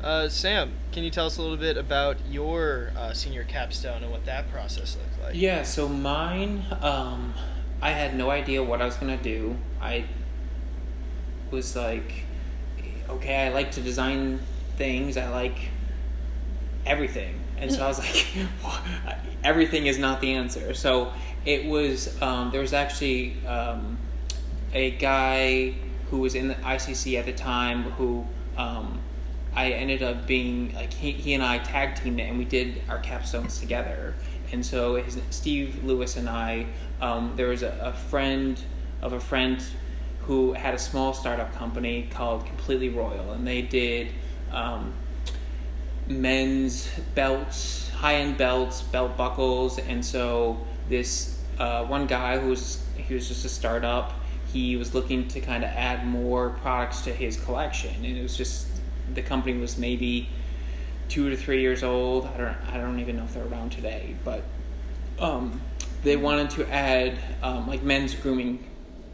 Uh, 0.02 0.28
Sam, 0.28 0.72
can 0.92 1.04
you 1.04 1.10
tell 1.10 1.26
us 1.26 1.38
a 1.38 1.42
little 1.42 1.56
bit 1.56 1.76
about 1.76 2.16
your 2.30 2.92
uh, 2.96 3.12
senior 3.12 3.44
capstone 3.44 4.02
and 4.02 4.12
what 4.12 4.24
that 4.26 4.50
process 4.52 4.96
looked 4.96 5.22
like? 5.22 5.34
Yeah, 5.34 5.62
so 5.62 5.88
mine, 5.88 6.64
um, 6.82 7.34
I 7.80 7.92
had 7.92 8.16
no 8.16 8.30
idea 8.30 8.62
what 8.62 8.82
I 8.82 8.84
was 8.84 8.96
gonna 8.96 9.16
do. 9.16 9.56
I 9.80 10.04
was 11.50 11.74
like, 11.74 12.24
okay, 13.08 13.46
I 13.46 13.48
like 13.48 13.72
to 13.72 13.80
design 13.80 14.40
things. 14.76 15.16
I 15.16 15.28
like 15.28 15.56
everything, 16.84 17.40
and 17.56 17.72
so 17.72 17.84
I 17.84 17.88
was 17.88 17.98
like, 17.98 18.26
everything 19.44 19.86
is 19.86 19.98
not 19.98 20.20
the 20.20 20.34
answer. 20.34 20.74
So 20.74 21.12
it 21.44 21.64
was. 21.66 22.20
Um, 22.20 22.50
there 22.50 22.60
was 22.60 22.72
actually 22.74 23.44
um, 23.46 23.98
a 24.74 24.90
guy 24.92 25.74
who 26.10 26.18
was 26.18 26.34
in 26.34 26.48
the 26.48 26.54
ICC 26.54 27.18
at 27.18 27.24
the 27.24 27.32
time 27.32 27.84
who. 27.92 28.26
I 29.56 29.70
ended 29.70 30.02
up 30.02 30.26
being 30.26 30.74
like 30.74 30.92
he, 30.92 31.12
he 31.12 31.32
and 31.34 31.42
I 31.42 31.58
tag 31.58 31.96
teamed 31.96 32.20
it 32.20 32.24
and 32.24 32.38
we 32.38 32.44
did 32.44 32.82
our 32.88 33.00
capstones 33.00 33.58
together. 33.58 34.14
And 34.52 34.64
so 34.64 34.96
his, 34.96 35.18
Steve 35.30 35.82
Lewis 35.82 36.16
and 36.16 36.28
I, 36.28 36.66
um, 37.00 37.32
there 37.36 37.48
was 37.48 37.62
a, 37.62 37.76
a 37.82 37.92
friend 37.92 38.60
of 39.02 39.14
a 39.14 39.20
friend 39.20 39.62
who 40.20 40.52
had 40.52 40.74
a 40.74 40.78
small 40.78 41.14
startup 41.14 41.54
company 41.54 42.08
called 42.10 42.44
Completely 42.46 42.88
Royal, 42.88 43.32
and 43.32 43.46
they 43.46 43.62
did 43.62 44.08
um, 44.50 44.92
men's 46.08 46.88
belts, 47.14 47.90
high 47.90 48.16
end 48.16 48.36
belts, 48.36 48.82
belt 48.82 49.16
buckles, 49.16 49.78
and 49.78 50.04
so 50.04 50.58
this 50.88 51.40
uh, 51.58 51.84
one 51.84 52.06
guy 52.06 52.38
who 52.38 52.48
was 52.48 52.84
he 52.96 53.14
was 53.14 53.28
just 53.28 53.44
a 53.44 53.48
startup. 53.48 54.12
He 54.52 54.76
was 54.76 54.94
looking 54.94 55.28
to 55.28 55.40
kind 55.40 55.64
of 55.64 55.70
add 55.70 56.06
more 56.06 56.50
products 56.50 57.02
to 57.02 57.12
his 57.12 57.38
collection, 57.38 57.94
and 58.04 58.16
it 58.16 58.22
was 58.22 58.36
just 58.36 58.66
the 59.16 59.22
company 59.22 59.58
was 59.58 59.76
maybe 59.76 60.28
two 61.08 61.30
to 61.30 61.36
three 61.36 61.60
years 61.60 61.82
old. 61.82 62.26
I 62.26 62.36
don't 62.36 62.56
I 62.72 62.78
don't 62.78 63.00
even 63.00 63.16
know 63.16 63.24
if 63.24 63.34
they're 63.34 63.46
around 63.46 63.72
today, 63.72 64.14
but 64.24 64.44
um, 65.18 65.60
they 66.04 66.16
wanted 66.16 66.50
to 66.50 66.70
add 66.72 67.18
um, 67.42 67.66
like 67.66 67.82
men's 67.82 68.14
grooming 68.14 68.64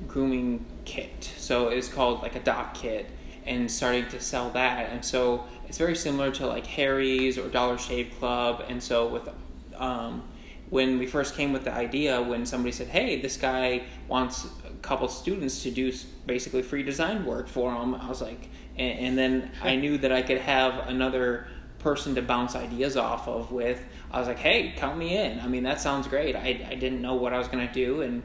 grooming 0.06 0.66
kit. 0.84 1.32
So 1.36 1.68
it's 1.68 1.88
called 1.88 2.22
like 2.22 2.36
a 2.36 2.40
dopp 2.40 2.74
kit, 2.74 3.06
and 3.46 3.70
starting 3.70 4.06
to 4.08 4.20
sell 4.20 4.50
that. 4.50 4.90
And 4.90 5.04
so 5.04 5.44
it's 5.68 5.78
very 5.78 5.96
similar 5.96 6.30
to 6.32 6.46
like 6.46 6.66
Harry's 6.66 7.38
or 7.38 7.48
Dollar 7.48 7.78
Shave 7.78 8.12
Club. 8.18 8.64
And 8.68 8.82
so 8.82 9.08
with 9.08 9.28
um, 9.76 10.24
when 10.70 10.98
we 10.98 11.06
first 11.06 11.36
came 11.36 11.52
with 11.52 11.64
the 11.64 11.72
idea, 11.72 12.20
when 12.20 12.46
somebody 12.46 12.72
said, 12.72 12.88
"Hey, 12.88 13.20
this 13.20 13.36
guy 13.36 13.82
wants 14.08 14.46
a 14.66 14.72
couple 14.82 15.08
students 15.08 15.62
to 15.62 15.70
do 15.70 15.92
basically 16.26 16.62
free 16.62 16.82
design 16.82 17.24
work 17.24 17.48
for 17.48 17.72
him," 17.74 17.94
I 17.94 18.08
was 18.08 18.22
like, 18.22 18.48
and, 18.76 18.98
and 18.98 19.18
then 19.18 19.50
I 19.62 19.76
knew 19.76 19.98
that 19.98 20.12
I 20.12 20.22
could 20.22 20.38
have 20.38 20.88
another 20.88 21.46
person 21.78 22.14
to 22.14 22.22
bounce 22.22 22.54
ideas 22.54 22.96
off 22.96 23.28
of 23.28 23.50
with. 23.50 23.82
I 24.10 24.18
was 24.18 24.28
like, 24.28 24.38
"Hey, 24.38 24.74
count 24.76 24.98
me 24.98 25.16
in." 25.16 25.40
I 25.40 25.48
mean, 25.48 25.64
that 25.64 25.80
sounds 25.80 26.06
great. 26.06 26.36
I 26.36 26.66
I 26.68 26.74
didn't 26.74 27.02
know 27.02 27.14
what 27.14 27.32
I 27.32 27.38
was 27.38 27.48
gonna 27.48 27.72
do, 27.72 28.02
and 28.02 28.22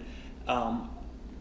um, 0.47 0.89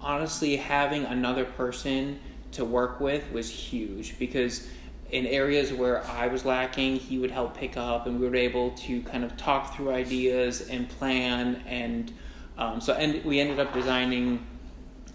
honestly, 0.01 0.57
having 0.57 1.05
another 1.05 1.45
person 1.45 2.19
to 2.53 2.65
work 2.65 3.01
with 3.01 3.31
was 3.33 3.51
huge 3.51 4.19
because 4.19 4.69
in 5.11 5.27
areas 5.27 5.73
where 5.73 6.05
I 6.07 6.27
was 6.27 6.45
lacking, 6.45 6.97
he 6.97 7.19
would 7.19 7.31
help 7.31 7.57
pick 7.57 7.77
up, 7.77 8.07
and 8.07 8.19
we 8.19 8.29
were 8.29 8.37
able 8.37 8.71
to 8.73 9.03
kind 9.03 9.25
of 9.25 9.37
talk 9.37 9.77
through 9.77 9.91
ideas 9.91 10.69
and 10.69 10.89
plan. 10.89 11.63
And 11.67 12.13
um, 12.59 12.81
so, 12.81 12.95
and 12.95 13.25
we 13.25 13.39
ended 13.39 13.61
up 13.61 13.73
designing 13.73 14.45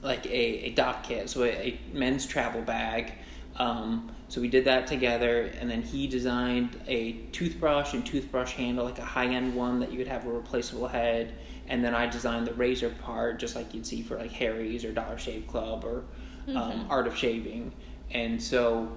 like 0.01 0.25
a, 0.25 0.30
a 0.65 0.73
dopp 0.73 1.04
kit, 1.04 1.30
so 1.30 1.43
a, 1.43 1.49
a 1.49 1.80
men's 1.93 2.25
travel 2.25 2.62
bag. 2.62 3.13
Um, 3.58 4.12
so 4.28 4.40
we 4.40 4.48
did 4.48 4.66
that 4.66 4.88
together, 4.88 5.52
and 5.60 5.70
then 5.70 5.82
he 5.82 6.08
designed 6.08 6.80
a 6.88 7.14
toothbrush 7.34 7.94
and 7.94 8.06
toothbrush 8.06 8.54
handle, 8.54 8.86
like 8.86 9.00
a 9.00 9.06
high 9.06 9.28
end 9.28 9.56
one 9.56 9.80
that 9.82 9.92
you 9.92 9.98
could 9.98 10.08
have 10.08 10.26
a 10.26 10.32
replaceable 10.32 10.88
head. 10.88 11.34
And 11.68 11.84
then 11.84 11.94
I 11.94 12.08
designed 12.08 12.48
the 12.48 12.54
razor 12.54 12.90
part, 12.90 13.40
just 13.40 13.56
like 13.56 13.74
you'd 13.74 13.86
see 13.86 14.02
for 14.02 14.18
like 14.18 14.32
Harry's 14.32 14.84
or 14.84 14.92
Dollar 14.92 15.18
Shave 15.18 15.48
Club 15.48 15.84
or 15.84 16.04
um, 16.56 16.88
Art 16.90 17.08
of 17.08 17.16
Shaving. 17.16 17.74
And 18.12 18.42
so, 18.42 18.92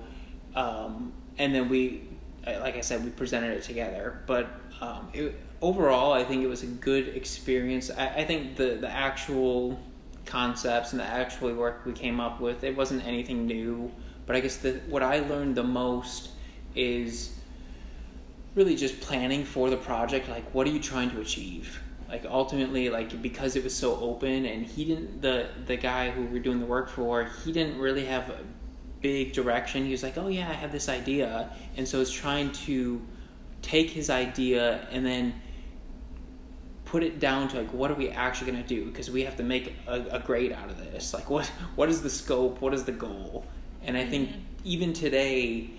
um, 0.57 1.13
and 1.39 1.55
then 1.55 1.69
we, 1.69 2.09
uh, 2.47 2.59
like 2.61 2.77
I 2.77 2.81
said, 2.81 3.05
we 3.05 3.11
presented 3.11 3.57
it 3.57 3.63
together. 3.63 4.23
But 4.27 4.49
um, 4.81 5.09
it, 5.13 5.35
overall, 5.61 6.13
I 6.13 6.25
think 6.25 6.43
it 6.43 6.49
was 6.49 6.63
a 6.63 6.67
good 6.67 7.09
experience. 7.09 7.91
I, 7.91 8.09
I 8.09 8.25
think 8.25 8.57
the 8.57 8.77
the 8.81 8.91
actual 8.91 9.79
concepts 10.27 10.93
and 10.93 11.01
the 11.01 11.05
actual 11.05 11.53
work 11.55 11.85
we 11.85 11.93
came 11.93 12.21
up 12.21 12.41
with, 12.41 12.65
it 12.65 12.77
wasn't 12.77 13.05
anything 13.07 13.47
new. 13.47 13.91
But 14.27 14.37
I 14.37 14.41
guess 14.41 14.57
the, 14.57 14.81
what 14.89 15.03
I 15.03 15.21
learned 15.21 15.57
the 15.57 15.65
most 15.65 16.31
is 16.75 17.35
really 18.55 18.77
just 18.77 19.01
planning 19.01 19.45
for 19.45 19.71
the 19.71 19.77
project. 19.77 20.29
Like, 20.29 20.55
what 20.55 20.67
are 20.67 20.71
you 20.71 20.81
trying 20.81 21.11
to 21.11 21.21
achieve? 21.21 21.81
Like 22.09 22.25
ultimately, 22.27 22.91
like 22.91 23.21
because 23.23 23.57
it 23.57 23.65
was 23.65 23.75
so 23.75 23.97
open, 23.97 24.45
and 24.47 24.65
he 24.65 24.85
didn't 24.85 25.23
the 25.23 25.49
the 25.67 25.77
guy 25.77 26.11
who 26.11 26.25
we're 26.27 26.43
doing 26.43 26.61
the 26.61 26.67
work 26.67 26.89
for, 26.89 27.25
he 27.45 27.51
didn't 27.51 27.79
really 27.79 28.05
have 28.05 28.29
a 28.29 28.39
big 29.01 29.33
direction. 29.33 29.85
He 29.85 29.91
was 29.91 30.03
like, 30.03 30.19
"Oh 30.19 30.29
yeah, 30.29 30.49
I 30.49 30.53
have 30.53 30.71
this 30.71 30.89
idea," 30.89 31.51
and 31.77 31.89
so 31.89 32.01
it's 32.01 32.13
trying 32.13 32.53
to 32.53 33.01
take 33.63 33.91
his 33.91 34.11
idea 34.11 34.87
and 34.91 35.05
then 35.05 35.35
put 36.85 37.03
it 37.03 37.19
down 37.19 37.49
to 37.49 37.57
like 37.57 37.73
what 37.73 37.91
are 37.91 37.95
we 37.95 38.11
actually 38.11 38.51
going 38.53 38.63
to 38.63 38.69
do 38.69 38.85
because 38.85 39.11
we 39.11 39.25
have 39.25 39.37
to 39.37 39.43
make 39.43 39.75
a, 39.87 40.01
a 40.13 40.19
grade 40.21 40.53
out 40.53 40.71
of 40.71 40.77
this 40.79 41.15
like 41.15 41.29
what 41.31 41.47
what 41.75 41.89
is 41.89 42.03
the 42.03 42.11
scope 42.11 42.61
what 42.61 42.75
is 42.75 42.85
the 42.85 42.93
goal 42.93 43.45
and 43.85 43.97
i 43.97 44.05
think 44.05 44.31
even 44.65 44.93
today 44.93 45.71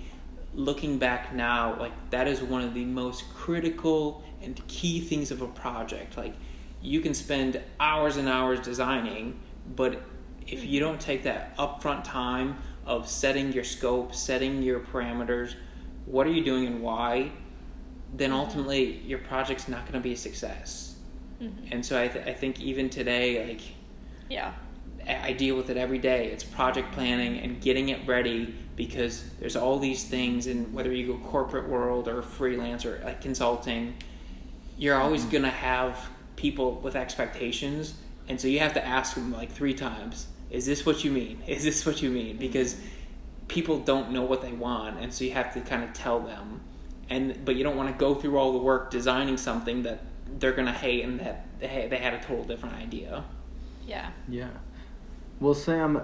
looking 0.56 0.98
back 0.98 1.34
now 1.34 1.78
like 1.80 1.92
that 2.12 2.28
is 2.28 2.42
one 2.42 2.64
of 2.64 2.74
the 2.74 2.86
most 2.86 3.26
critical 3.34 4.24
and 4.42 4.66
key 4.68 5.02
things 5.02 5.32
of 5.32 5.42
a 5.42 5.48
project. 5.48 6.18
Like 6.18 6.36
you 6.82 7.02
can 7.02 7.14
spend 7.14 7.62
hours 7.80 8.18
and 8.18 8.30
hours 8.30 8.60
designing 8.60 9.40
but 9.76 10.02
if 10.48 10.64
you 10.64 10.80
don't 10.80 11.02
take 11.02 11.24
that 11.24 11.58
upfront 11.58 12.04
time 12.04 12.58
of 12.86 13.10
setting 13.10 13.52
your 13.52 13.64
scope 13.64 14.14
setting 14.14 14.62
your 14.62 14.80
parameters 14.80 15.56
what 16.06 16.28
are 16.28 16.32
you 16.32 16.44
doing 16.44 16.68
and 16.68 16.84
why 16.84 17.32
then 18.14 18.30
mm-hmm. 18.30 18.40
ultimately 18.40 18.98
your 19.00 19.18
project's 19.20 19.68
not 19.68 19.82
going 19.82 19.94
to 19.94 20.00
be 20.00 20.14
a 20.14 20.18
success. 20.18 20.96
Mm-hmm. 21.42 21.68
And 21.72 21.86
so 21.86 22.00
I, 22.00 22.08
th- 22.08 22.28
I 22.28 22.34
think 22.34 22.62
even 22.62 22.90
today 22.90 23.48
like 23.48 23.62
yeah 24.30 24.54
I 25.08 25.34
deal 25.34 25.56
with 25.56 25.70
it 25.70 25.78
every 25.78 26.00
day. 26.00 26.28
It's 26.28 26.44
project 26.44 26.92
planning 26.92 27.40
and 27.40 27.62
getting 27.62 27.90
it 27.90 28.08
ready 28.08 28.56
because 28.76 29.24
there's 29.40 29.56
all 29.56 29.80
these 29.80 30.04
things, 30.04 30.48
and 30.48 30.74
whether 30.74 30.92
you 30.92 31.08
go 31.08 31.18
corporate 31.28 31.70
world 31.70 32.08
or 32.08 32.22
freelance 32.22 32.86
or 32.86 33.02
like 33.04 33.22
consulting, 33.22 33.96
you're 34.78 35.00
always 35.00 35.22
mm-hmm. 35.22 35.32
gonna 35.32 35.50
have 35.50 36.10
people 36.36 36.76
with 36.76 36.96
expectations, 36.96 37.94
and 38.28 38.40
so 38.40 38.48
you 38.48 38.60
have 38.60 38.74
to 38.74 38.86
ask 38.86 39.16
them 39.16 39.32
like 39.32 39.52
three 39.52 39.74
times: 39.74 40.28
Is 40.50 40.66
this 40.66 40.86
what 40.86 41.04
you 41.04 41.12
mean? 41.12 41.42
Is 41.48 41.64
this 41.64 41.86
what 41.86 42.02
you 42.02 42.10
mean? 42.10 42.38
Because 42.38 42.78
people 43.48 43.80
don't 43.80 44.12
know 44.12 44.24
what 44.24 44.42
they 44.42 44.52
want, 44.52 45.00
and 45.00 45.14
so 45.14 45.24
you 45.24 45.32
have 45.32 45.54
to 45.54 45.62
kind 45.62 45.84
of 45.84 45.94
tell 45.94 46.20
them, 46.20 46.62
and 47.10 47.46
but 47.46 47.56
you 47.56 47.64
don't 47.64 47.78
want 47.78 47.90
to 47.90 47.98
go 47.98 48.16
through 48.16 48.38
all 48.38 48.52
the 48.52 48.60
work 48.60 48.90
designing 48.90 49.38
something 49.38 49.84
that 49.84 50.02
they're 50.40 50.54
gonna 50.54 50.74
hate 50.74 51.04
and 51.06 51.20
that 51.20 51.46
they 51.60 51.88
they 51.90 51.98
had 51.98 52.14
a 52.14 52.20
total 52.20 52.44
different 52.44 52.76
idea. 52.76 53.24
yeah 53.88 54.10
Yeah. 54.28 54.50
Well, 55.40 55.54
Sam, 55.54 56.02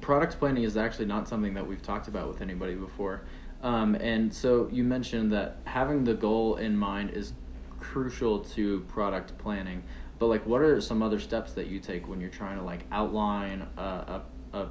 product 0.00 0.38
planning 0.38 0.62
is 0.62 0.76
actually 0.76 1.06
not 1.06 1.28
something 1.28 1.54
that 1.54 1.66
we've 1.66 1.82
talked 1.82 2.08
about 2.08 2.28
with 2.28 2.40
anybody 2.40 2.74
before. 2.74 3.22
Um, 3.62 3.94
and 3.94 4.32
so 4.32 4.68
you 4.70 4.84
mentioned 4.84 5.32
that 5.32 5.56
having 5.64 6.04
the 6.04 6.14
goal 6.14 6.56
in 6.56 6.76
mind 6.76 7.10
is 7.10 7.32
crucial 7.80 8.40
to 8.40 8.80
product 8.88 9.36
planning. 9.38 9.82
But 10.18 10.26
like, 10.26 10.46
what 10.46 10.60
are 10.60 10.80
some 10.80 11.02
other 11.02 11.18
steps 11.18 11.52
that 11.52 11.66
you 11.66 11.80
take 11.80 12.08
when 12.08 12.20
you're 12.20 12.30
trying 12.30 12.58
to 12.58 12.64
like 12.64 12.84
outline 12.92 13.66
a, 13.76 13.82
a, 13.82 14.22
a 14.52 14.68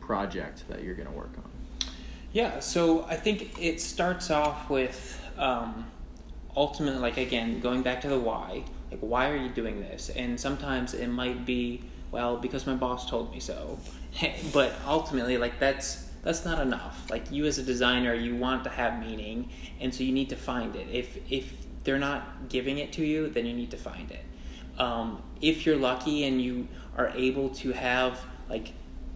project 0.00 0.64
that 0.68 0.82
you're 0.82 0.94
going 0.94 1.08
to 1.08 1.14
work 1.14 1.32
on? 1.36 1.50
Yeah, 2.32 2.60
so 2.60 3.04
I 3.04 3.16
think 3.16 3.60
it 3.60 3.80
starts 3.80 4.30
off 4.30 4.70
with 4.70 5.20
um, 5.36 5.86
ultimately, 6.56 7.00
like 7.00 7.16
again, 7.16 7.60
going 7.60 7.82
back 7.82 8.00
to 8.02 8.08
the 8.08 8.18
why. 8.18 8.64
Like, 8.90 9.00
why 9.00 9.30
are 9.30 9.36
you 9.36 9.48
doing 9.48 9.80
this? 9.80 10.10
And 10.10 10.38
sometimes 10.38 10.94
it 10.94 11.08
might 11.08 11.44
be, 11.44 11.82
well, 12.10 12.36
because 12.36 12.66
my 12.66 12.74
boss 12.74 13.08
told 13.08 13.32
me 13.32 13.40
so. 13.40 13.78
but 14.52 14.74
ultimately, 14.86 15.36
like 15.36 15.58
that's 15.58 16.08
that's 16.22 16.44
not 16.44 16.60
enough. 16.60 17.06
Like 17.10 17.30
you 17.30 17.46
as 17.46 17.58
a 17.58 17.62
designer, 17.62 18.14
you 18.14 18.36
want 18.36 18.64
to 18.64 18.70
have 18.70 19.00
meaning, 19.00 19.50
and 19.80 19.94
so 19.94 20.02
you 20.02 20.12
need 20.12 20.28
to 20.30 20.36
find 20.36 20.76
it. 20.76 20.88
If 20.90 21.18
if 21.30 21.52
they're 21.84 21.98
not 21.98 22.48
giving 22.48 22.78
it 22.78 22.92
to 22.94 23.04
you, 23.04 23.28
then 23.28 23.46
you 23.46 23.54
need 23.54 23.70
to 23.70 23.76
find 23.76 24.10
it. 24.10 24.24
Um, 24.78 25.22
if 25.40 25.66
you're 25.66 25.76
lucky 25.76 26.24
and 26.24 26.40
you 26.40 26.68
are 26.96 27.08
able 27.10 27.50
to 27.50 27.72
have 27.72 28.20
like 28.48 28.72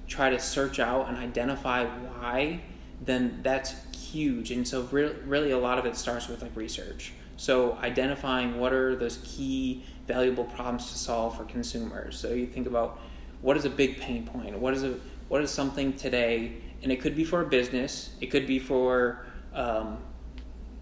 try 0.07 0.31
to 0.31 0.39
search 0.39 0.79
out 0.79 1.09
and 1.09 1.17
identify 1.17 1.85
why, 1.85 2.61
then 3.01 3.41
that's 3.43 3.75
huge. 3.97 4.51
And 4.51 4.67
so 4.67 4.83
re- 4.91 5.15
really 5.27 5.51
a 5.51 5.59
lot 5.59 5.79
of 5.79 5.87
it 5.87 5.97
starts 5.97 6.29
with 6.29 6.43
like 6.43 6.55
research. 6.55 7.13
So 7.37 7.77
identifying 7.83 8.59
what 8.59 8.73
are 8.73 8.95
those 8.95 9.19
key 9.25 9.85
valuable 10.07 10.45
problems 10.45 10.91
to 10.93 10.99
solve 10.99 11.37
for 11.37 11.45
consumers. 11.45 12.19
So 12.19 12.33
you 12.33 12.47
think 12.47 12.67
about 12.67 12.99
what 13.41 13.57
is 13.57 13.65
a 13.65 13.71
big 13.71 14.01
pain 14.01 14.27
point? 14.27 14.59
What 14.59 14.75
is 14.75 14.85
a 14.85 14.99
what 15.29 15.43
is 15.43 15.51
something 15.51 15.95
today? 15.95 16.55
And 16.83 16.93
it 16.93 17.01
could 17.01 17.17
be 17.17 17.25
for 17.25 17.41
a 17.41 17.47
business. 17.47 18.11
It 18.21 18.27
could 18.27 18.47
be 18.47 18.59
for 18.59 19.25
um, 19.55 19.99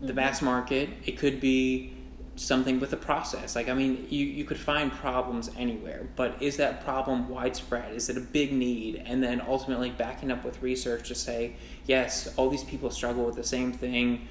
the 0.00 0.12
mass 0.12 0.42
market. 0.42 0.90
It 1.04 1.16
could 1.18 1.40
be 1.40 1.94
something 2.34 2.80
with 2.80 2.92
a 2.92 2.96
process. 2.96 3.54
Like 3.54 3.68
I 3.68 3.74
mean, 3.74 4.06
you, 4.10 4.24
you 4.24 4.44
could 4.44 4.58
find 4.58 4.90
problems 4.90 5.50
anywhere, 5.56 6.08
but 6.16 6.40
is 6.42 6.56
that 6.56 6.84
problem 6.84 7.28
widespread? 7.28 7.94
Is 7.94 8.08
it 8.08 8.16
a 8.16 8.20
big 8.20 8.52
need? 8.52 9.02
And 9.04 9.22
then 9.22 9.40
ultimately 9.40 9.90
backing 9.90 10.30
up 10.30 10.44
with 10.44 10.60
research 10.62 11.08
to 11.08 11.14
say, 11.14 11.54
yes, 11.86 12.32
all 12.36 12.48
these 12.48 12.64
people 12.64 12.90
struggle 12.90 13.24
with 13.24 13.36
the 13.36 13.44
same 13.44 13.72
thing. 13.72 14.28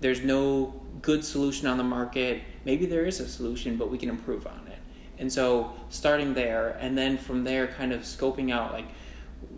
There's 0.00 0.22
no 0.22 0.81
good 1.00 1.24
solution 1.24 1.66
on 1.66 1.78
the 1.78 1.84
market. 1.84 2.42
Maybe 2.64 2.86
there 2.86 3.04
is 3.04 3.20
a 3.20 3.28
solution, 3.28 3.76
but 3.76 3.90
we 3.90 3.98
can 3.98 4.08
improve 4.08 4.46
on 4.46 4.66
it. 4.68 4.78
And 5.18 5.32
so 5.32 5.72
starting 5.88 6.34
there, 6.34 6.76
and 6.80 6.96
then 6.96 7.18
from 7.18 7.44
there, 7.44 7.66
kind 7.66 7.92
of 7.92 8.02
scoping 8.02 8.52
out 8.52 8.72
like, 8.72 8.86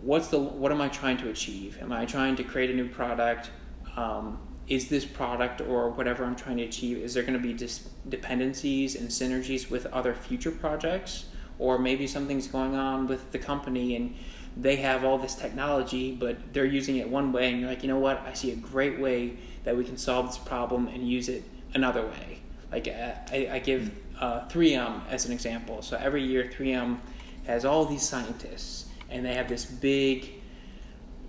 what's 0.01 0.27
the 0.27 0.39
what 0.39 0.71
am 0.71 0.81
I 0.81 0.89
trying 0.89 1.17
to 1.17 1.29
achieve? 1.29 1.77
Am 1.81 1.91
I 1.91 2.05
trying 2.05 2.35
to 2.37 2.43
create 2.43 2.69
a 2.69 2.73
new 2.73 2.87
product? 2.87 3.49
Um, 3.95 4.39
is 4.67 4.89
this 4.89 5.05
product 5.05 5.61
or 5.61 5.91
whatever 5.91 6.23
I'm 6.25 6.35
trying 6.35 6.57
to 6.57 6.63
achieve, 6.63 6.97
is 6.97 7.13
there 7.13 7.23
going 7.23 7.33
to 7.33 7.39
be 7.39 7.53
dis- 7.53 7.87
dependencies 8.09 8.95
and 8.95 9.09
synergies 9.09 9.69
with 9.69 9.85
other 9.87 10.13
future 10.13 10.51
projects? 10.51 11.25
Or 11.59 11.77
maybe 11.77 12.07
something's 12.07 12.47
going 12.47 12.75
on 12.75 13.07
with 13.07 13.31
the 13.31 13.39
company 13.39 13.95
and 13.95 14.15
they 14.57 14.77
have 14.77 15.03
all 15.03 15.17
this 15.17 15.35
technology, 15.35 16.13
but 16.13 16.53
they're 16.53 16.65
using 16.65 16.97
it 16.97 17.09
one 17.09 17.31
way, 17.31 17.51
and 17.51 17.59
you're 17.59 17.69
like, 17.69 17.83
you 17.83 17.89
know 17.89 17.99
what? 17.99 18.21
I 18.25 18.33
see 18.33 18.51
a 18.51 18.55
great 18.55 18.99
way 18.99 19.37
that 19.65 19.75
we 19.75 19.83
can 19.83 19.97
solve 19.97 20.27
this 20.27 20.37
problem 20.37 20.87
and 20.87 21.07
use 21.07 21.27
it 21.27 21.43
another 21.73 22.05
way. 22.05 22.39
Like, 22.71 22.87
uh, 22.87 23.13
I, 23.31 23.49
I 23.53 23.59
give 23.59 23.91
uh, 24.19 24.47
3M 24.47 25.01
as 25.09 25.25
an 25.25 25.33
example. 25.33 25.81
So 25.81 25.97
every 25.97 26.23
year, 26.23 26.49
3M 26.51 26.99
has 27.45 27.65
all 27.65 27.85
these 27.85 28.07
scientists, 28.07 28.85
and 29.09 29.25
they 29.25 29.33
have 29.33 29.49
this 29.49 29.65
big 29.65 30.31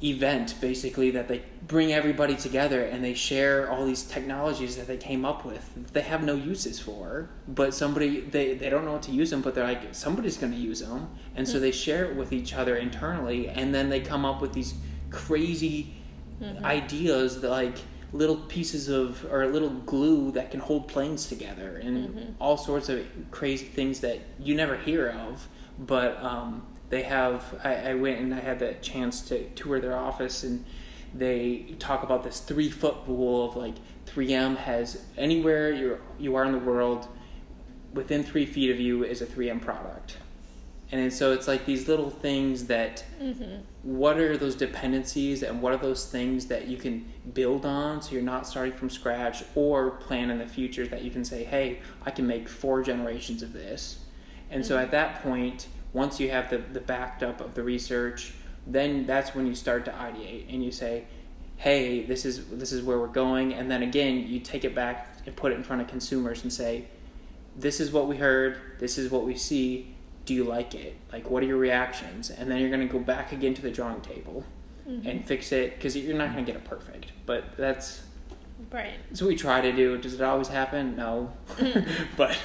event 0.02 0.54
basically 0.60 1.10
that 1.10 1.26
they 1.26 1.42
bring 1.66 1.90
everybody 1.90 2.36
together 2.36 2.82
and 2.82 3.02
they 3.02 3.14
share 3.14 3.70
all 3.70 3.86
these 3.86 4.02
technologies 4.02 4.76
that 4.76 4.86
they 4.86 4.96
came 4.98 5.24
up 5.24 5.42
with 5.42 5.92
they 5.94 6.02
have 6.02 6.22
no 6.22 6.34
uses 6.34 6.78
for 6.78 7.30
but 7.48 7.72
somebody 7.72 8.20
they, 8.20 8.52
they 8.52 8.68
don't 8.68 8.84
know 8.84 8.92
what 8.92 9.02
to 9.02 9.10
use 9.10 9.30
them 9.30 9.40
but 9.40 9.54
they're 9.54 9.64
like 9.64 9.94
somebody's 9.94 10.36
going 10.36 10.52
to 10.52 10.58
use 10.58 10.80
them 10.80 11.08
and 11.34 11.48
so 11.48 11.58
they 11.58 11.72
share 11.72 12.04
it 12.04 12.14
with 12.14 12.30
each 12.30 12.52
other 12.52 12.76
internally 12.76 13.48
and 13.48 13.74
then 13.74 13.88
they 13.88 13.98
come 13.98 14.26
up 14.26 14.42
with 14.42 14.52
these 14.52 14.74
crazy 15.10 15.94
ideas 16.62 17.40
that 17.40 17.48
like 17.48 17.78
little 18.12 18.36
pieces 18.36 18.88
of 18.88 19.26
or 19.30 19.46
little 19.46 19.70
glue 19.70 20.30
that 20.32 20.50
can 20.50 20.60
hold 20.60 20.88
planes 20.88 21.26
together 21.28 21.76
and 21.76 22.36
all 22.40 22.56
sorts 22.56 22.88
of 22.88 23.04
crazy 23.30 23.66
things 23.66 24.00
that 24.00 24.20
you 24.38 24.54
never 24.54 24.76
hear 24.76 25.08
of 25.08 25.48
but 25.78 26.22
um, 26.22 26.66
they 26.88 27.02
have 27.02 27.42
I, 27.64 27.90
I 27.90 27.94
went 27.94 28.20
and 28.20 28.34
i 28.34 28.40
had 28.40 28.60
the 28.60 28.74
chance 28.74 29.20
to 29.28 29.48
tour 29.50 29.80
their 29.80 29.96
office 29.96 30.44
and 30.44 30.64
they 31.12 31.74
talk 31.78 32.02
about 32.02 32.22
this 32.22 32.40
three 32.40 32.70
foot 32.70 32.96
rule 33.06 33.48
of 33.48 33.56
like 33.56 33.74
3m 34.06 34.56
has 34.56 35.04
anywhere 35.18 35.72
you're 35.72 36.00
you 36.18 36.36
are 36.36 36.44
in 36.44 36.52
the 36.52 36.58
world 36.58 37.08
within 37.96 38.22
three 38.22 38.46
feet 38.46 38.70
of 38.70 38.78
you 38.78 39.02
is 39.04 39.22
a 39.22 39.26
3m 39.26 39.60
product. 39.60 40.18
And 40.92 41.12
so 41.12 41.32
it's 41.32 41.48
like 41.48 41.66
these 41.66 41.88
little 41.88 42.10
things 42.10 42.66
that 42.66 43.04
what 43.86 44.18
are 44.18 44.36
those 44.36 44.56
dependencies 44.56 45.44
and 45.44 45.62
what 45.62 45.72
are 45.72 45.76
those 45.76 46.06
things 46.06 46.46
that 46.46 46.66
you 46.66 46.76
can 46.76 47.06
build 47.34 47.64
on 47.64 48.02
so 48.02 48.10
you're 48.10 48.20
not 48.20 48.44
starting 48.44 48.72
from 48.72 48.90
scratch 48.90 49.44
or 49.54 49.90
plan 49.90 50.28
in 50.28 50.38
the 50.38 50.46
future 50.46 50.88
that 50.88 51.02
you 51.02 51.10
can 51.10 51.24
say 51.24 51.44
hey 51.44 51.78
i 52.04 52.10
can 52.10 52.26
make 52.26 52.48
four 52.48 52.82
generations 52.82 53.44
of 53.44 53.52
this. 53.52 54.00
And 54.50 54.66
so 54.66 54.74
mm-hmm. 54.74 54.84
at 54.86 54.90
that 54.90 55.22
point 55.22 55.68
once 55.92 56.18
you 56.18 56.30
have 56.32 56.50
the, 56.50 56.58
the 56.58 56.80
backed 56.80 57.22
up 57.22 57.40
of 57.40 57.54
the 57.54 57.62
research 57.62 58.34
then 58.66 59.06
that's 59.06 59.36
when 59.36 59.46
you 59.46 59.54
start 59.54 59.84
to 59.84 59.92
ideate 59.92 60.52
and 60.52 60.64
you 60.64 60.72
say 60.72 61.04
hey 61.56 62.04
this 62.04 62.24
is 62.24 62.48
this 62.48 62.72
is 62.72 62.82
where 62.82 62.98
we're 62.98 63.06
going. 63.06 63.54
And 63.54 63.70
then 63.70 63.84
again 63.84 64.26
you 64.26 64.40
take 64.40 64.64
it 64.64 64.74
back 64.74 65.16
and 65.26 65.36
put 65.36 65.52
it 65.52 65.54
in 65.54 65.62
front 65.62 65.80
of 65.80 65.86
consumers 65.86 66.42
and 66.42 66.52
say 66.52 66.86
this 67.54 67.78
is 67.78 67.92
what 67.92 68.08
we 68.08 68.16
heard. 68.16 68.58
This 68.80 68.98
is 68.98 69.12
what 69.12 69.24
we 69.24 69.36
see 69.36 69.95
do 70.26 70.34
you 70.34 70.44
like 70.44 70.74
it? 70.74 70.96
Like 71.12 71.30
what 71.30 71.42
are 71.42 71.46
your 71.46 71.56
reactions? 71.56 72.28
And 72.30 72.50
then 72.50 72.60
you're 72.60 72.70
going 72.70 72.86
to 72.86 72.92
go 72.92 72.98
back 72.98 73.32
again 73.32 73.54
to 73.54 73.62
the 73.62 73.70
drawing 73.70 74.02
table 74.02 74.44
mm-hmm. 74.86 75.08
and 75.08 75.24
fix 75.24 75.50
it 75.52 75.76
because 75.76 75.96
you're 75.96 76.16
not 76.16 76.32
going 76.32 76.44
to 76.44 76.52
get 76.52 76.60
it 76.60 76.68
perfect 76.68 77.12
but 77.26 77.56
that's 77.56 78.02
Right. 78.72 78.94
that's 79.10 79.20
what 79.20 79.28
we 79.28 79.36
try 79.36 79.60
to 79.60 79.72
do. 79.72 79.98
Does 79.98 80.14
it 80.14 80.22
always 80.22 80.48
happen? 80.48 80.96
No. 80.96 81.30
Mm-hmm. 81.56 81.90
But 82.16 82.38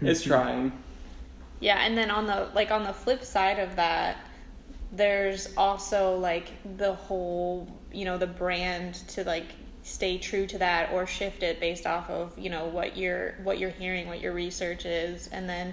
it's 0.00 0.22
trying. 0.22 0.72
Yeah, 1.60 1.78
and 1.78 1.96
then 1.96 2.10
on 2.10 2.26
the 2.26 2.48
like 2.54 2.72
on 2.72 2.82
the 2.82 2.92
flip 2.92 3.22
side 3.22 3.60
of 3.60 3.76
that, 3.76 4.16
there's 4.90 5.56
also 5.56 6.16
like 6.16 6.50
the 6.76 6.92
whole, 6.92 7.68
you 7.92 8.04
know, 8.04 8.18
the 8.18 8.26
brand 8.26 8.94
to 9.10 9.22
like 9.24 9.46
stay 9.84 10.18
true 10.18 10.46
to 10.48 10.58
that 10.58 10.92
or 10.92 11.06
shift 11.06 11.42
it 11.44 11.60
based 11.60 11.86
off 11.86 12.10
of, 12.10 12.36
you 12.36 12.50
know, 12.50 12.66
what 12.66 12.96
you're 12.96 13.34
what 13.44 13.58
you're 13.58 13.70
hearing, 13.70 14.08
what 14.08 14.20
your 14.20 14.32
research 14.32 14.86
is, 14.86 15.28
and 15.28 15.48
then 15.48 15.72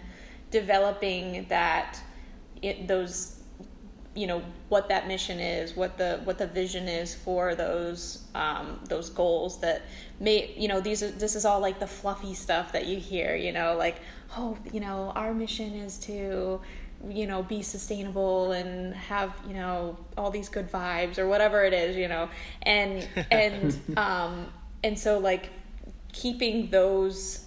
developing 0.51 1.45
that 1.49 1.99
it 2.62 2.88
those 2.88 3.41
you 4.13 4.27
know 4.27 4.41
what 4.69 4.88
that 4.88 5.08
mission 5.08 5.39
is 5.39 5.75
what 5.75 5.97
the 5.97 6.21
what 6.23 6.38
the 6.38 6.47
vision 6.47 6.88
is 6.88 7.13
for 7.13 7.53
those 7.53 8.23
um, 8.34 8.79
those 8.88 9.10
goals 9.10 9.60
that 9.60 9.81
may 10.19 10.53
you 10.58 10.69
know 10.69 10.79
these 10.79 11.03
are 11.03 11.12
this 11.12 11.36
is 11.36 11.43
all 11.43 11.60
like 11.60 11.79
the 11.79 11.88
fluffy 11.88 12.34
stuff 12.34 12.71
that 12.71 12.86
you 12.86 12.97
hear 12.97 13.36
you 13.36 13.51
know 13.51 13.75
like 13.75 13.97
oh 14.38 14.58
you 14.71 14.79
know 14.79 15.12
our 15.15 15.34
mission 15.34 15.73
is 15.73 15.97
to 15.97 16.62
you 17.10 17.27
know 17.27 17.43
be 17.43 17.62
sustainable 17.62 18.51
and 18.51 18.93
have 18.95 19.34
you 19.47 19.53
know 19.53 19.97
all 20.17 20.31
these 20.31 20.49
good 20.49 20.71
vibes 20.71 21.17
or 21.17 21.27
whatever 21.27 21.63
it 21.63 21.73
is 21.73 21.95
you 21.95 22.08
know. 22.08 22.29
And 22.63 23.08
and 23.31 23.79
um 23.97 24.47
and 24.84 24.97
so 24.97 25.19
like 25.19 25.49
keeping 26.13 26.69
those 26.69 27.44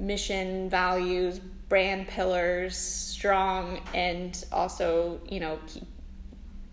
mission 0.00 0.68
values 0.70 1.38
brand 1.68 2.08
pillars 2.08 2.76
strong 2.76 3.80
and 3.94 4.44
also 4.50 5.20
you 5.28 5.38
know 5.38 5.58
keep 5.66 5.84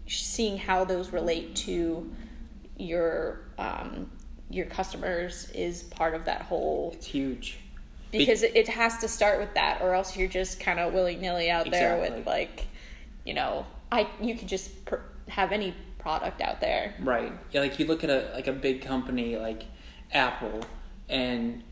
seeing 0.08 0.58
how 0.58 0.84
those 0.84 1.12
relate 1.12 1.56
to 1.56 2.10
your 2.78 3.42
um, 3.58 4.10
your 4.50 4.66
customers 4.66 5.50
is 5.54 5.84
part 5.84 6.16
of 6.16 6.26
that 6.26 6.42
whole 6.44 6.92
it's 6.96 7.06
huge. 7.06 7.60
Because 8.10 8.42
it, 8.42 8.56
it 8.56 8.70
has 8.70 9.00
to 9.00 9.08
start 9.08 9.40
with 9.40 9.54
that 9.56 9.82
or 9.82 9.94
else 9.94 10.16
you're 10.16 10.30
just 10.30 10.62
kind 10.62 10.80
of 10.80 10.94
willy-nilly 10.94 11.52
out 11.52 11.70
there 11.70 12.00
with 12.00 12.26
like 12.26 12.66
you 13.26 13.34
know 13.34 13.66
i 13.92 14.08
you 14.22 14.36
could 14.36 14.48
just 14.48 14.86
pr- 14.86 14.96
have 15.28 15.52
any 15.52 15.76
product 16.08 16.40
out 16.42 16.62
there. 16.62 16.96
Right. 17.00 17.34
Yeah, 17.52 17.60
like 17.60 17.80
you 17.80 17.86
look 17.86 18.04
at 18.06 18.10
a 18.10 18.32
like 18.34 18.48
a 18.48 18.54
big 18.54 18.82
company 18.82 19.36
like 19.36 19.66
Apple, 20.14 20.62
and 21.10 21.64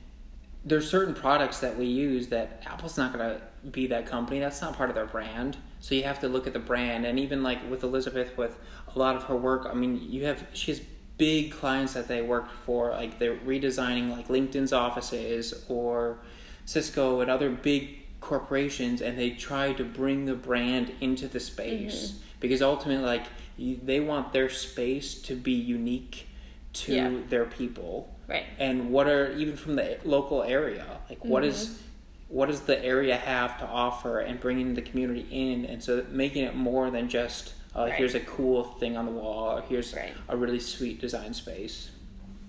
there's 0.65 0.89
certain 0.89 1.13
products 1.13 1.60
that 1.60 1.78
we 1.78 1.86
use 1.86 2.28
that 2.28 2.63
Apple's 2.65 2.97
not 2.97 3.12
gonna 3.12 3.39
be 3.71 3.88
that 3.88 4.08
company. 4.08 4.39
That's 4.39 4.62
not 4.62 4.75
part 4.75 4.89
of 4.89 4.95
their 4.95 5.06
brand. 5.06 5.58
So 5.80 5.93
you 5.93 6.04
have 6.04 6.19
to 6.21 6.28
look 6.28 6.47
at 6.47 6.54
the 6.54 6.60
brand, 6.60 7.06
and 7.06 7.19
even 7.19 7.43
like 7.43 7.69
with 7.69 7.84
Elizabeth, 7.84 8.36
with 8.38 8.58
a 8.93 8.97
lot 8.97 9.15
of 9.15 9.23
her 9.25 9.36
work. 9.36 9.67
I 9.69 9.73
mean, 9.75 10.01
you 10.10 10.25
have 10.25 10.45
she 10.54 10.71
has 10.71 10.82
big 11.17 11.51
clients 11.51 11.93
that 11.93 12.08
they 12.08 12.21
work 12.21 12.49
for, 12.65 12.89
like 12.91 13.19
they're 13.19 13.38
redesigning 13.38 14.10
like 14.10 14.28
LinkedIn's 14.28 14.73
offices 14.73 15.65
or 15.69 16.17
Cisco 16.65 17.21
and 17.21 17.30
other 17.30 17.51
big 17.51 18.19
corporations, 18.19 19.01
and 19.01 19.17
they 19.17 19.30
try 19.30 19.73
to 19.73 19.84
bring 19.84 20.25
the 20.25 20.34
brand 20.34 20.91
into 20.99 21.28
the 21.28 21.39
space 21.39 22.08
mm-hmm. 22.12 22.17
because 22.39 22.62
ultimately, 22.63 23.06
like 23.06 23.28
you, 23.56 23.80
they 23.84 23.99
want 23.99 24.34
their 24.34 24.49
space 24.49 25.21
to 25.21 25.36
be 25.36 25.54
unique 25.54 26.28
to 26.73 26.93
Yeah. 26.93 27.17
their 27.30 27.45
people 27.45 28.14
right 28.28 28.46
and 28.60 28.90
what 28.92 29.08
are 29.08 29.32
even 29.34 29.56
from 29.56 29.76
the 29.76 29.98
local 30.04 30.44
area 30.44 30.86
like 31.10 31.24
what 31.26 31.44
is 31.44 31.82
what 32.28 32.48
does 32.48 32.62
the 32.62 32.84
area 32.84 33.16
have 33.16 33.58
to 33.60 33.66
offer 33.66 34.20
and 34.20 34.40
bringing 34.40 34.74
the 34.74 34.82
community 34.82 35.28
in 35.32 35.66
and 35.66 35.84
so 35.84 36.04
making 36.10 36.44
it 36.44 36.56
more 36.56 36.90
than 36.90 37.08
just 37.10 37.54
uh, 37.76 37.82
Right. 37.84 37.94
here's 37.94 38.16
a 38.16 38.22
cool 38.22 38.64
thing 38.64 38.96
on 38.98 39.06
the 39.06 39.12
wall 39.12 39.58
or 39.58 39.62
here's 39.62 39.94
Right. 39.94 40.14
a 40.30 40.36
really 40.38 40.60
sweet 40.60 41.00
design 41.02 41.34
space 41.34 41.92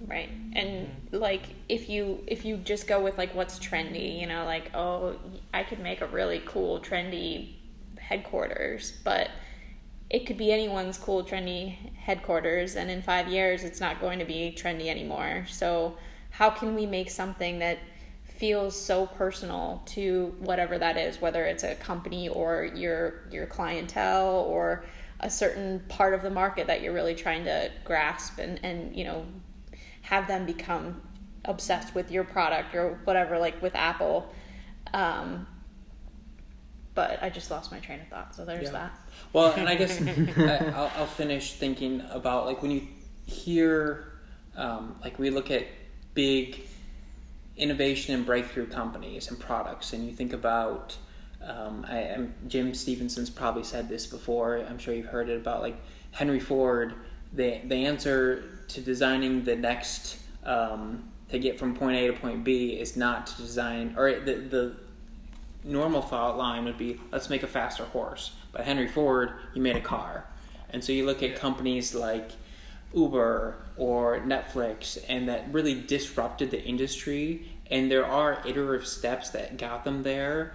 right 0.07 0.29
and 0.53 0.89
like 1.11 1.43
if 1.69 1.89
you 1.89 2.23
if 2.27 2.45
you 2.45 2.57
just 2.59 2.87
go 2.87 3.03
with 3.03 3.17
like 3.19 3.35
what's 3.35 3.59
trendy 3.59 4.21
you 4.21 4.27
know 4.27 4.45
like 4.45 4.71
oh 4.75 5.17
i 5.55 5.63
could 5.63 5.79
make 5.81 6.01
a 6.03 6.07
really 6.07 6.43
cool 6.47 6.79
trendy 6.81 7.55
headquarters 7.99 8.93
but 9.05 9.31
it 10.09 10.27
could 10.27 10.37
be 10.37 10.53
anyone's 10.53 10.99
cool 10.99 11.25
trendy 11.25 11.95
headquarters 11.95 12.77
and 12.77 12.91
in 12.91 13.03
five 13.03 13.29
years 13.29 13.65
it's 13.65 13.81
not 13.81 14.01
going 14.01 14.19
to 14.19 14.25
be 14.25 14.55
trendy 14.57 14.87
anymore 14.87 15.45
so 15.49 15.97
how 16.31 16.51
can 16.51 16.75
we 16.75 16.87
make 16.87 17.11
something 17.11 17.59
that 17.59 17.79
feels 18.25 18.79
so 18.79 19.07
personal 19.07 19.83
to 19.87 20.35
whatever 20.41 20.79
that 20.79 20.97
is 20.97 21.21
whether 21.21 21.45
it's 21.45 21.65
a 21.65 21.75
company 21.77 22.29
or 22.29 22.65
your 22.75 23.23
your 23.31 23.47
clientele 23.47 24.45
or 24.49 24.85
a 25.21 25.31
certain 25.31 25.81
part 25.89 26.13
of 26.13 26.23
the 26.23 26.31
market 26.31 26.67
that 26.67 26.83
you're 26.83 26.93
really 26.93 27.15
trying 27.15 27.45
to 27.45 27.71
grasp 27.85 28.39
and 28.39 28.61
and 28.63 28.95
you 28.95 29.05
know 29.05 29.25
have 30.03 30.29
them 30.29 30.47
become 30.47 31.01
obsessed 31.47 31.95
with 31.95 32.11
your 32.11 32.25
product 32.25 32.75
or 32.75 33.01
whatever, 33.05 33.39
like 33.39 33.61
with 33.63 33.75
Apple. 33.75 34.33
Um, 34.93 35.47
but 36.97 37.23
I 37.23 37.29
just 37.29 37.51
lost 37.51 37.71
my 37.71 37.79
train 37.79 38.01
of 38.01 38.09
thought, 38.09 38.35
so 38.35 38.45
there's 38.45 38.65
Yeah. 38.65 38.71
that. 38.73 38.99
Well, 39.33 39.53
and 39.53 39.69
I 39.69 39.75
guess 39.81 40.01
I, 40.03 40.73
I'll, 40.75 40.91
I'll 40.97 41.07
finish 41.07 41.53
thinking 41.53 42.03
about 42.11 42.47
like 42.47 42.63
when 42.63 42.73
you 42.73 42.89
hear, 43.27 44.15
um, 44.57 44.97
like 45.05 45.19
we 45.21 45.31
look 45.31 45.51
at 45.53 45.67
big 46.15 46.63
innovation 47.57 48.15
and 48.15 48.27
breakthrough 48.27 48.67
companies 48.67 49.29
and 49.29 49.39
products, 49.39 49.93
and 49.93 50.07
you 50.07 50.13
think 50.13 50.33
about, 50.33 50.97
um, 51.45 51.87
I, 51.89 51.99
am 51.99 52.35
Jim 52.49 52.75
Stevenson's 52.75 53.31
probably 53.31 53.63
said 53.63 53.89
this 53.89 54.07
before. 54.07 54.59
I'm 54.69 54.79
sure 54.79 54.95
you've 54.95 55.07
heard 55.07 55.29
it 55.29 55.37
about 55.37 55.61
like 55.61 55.77
Henry 56.13 56.41
Ford. 56.41 56.95
The 57.35 57.61
the 57.65 57.85
answer 57.85 58.43
to 58.69 58.81
designing 58.81 59.45
the 59.45 59.55
next 59.55 60.19
um, 60.45 61.05
to 61.29 61.39
get 61.39 61.59
from 61.59 61.75
point 61.75 61.97
A 61.99 62.07
to 62.07 62.13
point 62.15 62.43
B 62.43 62.71
is 62.71 62.97
not 62.97 63.27
to 63.27 63.37
design 63.37 63.95
or 63.99 64.21
the 64.21 64.35
the 64.37 64.77
normal 65.67 66.01
thought 66.01 66.39
line 66.39 66.65
would 66.65 66.79
be 66.79 67.01
let's 67.13 67.29
make 67.29 67.43
a 67.43 67.49
faster 67.49 67.85
horse. 67.85 68.33
But 68.53 68.63
Henry 68.63 68.89
Ford, 68.89 69.33
he 69.53 69.61
made 69.61 69.77
a 69.77 69.81
car. 69.81 70.25
And 70.71 70.83
so 70.83 70.93
you 70.93 71.05
look 71.05 71.23
at 71.23 71.37
companies 71.37 71.95
like 71.95 72.33
Uber 72.95 73.57
or 73.77 74.21
Netflix 74.21 75.03
and 75.09 75.29
that 75.29 75.53
really 75.53 75.81
disrupted 75.81 76.51
the 76.51 76.63
industry 76.63 77.49
and 77.71 77.91
there 77.91 78.07
are 78.07 78.43
iterative 78.47 78.87
steps 78.87 79.31
that 79.31 79.59
got 79.59 79.85
them 79.85 80.03
there, 80.03 80.55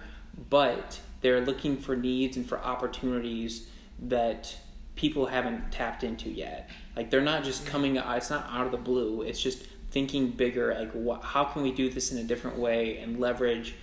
but 0.50 1.00
they're 1.22 1.42
looking 1.42 1.78
for 1.78 1.96
needs 1.96 2.38
and 2.38 2.48
for 2.48 2.60
opportunities 2.60 3.68
that 4.00 4.56
people 4.96 5.28
haven't 5.28 5.72
tapped 5.72 6.04
into 6.04 6.30
yet. 6.30 6.70
Like 6.96 7.10
they're 7.10 7.22
not 7.22 7.44
just 7.44 7.64
mm-hmm. 7.64 7.72
coming 7.72 7.98
it's 7.98 8.30
not 8.30 8.48
out 8.50 8.66
of 8.66 8.72
the 8.72 8.78
blue. 8.78 9.22
It's 9.22 9.42
just 9.42 9.64
thinking 9.92 10.30
bigger 10.30 10.74
like 10.74 10.92
what 10.94 11.22
how 11.22 11.44
can 11.44 11.62
we 11.64 11.72
do 11.72 11.90
this 11.90 12.14
in 12.14 12.18
a 12.18 12.24
different 12.24 12.58
way 12.58 12.98
and 13.00 13.20
leverage 13.20 13.76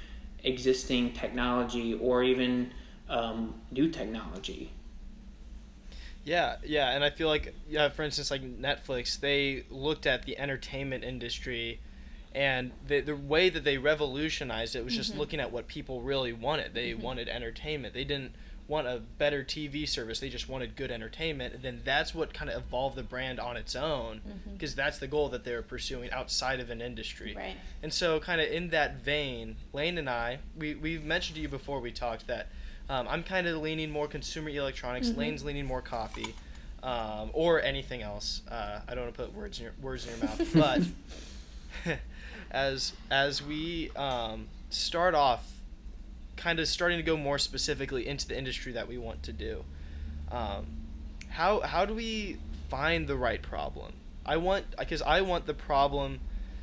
existing 0.45 1.13
technology 1.13 1.95
or 1.95 2.23
even 2.23 2.73
um, 3.09 3.55
new 3.71 3.89
technology. 3.91 4.73
Yeah, 6.25 6.57
yeah, 6.65 6.91
and 6.91 7.03
I 7.03 7.11
feel 7.11 7.29
like 7.29 7.55
yeah, 7.69 7.89
for 7.89 8.03
instance, 8.03 8.31
like 8.31 8.43
Netflix, 8.43 9.19
they 9.19 9.65
looked 9.71 10.07
at 10.07 10.25
the 10.25 10.39
entertainment 10.39 11.03
industry, 11.03 11.81
and 12.35 12.73
the 12.87 13.01
the 13.01 13.17
way 13.17 13.49
that 13.49 13.65
they 13.65 13.79
revolutionized 13.79 14.77
it 14.77 14.85
was 14.85 14.95
just 14.95 15.17
looking 15.17 15.41
at 15.41 15.51
what 15.51 15.69
people 15.69 16.03
really 16.03 16.35
wanted. 16.35 16.75
They 16.75 16.93
wanted 16.93 17.29
entertainment. 17.29 17.95
They 17.95 18.05
didn't 18.05 18.35
want 18.69 18.87
a 18.87 19.01
better 19.17 19.43
TV 19.43 19.89
service. 19.89 20.21
They 20.21 20.29
just 20.29 20.49
wanted 20.49 20.77
good 20.77 20.91
entertainment. 20.91 21.63
Then 21.63 21.81
that's 21.85 22.15
what 22.15 22.35
kind 22.35 22.51
of 22.51 22.63
evolved 22.63 22.97
the 22.97 23.03
brand 23.03 23.41
on 23.41 23.57
its 23.57 23.75
own, 23.75 24.21
because 24.53 24.75
that's 24.75 24.99
the 24.99 25.07
goal 25.07 25.31
that 25.31 25.45
they 25.45 25.55
were 25.55 25.63
pursuing 25.63 26.11
outside 26.13 26.61
of 26.61 26.71
an 26.71 26.83
industry. 26.83 27.35
Right. 27.35 27.57
And 27.83 27.93
so, 27.93 28.21
kind 28.21 28.41
of 28.41 28.49
in 28.49 28.69
that 28.71 29.03
vein, 29.03 29.57
Lane 29.73 29.97
and 29.99 30.09
I, 30.09 30.39
we 30.57 30.75
we've 30.75 31.03
mentioned 31.03 31.37
to 31.37 31.43
you 31.43 31.49
before 31.49 31.81
we 31.81 31.91
talked 31.91 32.27
that 32.27 32.49
um, 32.91 33.09
I'm 33.09 33.23
kind 33.23 33.47
of 33.47 33.61
leaning 33.61 33.91
more 33.91 34.07
consumer 34.07 34.51
electronics. 34.51 35.11
Lane's 35.11 35.45
leaning 35.45 35.67
more 35.67 35.83
coffee, 35.83 36.35
um, 36.83 37.31
or 37.33 37.63
anything 37.63 38.03
else. 38.03 38.43
Uh, 38.51 38.81
I 38.87 38.95
don't 38.95 39.05
want 39.05 39.17
to 39.17 39.23
put 39.25 39.35
words 39.35 39.59
in 39.59 39.65
your 39.65 39.73
words 39.81 40.07
in 40.07 40.19
your 40.19 40.29
mouth, 40.29 40.93
but 41.85 41.99
as 42.51 42.93
as 43.11 43.43
we 43.43 43.91
um, 43.97 44.47
start 44.71 45.15
off, 45.15 45.58
kind 46.39 46.59
of 46.61 46.69
starting 46.69 46.97
to 46.99 47.03
go 47.03 47.17
more 47.17 47.39
specifically 47.39 48.07
into 48.07 48.27
the 48.27 48.39
industry 48.39 48.73
that 48.73 48.89
we 48.89 48.97
want 48.97 49.23
to 49.25 49.33
do. 49.33 49.65
Um, 50.31 50.67
how 51.29 51.61
how 51.61 51.85
do 51.85 51.93
we 51.95 52.39
find 52.71 53.07
the 53.07 53.17
right 53.17 53.43
problem? 53.43 53.93
I 54.25 54.37
want 54.39 54.65
because 54.79 55.03
I 55.03 55.21
want 55.21 55.47
the 55.47 55.55
problem. 55.55 56.21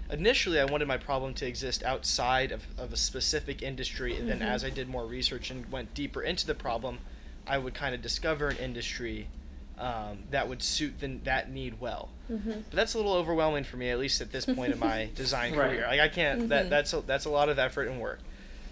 Initially, 0.10 0.60
I 0.60 0.66
wanted 0.66 0.88
my 0.88 0.98
problem 0.98 1.34
to 1.36 1.48
exist 1.48 1.82
outside 1.84 2.52
of, 2.52 2.64
of 2.78 2.94
a 2.94 2.98
specific 2.98 3.64
industry, 3.64 4.16
and 4.16 4.30
then 4.30 4.42
as 4.44 4.64
I 4.64 4.70
did 4.70 4.88
more 4.88 5.04
research 5.06 5.50
and 5.50 5.72
went 5.72 5.96
deeper 5.96 6.22
into 6.22 6.46
the 6.46 6.54
problem, 6.54 7.00
I 7.48 7.58
would 7.58 7.74
kind 7.74 7.96
of 7.96 8.04
discover 8.04 8.50
an 8.50 8.58
industry 8.58 9.28
um, 9.80 10.20
that 10.30 10.48
would 10.48 10.62
suit 10.62 11.00
the, 11.00 11.08
that 11.24 11.52
need 11.52 11.82
well. 11.82 12.10
But 12.28 12.72
that's 12.72 12.94
a 12.94 12.98
little 12.98 13.14
overwhelming 13.14 13.64
for 13.64 13.78
me, 13.78 13.90
at 13.90 13.98
least 13.98 14.22
at 14.22 14.32
this 14.32 14.46
point 14.46 14.74
in 14.74 14.80
my 14.80 15.10
design 15.16 15.56
Right. 15.56 15.70
career. 15.72 15.88
Like 15.88 16.00
I 16.00 16.08
can't. 16.08 16.50
That 16.50 16.70
that's 16.70 16.94
a, 16.94 17.02
that's 17.02 17.26
a 17.26 17.32
lot 17.32 17.50
of 17.50 17.58
effort 17.58 17.88
and 17.88 18.00
work. 18.00 18.20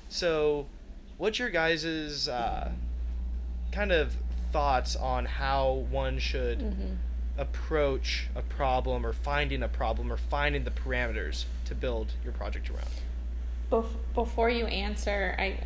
So, 0.10 0.68
what's 1.18 1.40
your 1.40 1.50
guys' 1.50 2.28
uh, 2.28 2.72
kind 3.72 3.92
of 3.92 4.16
thoughts 4.52 4.96
on 4.96 5.26
how 5.26 5.86
one 5.90 6.20
should 6.20 6.98
approach 7.38 8.28
a 8.36 8.42
problem 8.42 9.06
or 9.06 9.14
finding 9.14 9.64
a 9.64 9.68
problem 9.68 10.12
or 10.12 10.18
finding 10.18 10.64
the 10.64 10.72
parameters 10.72 11.46
to 11.66 11.76
build 11.76 12.14
your 12.24 12.34
project 12.34 12.70
around? 12.70 12.88
Bef- 13.72 13.96
before 14.14 14.50
you 14.50 14.66
answer, 14.68 15.36
I 15.40 15.58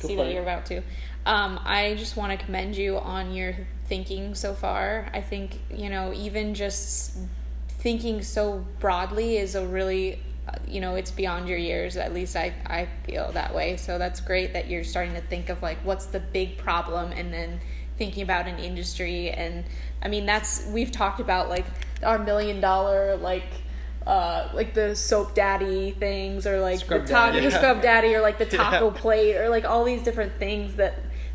Go 0.00 0.08
see 0.08 0.16
for 0.16 0.22
that 0.24 0.30
it. 0.30 0.34
you're 0.34 0.42
about 0.42 0.64
to. 0.66 0.78
Um, 1.26 1.60
I 1.62 1.94
just 1.98 2.16
want 2.16 2.38
to 2.38 2.42
commend 2.44 2.76
you 2.76 2.98
on 2.98 3.34
your 3.34 3.54
thinking 3.86 4.34
so 4.34 4.54
far. 4.54 5.10
I 5.12 5.20
think 5.20 5.58
you 5.70 5.90
know 5.90 6.12
even 6.14 6.54
just 6.54 7.18
thinking 7.68 8.22
so 8.22 8.64
broadly 8.78 9.36
is 9.36 9.54
a 9.54 9.66
really 9.66 10.18
you 10.66 10.80
know 10.80 10.94
it's 10.94 11.10
beyond 11.10 11.48
your 11.48 11.58
years. 11.58 11.96
At 11.96 12.12
least 12.14 12.36
I, 12.36 12.52
I 12.66 12.88
feel 13.04 13.32
that 13.32 13.54
way. 13.54 13.76
So 13.76 13.98
that's 13.98 14.20
great 14.20 14.52
that 14.52 14.68
you're 14.68 14.84
starting 14.84 15.14
to 15.14 15.20
think 15.20 15.48
of 15.48 15.62
like 15.62 15.78
what's 15.84 16.06
the 16.06 16.20
big 16.20 16.58
problem 16.58 17.12
and 17.12 17.32
then 17.32 17.60
thinking 17.98 18.22
about 18.22 18.46
an 18.46 18.58
industry. 18.58 19.30
And 19.30 19.64
i 20.02 20.08
mean 20.08 20.24
that's 20.24 20.66
we've 20.68 20.90
talked 20.90 21.20
about 21.20 21.50
like 21.50 21.66
our 22.02 22.18
million 22.18 22.60
dollar 22.60 23.16
like 23.16 23.44
uh, 24.06 24.48
like 24.54 24.72
the 24.72 24.96
soap 24.96 25.34
daddy 25.34 25.90
things 25.90 26.46
or 26.46 26.58
like 26.60 26.78
Scrub 26.80 27.02
the 27.02 27.12
taco 27.12 27.38
the 27.40 27.50
scrub 27.50 27.82
daddy 27.82 28.14
or 28.14 28.22
like 28.22 28.38
the 28.38 28.46
taco 28.46 28.90
Yeah. 28.90 29.00
plate 29.00 29.36
or 29.36 29.50
like 29.50 29.66
all 29.66 29.84
these 29.84 30.02
different 30.02 30.32
things 30.38 30.76
that 30.76 30.94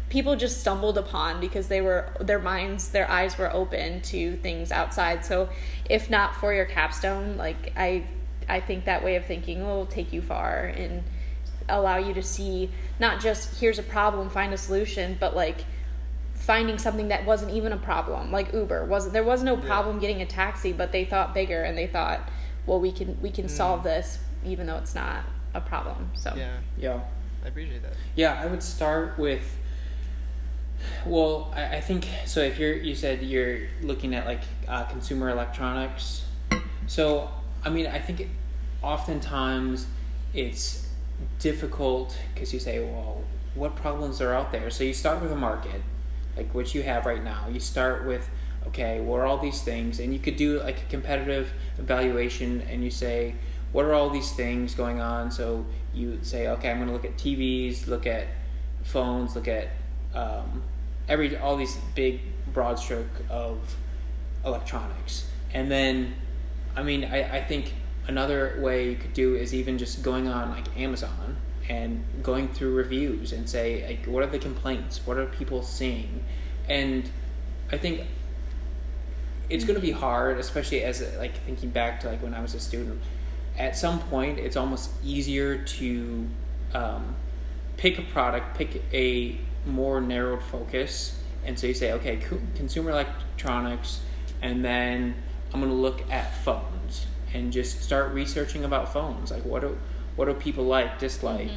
people 0.10 0.36
just 0.36 0.62
stumbled 0.62 0.98
upon 0.98 1.40
because 1.40 1.68
they 1.68 1.82
were 1.82 2.10
their 2.20 2.40
minds 2.40 2.90
their 2.90 3.10
eyes 3.10 3.38
were 3.38 3.54
open 3.54 4.02
to 4.02 4.36
things 4.38 4.72
outside. 4.72 5.24
So 5.24 5.48
if 5.90 6.10
not 6.10 6.36
for 6.38 6.54
your 6.54 6.66
capstone 6.66 7.38
like 7.38 7.72
i 7.78 8.04
i 8.48 8.60
think 8.60 8.86
that 8.86 9.04
way 9.04 9.16
of 9.16 9.26
thinking 9.26 9.64
will 9.64 9.86
take 9.86 10.12
you 10.14 10.22
far 10.22 10.66
and 10.66 11.04
allow 11.70 11.98
you 11.98 12.14
to 12.14 12.22
see 12.22 12.70
not 13.00 13.20
just 13.20 13.60
here's 13.60 13.80
a 13.80 13.84
problem 13.84 14.30
find 14.30 14.54
a 14.54 14.58
solution 14.58 15.18
but 15.20 15.36
like 15.36 15.66
finding 16.34 16.78
something 16.78 17.08
that 17.08 17.26
wasn't 17.26 17.52
even 17.52 17.72
a 17.72 17.78
problem 17.78 18.32
like 18.32 18.54
uber 18.54 18.86
wasn't 18.86 19.12
there 19.14 19.24
was 19.24 19.42
no 19.42 19.58
problem 19.58 19.98
getting 20.00 20.22
a 20.22 20.26
taxi 20.26 20.72
but 20.72 20.92
they 20.92 21.04
thought 21.04 21.34
bigger 21.34 21.64
and 21.64 21.78
they 21.78 21.88
thought 21.88 22.30
well 22.68 22.80
we 22.80 22.92
can 22.92 23.20
we 23.22 23.32
can 23.32 23.50
solve 23.50 23.84
this 23.84 24.20
even 24.44 24.68
though 24.68 24.78
it's 24.78 24.94
not 24.94 25.24
a 25.56 25.62
problem 25.62 26.12
so 26.14 26.34
Yeah, 26.36 26.58
Yeah. 26.78 27.00
I 27.46 27.50
appreciate 27.50 27.84
that. 27.84 27.94
Yeah, 28.16 28.42
I 28.42 28.48
would 28.48 28.64
start 28.64 29.20
with. 29.20 29.58
Well, 31.06 31.54
I, 31.56 31.78
I 31.78 31.82
think 31.82 32.08
so. 32.26 32.42
If 32.42 32.58
you're, 32.58 32.74
you 32.74 32.96
said 32.96 33.22
you're 33.22 33.68
looking 33.82 34.16
at 34.16 34.26
like 34.26 34.42
uh, 34.68 34.86
consumer 34.86 35.30
electronics. 35.30 36.26
So, 36.88 37.30
I 37.66 37.70
mean, 37.70 37.88
I 37.88 38.00
think 38.00 38.30
oftentimes 38.82 39.88
it's 40.34 40.88
difficult 41.40 42.18
because 42.34 42.54
you 42.54 42.60
say, 42.60 42.80
well, 42.80 43.24
what 43.56 43.76
problems 43.76 44.22
are 44.22 44.34
out 44.34 44.52
there? 44.52 44.70
So 44.70 44.84
you 44.84 44.94
start 44.94 45.22
with 45.22 45.32
a 45.32 45.36
market, 45.36 45.82
like 46.38 46.54
what 46.54 46.76
you 46.76 46.84
have 46.84 47.06
right 47.06 47.24
now. 47.24 47.48
You 47.52 47.60
start 47.60 48.06
with, 48.06 48.30
okay, 48.68 49.02
what 49.02 49.20
are 49.20 49.26
all 49.26 49.40
these 49.40 49.62
things? 49.62 50.00
And 50.00 50.14
you 50.14 50.20
could 50.20 50.36
do 50.36 50.60
like 50.60 50.82
a 50.82 50.86
competitive 50.86 51.52
evaluation 51.78 52.62
and 52.70 52.84
you 52.84 52.92
say, 52.92 53.36
what 53.72 53.86
are 53.86 53.94
all 53.94 54.10
these 54.10 54.32
things 54.32 54.74
going 54.76 55.02
on? 55.02 55.32
So 55.32 55.66
you 55.94 56.20
say, 56.22 56.48
okay, 56.48 56.70
I'm 56.70 56.78
going 56.78 56.88
to 56.88 56.94
look 56.94 57.06
at 57.06 57.18
TVs, 57.18 57.88
look 57.88 58.06
at 58.06 58.28
phones, 58.84 59.36
look 59.36 59.48
at 59.48 59.70
um, 60.14 60.64
every 61.10 61.36
all 61.38 61.58
these 61.58 61.76
big 61.94 62.22
broad 62.54 62.80
stroke 62.80 63.08
of 63.30 63.76
electronics, 64.46 65.28
and 65.54 65.70
then, 65.70 66.16
I 66.76 66.84
mean, 66.84 67.06
I, 67.06 67.38
I 67.38 67.44
think 67.44 67.74
another 68.08 68.58
way 68.60 68.90
you 68.90 68.96
could 68.96 69.14
do 69.14 69.36
is 69.36 69.54
even 69.54 69.78
just 69.78 70.04
going 70.04 70.28
on 70.28 70.50
like 70.50 70.78
Amazon 70.78 71.38
and 71.68 72.04
going 72.22 72.48
through 72.50 72.76
reviews 72.76 73.32
and 73.32 73.50
say 73.50 73.86
like 73.88 74.06
what 74.06 74.24
are 74.24 74.28
the 74.28 74.40
complaints, 74.40 75.02
what 75.06 75.18
are 75.18 75.26
people 75.26 75.64
seeing, 75.64 76.24
and 76.70 77.10
I 77.72 77.78
think 77.78 78.06
it's 79.50 79.64
going 79.64 79.76
to 79.76 79.82
be 79.82 79.92
hard, 79.92 80.40
especially 80.40 80.84
as 80.84 81.02
like 81.18 81.38
thinking 81.46 81.70
back 81.70 82.00
to 82.02 82.10
like 82.10 82.22
when 82.22 82.34
I 82.34 82.42
was 82.42 82.54
a 82.54 82.60
student. 82.60 83.02
At 83.58 83.76
some 83.76 84.00
point, 84.00 84.38
it's 84.38 84.58
almost 84.58 84.92
easier 85.04 85.58
to 85.58 86.28
um, 86.74 87.16
pick 87.78 87.98
a 87.98 88.02
product, 88.02 88.58
pick 88.58 88.84
a 88.94 89.38
more 89.66 90.02
narrowed 90.02 90.44
focus, 90.44 91.20
and 91.46 91.58
so 91.58 91.68
you 91.68 91.74
say, 91.74 91.94
okay, 91.94 92.18
co- 92.18 92.42
consumer 92.56 92.92
electronics, 92.92 94.02
and 94.42 94.64
then 94.66 95.16
I'm 95.54 95.60
going 95.60 95.72
to 95.72 95.78
look 95.78 96.10
at 96.12 96.36
phones 96.44 97.06
and 97.34 97.52
just 97.52 97.82
start 97.82 98.14
researching 98.14 98.64
about 98.64 98.92
phones. 98.92 99.32
Like, 99.32 99.44
what 99.46 99.62
do 99.62 99.78
what 100.16 100.26
do 100.26 100.34
people 100.34 100.64
like, 100.64 101.00
dislike? 101.00 101.52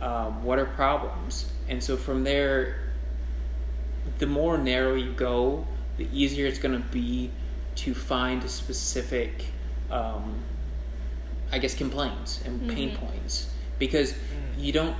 Um, 0.00 0.42
what 0.44 0.58
are 0.58 0.64
problems? 0.64 1.52
And 1.68 1.82
so 1.82 1.96
from 1.96 2.24
there, 2.24 2.80
the 4.18 4.26
more 4.26 4.58
narrow 4.58 4.94
you 4.94 5.12
go, 5.12 5.66
the 5.96 6.08
easier 6.12 6.46
it's 6.46 6.58
going 6.58 6.80
to 6.80 6.88
be 6.88 7.30
to 7.76 7.94
find 7.94 8.42
a 8.42 8.48
specific 8.48 9.46
um, 9.90 10.42
I 11.52 11.58
guess 11.58 11.74
complaints 11.74 12.40
and 12.44 12.68
pain 12.70 12.96
points 12.96 13.52
because 13.78 14.14
you 14.56 14.72
don't 14.72 14.96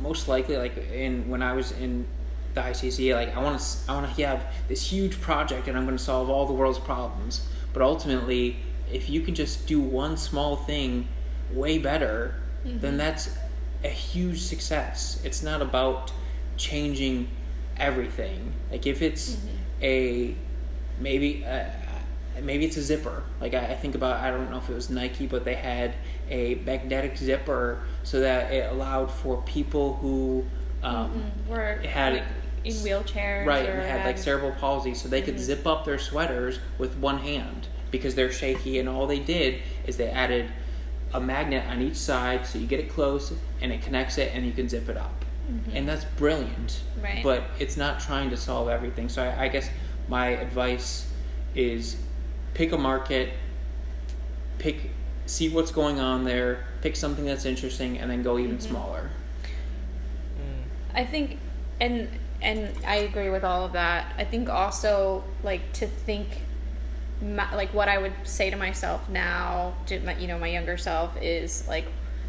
most 0.00 0.28
likely 0.28 0.56
like 0.56 0.76
in 0.92 1.28
when 1.28 1.42
I 1.42 1.54
was 1.54 1.72
in 1.72 2.06
the 2.54 2.60
ICC 2.60 3.14
like 3.14 3.34
I 3.34 3.42
want 3.42 3.58
to 3.58 3.90
I 3.90 3.94
want 3.94 4.14
to 4.14 4.26
have 4.26 4.44
this 4.68 4.90
huge 4.90 5.20
project 5.20 5.66
and 5.68 5.76
I'm 5.76 5.84
going 5.84 5.96
to 5.96 6.02
solve 6.02 6.28
all 6.28 6.46
the 6.46 6.52
world's 6.52 6.78
problems 6.78 7.48
but 7.72 7.82
ultimately 7.82 8.56
if 8.92 9.08
you 9.10 9.20
can 9.20 9.34
just 9.34 9.66
do 9.66 9.80
one 9.80 10.16
small 10.16 10.56
thing 10.56 11.06
way 11.52 11.78
better 11.78 12.34
then 12.64 12.96
that's 12.98 13.30
a 13.84 13.88
huge 13.88 14.40
success. 14.42 15.20
It's 15.24 15.42
not 15.42 15.62
about 15.62 16.12
changing 16.58 17.28
everything. 17.78 18.52
Like 18.70 18.86
if 18.86 19.00
it's 19.00 19.38
a 19.80 20.34
maybe 21.00 21.44
uh, 21.46 21.64
maybe 22.42 22.66
it's 22.66 22.76
a 22.76 22.82
zipper. 22.82 23.22
Like 23.40 23.54
I, 23.54 23.66
I 23.68 23.74
think 23.76 23.94
about 23.94 24.20
i 24.20 24.30
don't 24.30 24.50
know 24.50 24.58
if 24.58 24.68
it 24.68 24.74
was 24.74 24.90
nike 24.90 25.26
but 25.26 25.44
they 25.44 25.54
had 25.54 25.94
a 26.28 26.56
magnetic 26.66 27.16
zipper 27.16 27.80
so 28.02 28.20
that 28.20 28.52
it 28.52 28.70
allowed 28.70 29.10
for 29.10 29.40
people 29.42 29.94
who 29.96 30.44
um, 30.82 31.30
We're 31.48 31.80
had- 31.82 32.14
like, 32.14 32.24
in 32.68 32.74
wheelchairs. 32.76 33.46
right 33.46 33.68
and 33.68 33.80
had 33.80 34.04
like 34.04 34.18
cerebral 34.18 34.52
palsy 34.52 34.94
so 34.94 35.08
they 35.08 35.22
could 35.22 35.34
mm-hmm. 35.34 35.44
zip 35.44 35.66
up 35.66 35.84
their 35.84 35.98
sweaters 35.98 36.58
with 36.78 36.96
one 36.96 37.18
hand 37.18 37.68
because 37.90 38.14
they're 38.14 38.32
shaky 38.32 38.78
and 38.78 38.88
all 38.88 39.06
they 39.06 39.18
did 39.18 39.60
is 39.86 39.96
they 39.96 40.10
added 40.10 40.50
a 41.14 41.20
magnet 41.20 41.66
on 41.68 41.80
each 41.80 41.96
side 41.96 42.46
so 42.46 42.58
you 42.58 42.66
get 42.66 42.80
it 42.80 42.90
close 42.90 43.32
and 43.60 43.72
it 43.72 43.80
connects 43.82 44.18
it 44.18 44.30
and 44.34 44.44
you 44.44 44.52
can 44.52 44.68
zip 44.68 44.88
it 44.90 44.96
up. 44.96 45.24
Mm-hmm. 45.50 45.76
And 45.76 45.88
that's 45.88 46.04
brilliant 46.04 46.82
Right. 47.02 47.22
but 47.22 47.44
it's 47.58 47.78
not 47.78 48.00
trying 48.00 48.28
to 48.30 48.36
solve 48.36 48.68
everything 48.68 49.08
so 49.08 49.22
I, 49.22 49.44
I 49.44 49.48
guess 49.48 49.70
my 50.08 50.28
advice 50.28 51.10
is 51.54 51.96
pick 52.52 52.72
a 52.72 52.78
market 52.78 53.30
pick 54.58 54.90
see 55.24 55.48
what's 55.48 55.70
going 55.70 56.00
on 56.00 56.24
there 56.24 56.66
pick 56.80 56.96
something 56.96 57.24
that's 57.24 57.44
interesting 57.44 57.98
and 57.98 58.10
then 58.10 58.22
go 58.22 58.38
even 58.38 58.56
mm-hmm. 58.56 58.68
smaller. 58.68 59.10
Mm. 60.38 60.62
I 60.94 61.04
think, 61.04 61.38
and 61.80 62.08
and 62.40 62.72
I 62.86 62.96
agree 62.96 63.30
with 63.30 63.44
all 63.44 63.64
of 63.64 63.72
that. 63.72 64.14
I 64.16 64.24
think 64.24 64.48
also 64.48 65.24
like 65.42 65.72
to 65.74 65.86
think, 65.86 66.42
my, 67.20 67.52
like 67.54 67.74
what 67.74 67.88
I 67.88 67.98
would 67.98 68.14
say 68.24 68.50
to 68.50 68.56
myself 68.56 69.08
now, 69.08 69.74
to 69.86 70.00
my, 70.00 70.16
you 70.18 70.28
know, 70.28 70.38
my 70.38 70.48
younger 70.48 70.76
self 70.76 71.20
is 71.20 71.66
like, 71.66 71.86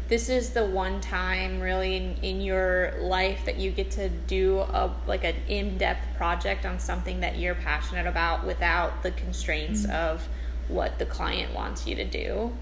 this 0.08 0.28
is 0.28 0.50
the 0.50 0.66
one 0.66 1.00
time 1.00 1.60
really 1.60 1.96
in, 1.96 2.16
in 2.22 2.40
your 2.40 2.94
life 2.98 3.44
that 3.44 3.58
you 3.58 3.70
get 3.70 3.92
to 3.92 4.08
do 4.08 4.58
a 4.58 4.92
like 5.06 5.22
an 5.22 5.36
in 5.46 5.78
depth 5.78 6.04
project 6.16 6.66
on 6.66 6.80
something 6.80 7.20
that 7.20 7.38
you're 7.38 7.54
passionate 7.54 8.08
about 8.08 8.44
without 8.44 9.04
the 9.04 9.12
constraints 9.12 9.84
of 9.84 10.26
what 10.66 10.98
the 10.98 11.06
client 11.06 11.54
wants 11.54 11.86
you 11.86 11.94
to 11.94 12.04
do. 12.04 12.52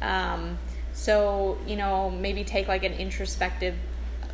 Um, 0.00 0.58
so 0.94 1.58
you 1.66 1.76
know, 1.76 2.08
maybe 2.08 2.42
take 2.42 2.68
like 2.68 2.84
an 2.84 2.94
introspective 2.94 3.74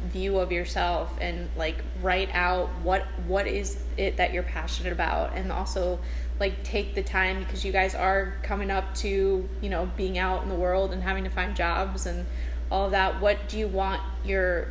view 0.06 0.38
of 0.38 0.50
yourself 0.50 1.12
and 1.20 1.48
like 1.56 1.76
write 2.02 2.30
out 2.32 2.68
what 2.82 3.06
what 3.26 3.46
is 3.46 3.82
it 3.96 4.16
that 4.16 4.32
you're 4.32 4.42
passionate 4.42 4.92
about. 4.92 5.34
And 5.34 5.52
also 5.52 5.98
like 6.38 6.62
take 6.64 6.94
the 6.94 7.02
time 7.02 7.40
because 7.40 7.64
you 7.64 7.72
guys 7.72 7.94
are 7.94 8.34
coming 8.42 8.70
up 8.70 8.94
to 8.96 9.48
you 9.60 9.70
know 9.70 9.90
being 9.96 10.18
out 10.18 10.42
in 10.42 10.48
the 10.48 10.54
world 10.54 10.92
and 10.92 11.02
having 11.02 11.24
to 11.24 11.30
find 11.30 11.54
jobs 11.54 12.06
and 12.06 12.26
all 12.70 12.86
of 12.86 12.92
that. 12.92 13.20
What 13.20 13.48
do 13.48 13.58
you 13.58 13.68
want 13.68 14.00
your 14.24 14.68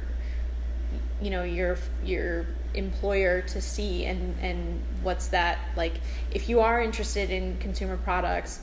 you 1.21 1.29
know 1.29 1.43
your 1.43 1.77
your 2.03 2.45
employer 2.73 3.41
to 3.41 3.61
see 3.61 4.05
and 4.05 4.35
and 4.41 4.81
what's 5.01 5.29
that 5.29 5.57
like 5.75 5.93
if 6.31 6.47
you 6.47 6.59
are 6.59 6.81
interested 6.81 7.31
in 7.31 7.57
consumer 7.57 7.97
products 7.97 8.61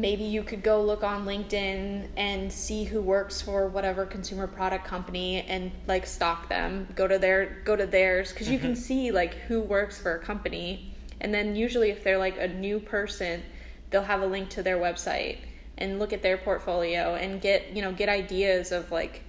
maybe 0.00 0.24
you 0.24 0.42
could 0.42 0.62
go 0.62 0.82
look 0.82 1.02
on 1.02 1.24
LinkedIn 1.24 2.08
and 2.16 2.52
see 2.52 2.84
who 2.84 3.00
works 3.00 3.40
for 3.40 3.68
whatever 3.68 4.06
consumer 4.06 4.46
product 4.46 4.84
company 4.84 5.42
and 5.42 5.70
like 5.86 6.06
stalk 6.06 6.48
them. 6.48 6.88
Go 6.94 7.06
to 7.06 7.18
their 7.18 7.62
go 7.64 7.76
to 7.76 7.86
theirs 7.86 8.32
because 8.32 8.48
you 8.48 8.58
can 8.58 8.74
see 8.76 9.12
like 9.12 9.34
who 9.34 9.60
works 9.60 10.00
for 10.00 10.14
a 10.16 10.18
company. 10.18 10.94
And 11.20 11.32
then 11.32 11.54
usually 11.54 11.90
if 11.90 12.02
they're 12.02 12.18
like 12.18 12.38
a 12.38 12.48
new 12.48 12.80
person, 12.80 13.42
they'll 13.90 14.02
have 14.02 14.22
a 14.22 14.26
link 14.26 14.50
to 14.50 14.62
their 14.62 14.78
website 14.78 15.38
and 15.78 15.98
look 15.98 16.12
at 16.12 16.22
their 16.22 16.36
portfolio 16.36 17.14
and 17.14 17.40
get, 17.40 17.74
you 17.74 17.82
know, 17.82 17.92
get 17.92 18.08
ideas 18.08 18.72
of 18.72 18.90
like 18.90 19.22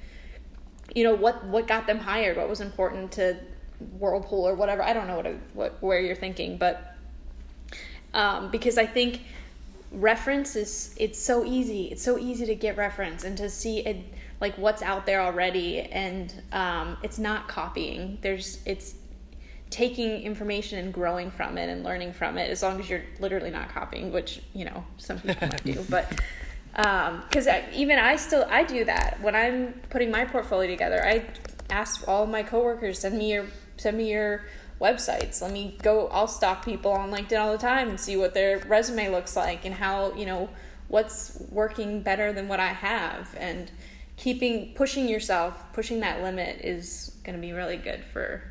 you 0.95 1.03
know 1.03 1.15
what 1.15 1.43
what 1.45 1.67
got 1.67 1.87
them 1.87 1.99
hired, 1.99 2.37
what 2.37 2.49
was 2.49 2.61
important 2.61 3.11
to 3.13 3.37
Whirlpool 3.99 4.47
or 4.47 4.55
whatever. 4.55 4.83
I 4.83 4.93
don't 4.93 5.07
know 5.07 5.17
what 5.17 5.33
what 5.53 5.81
where 5.81 5.99
you're 5.99 6.15
thinking, 6.15 6.57
but 6.57 6.95
um, 8.13 8.51
because 8.51 8.77
I 8.77 8.85
think 8.85 9.21
reference 9.93 10.55
is 10.55 10.95
it's 10.97 11.19
so 11.19 11.45
easy 11.45 11.85
it's 11.85 12.01
so 12.01 12.17
easy 12.17 12.45
to 12.45 12.55
get 12.55 12.75
reference 12.77 13.23
and 13.23 13.37
to 13.37 13.49
see 13.49 13.79
it 13.79 13.97
like 14.43 14.57
what's 14.57 14.81
out 14.81 15.05
there 15.05 15.21
already 15.21 15.79
and 15.79 16.43
um, 16.51 16.97
it's 17.01 17.17
not 17.17 17.47
copying. 17.47 18.17
There's 18.21 18.59
it's 18.65 18.95
taking 19.69 20.21
information 20.21 20.79
and 20.79 20.93
growing 20.93 21.31
from 21.31 21.57
it 21.57 21.69
and 21.69 21.81
learning 21.81 22.11
from 22.11 22.37
it 22.37 22.51
as 22.51 22.61
long 22.61 22.77
as 22.77 22.89
you're 22.89 23.03
literally 23.21 23.49
not 23.49 23.69
copying 23.69 24.11
which 24.11 24.41
you 24.53 24.65
know 24.65 24.83
some 24.97 25.17
people 25.19 25.47
might 25.47 25.63
do 25.63 25.83
but 25.89 26.21
um, 26.75 27.23
because 27.27 27.47
even 27.73 27.97
i 27.97 28.15
still 28.15 28.45
i 28.49 28.63
do 28.63 28.83
that. 28.85 29.17
When 29.21 29.33
i'm 29.33 29.73
putting 29.89 30.11
my 30.11 30.25
portfolio 30.25 30.69
together 30.69 31.03
i 31.03 31.25
ask 31.69 32.07
all 32.07 32.27
my 32.27 32.43
coworkers 32.43 32.99
send 32.99 33.17
me 33.17 33.33
your 33.33 33.45
send 33.77 33.97
me 33.97 34.11
your 34.11 34.43
websites. 34.79 35.41
Let 35.41 35.51
me 35.51 35.77
go 35.81 36.07
i'll 36.07 36.27
stalk 36.27 36.65
people 36.65 36.91
on 36.91 37.11
linkedin 37.11 37.39
all 37.39 37.51
the 37.51 37.57
time 37.57 37.89
and 37.89 37.99
see 37.99 38.17
what 38.17 38.33
their 38.33 38.59
resume 38.59 39.09
looks 39.09 39.35
like 39.35 39.65
and 39.65 39.75
how 39.75 40.13
you 40.13 40.25
know 40.25 40.49
what's 40.87 41.41
working 41.49 42.01
better 42.01 42.33
than 42.33 42.47
what 42.47 42.59
i 42.59 42.67
have. 42.67 43.35
And 43.39 43.71
keeping 44.17 44.73
pushing 44.75 45.07
yourself 45.07 45.63
pushing 45.73 46.01
that 46.01 46.21
limit 46.21 46.61
is 46.61 47.15
going 47.23 47.35
to 47.35 47.41
be 47.41 47.51
really 47.51 47.77
good 47.77 48.03
for 48.11 48.43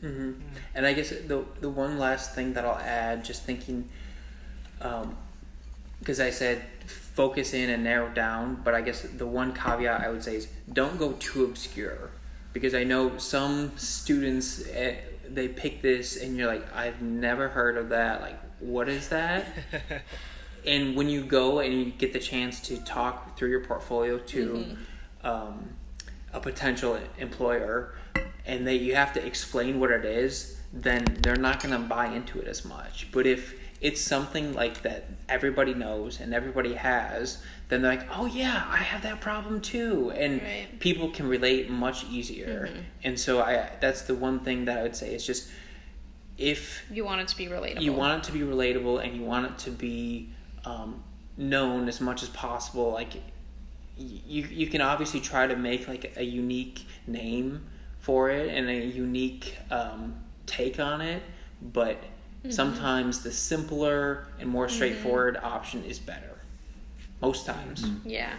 hmm 0.00 0.32
And 0.74 0.86
I 0.86 0.92
guess 0.94 1.10
the 1.10 1.44
the 1.60 1.68
one 1.68 1.98
last 1.98 2.34
thing 2.34 2.54
that 2.54 2.64
I'll 2.64 2.78
add, 2.78 3.24
just 3.24 3.42
thinking, 3.42 3.88
because 4.78 6.20
I 6.20 6.30
said 6.30 6.62
focus 6.86 7.52
in 7.52 7.68
and 7.70 7.84
narrow 7.84 8.08
down, 8.08 8.62
but 8.64 8.74
I 8.74 8.80
guess 8.80 9.02
the 9.02 9.26
one 9.26 9.52
caveat 9.52 10.00
I 10.00 10.08
would 10.08 10.24
say 10.24 10.36
is 10.36 10.48
don't 10.72 10.98
go 10.98 11.12
too 11.18 11.44
obscure, 11.44 12.10
because 12.52 12.74
I 12.74 12.84
know 12.84 13.18
some 13.18 13.72
students 13.76 14.66
eh, 14.72 14.96
they 15.34 15.48
pick 15.48 15.82
this 15.82 16.16
and 16.16 16.36
you're 16.36 16.46
like 16.46 16.74
I've 16.74 17.00
never 17.00 17.48
heard 17.48 17.76
of 17.76 17.90
that. 17.90 18.20
Like 18.20 18.38
what 18.60 18.88
is 18.88 19.08
that? 19.08 19.46
and 20.66 20.96
when 20.96 21.08
you 21.08 21.22
go 21.22 21.60
and 21.60 21.72
you 21.72 21.86
get 21.86 22.12
the 22.12 22.18
chance 22.18 22.60
to 22.60 22.76
talk 22.78 23.36
through 23.36 23.50
your 23.50 23.64
portfolio 23.64 24.18
to 24.18 24.76
um, 25.22 25.70
a 26.32 26.40
potential 26.40 26.98
employer 27.18 27.94
and 28.46 28.66
that 28.66 28.76
you 28.76 28.94
have 28.94 29.12
to 29.12 29.24
explain 29.24 29.80
what 29.80 29.90
it 29.90 30.04
is 30.04 30.60
then 30.72 31.04
they're 31.22 31.36
not 31.36 31.62
going 31.62 31.72
to 31.72 31.88
buy 31.88 32.06
into 32.06 32.38
it 32.38 32.46
as 32.46 32.64
much 32.64 33.08
but 33.12 33.26
if 33.26 33.59
it's 33.80 34.00
something 34.00 34.52
like 34.52 34.82
that 34.82 35.06
everybody 35.28 35.72
knows 35.74 36.20
and 36.20 36.34
everybody 36.34 36.74
has 36.74 37.42
then 37.68 37.80
they're 37.82 37.96
like 37.96 38.06
oh 38.14 38.26
yeah 38.26 38.66
i 38.68 38.76
have 38.78 39.02
that 39.02 39.20
problem 39.20 39.60
too. 39.60 40.10
And 40.10 40.42
Right. 40.42 40.78
people 40.80 41.10
can 41.10 41.28
relate 41.28 41.70
much 41.70 42.04
easier. 42.04 42.68
And 43.04 43.18
so 43.18 43.40
i 43.40 43.70
that's 43.80 44.02
the 44.02 44.14
one 44.14 44.40
thing 44.40 44.64
that 44.66 44.78
i 44.78 44.82
would 44.82 44.96
say 44.96 45.14
is 45.14 45.24
just 45.24 45.48
if 46.36 46.84
you 46.90 47.04
want 47.04 47.20
it 47.20 47.28
to 47.28 47.36
be 47.36 47.46
relatable. 47.46 47.82
You 47.82 47.92
want 47.92 48.22
it 48.22 48.26
to 48.26 48.32
be 48.32 48.40
relatable 48.40 49.04
and 49.04 49.14
you 49.16 49.22
want 49.22 49.46
it 49.46 49.58
to 49.58 49.70
be 49.70 50.30
um, 50.64 51.02
known 51.36 51.86
as 51.88 52.00
much 52.00 52.22
as 52.22 52.28
possible 52.30 52.92
like 52.92 53.14
you, 53.96 54.42
you 54.44 54.66
can 54.66 54.80
obviously 54.80 55.20
try 55.20 55.46
to 55.46 55.56
make 55.56 55.86
like 55.88 56.12
a 56.16 56.24
unique 56.24 56.86
name 57.06 57.66
for 57.98 58.30
it 58.30 58.48
and 58.48 58.68
a 58.70 58.74
unique 58.86 59.56
um, 59.70 60.14
take 60.46 60.80
on 60.80 61.00
it 61.02 61.22
but 61.60 62.02
Mm-hmm. 62.40 62.50
sometimes 62.52 63.22
the 63.22 63.32
simpler 63.32 64.26
and 64.38 64.48
more 64.48 64.66
mm-hmm. 64.66 64.74
straightforward 64.74 65.36
option 65.36 65.84
is 65.84 65.98
better 65.98 66.40
most 67.20 67.44
times 67.44 67.82
mm-hmm. 67.82 68.08
yeah 68.08 68.32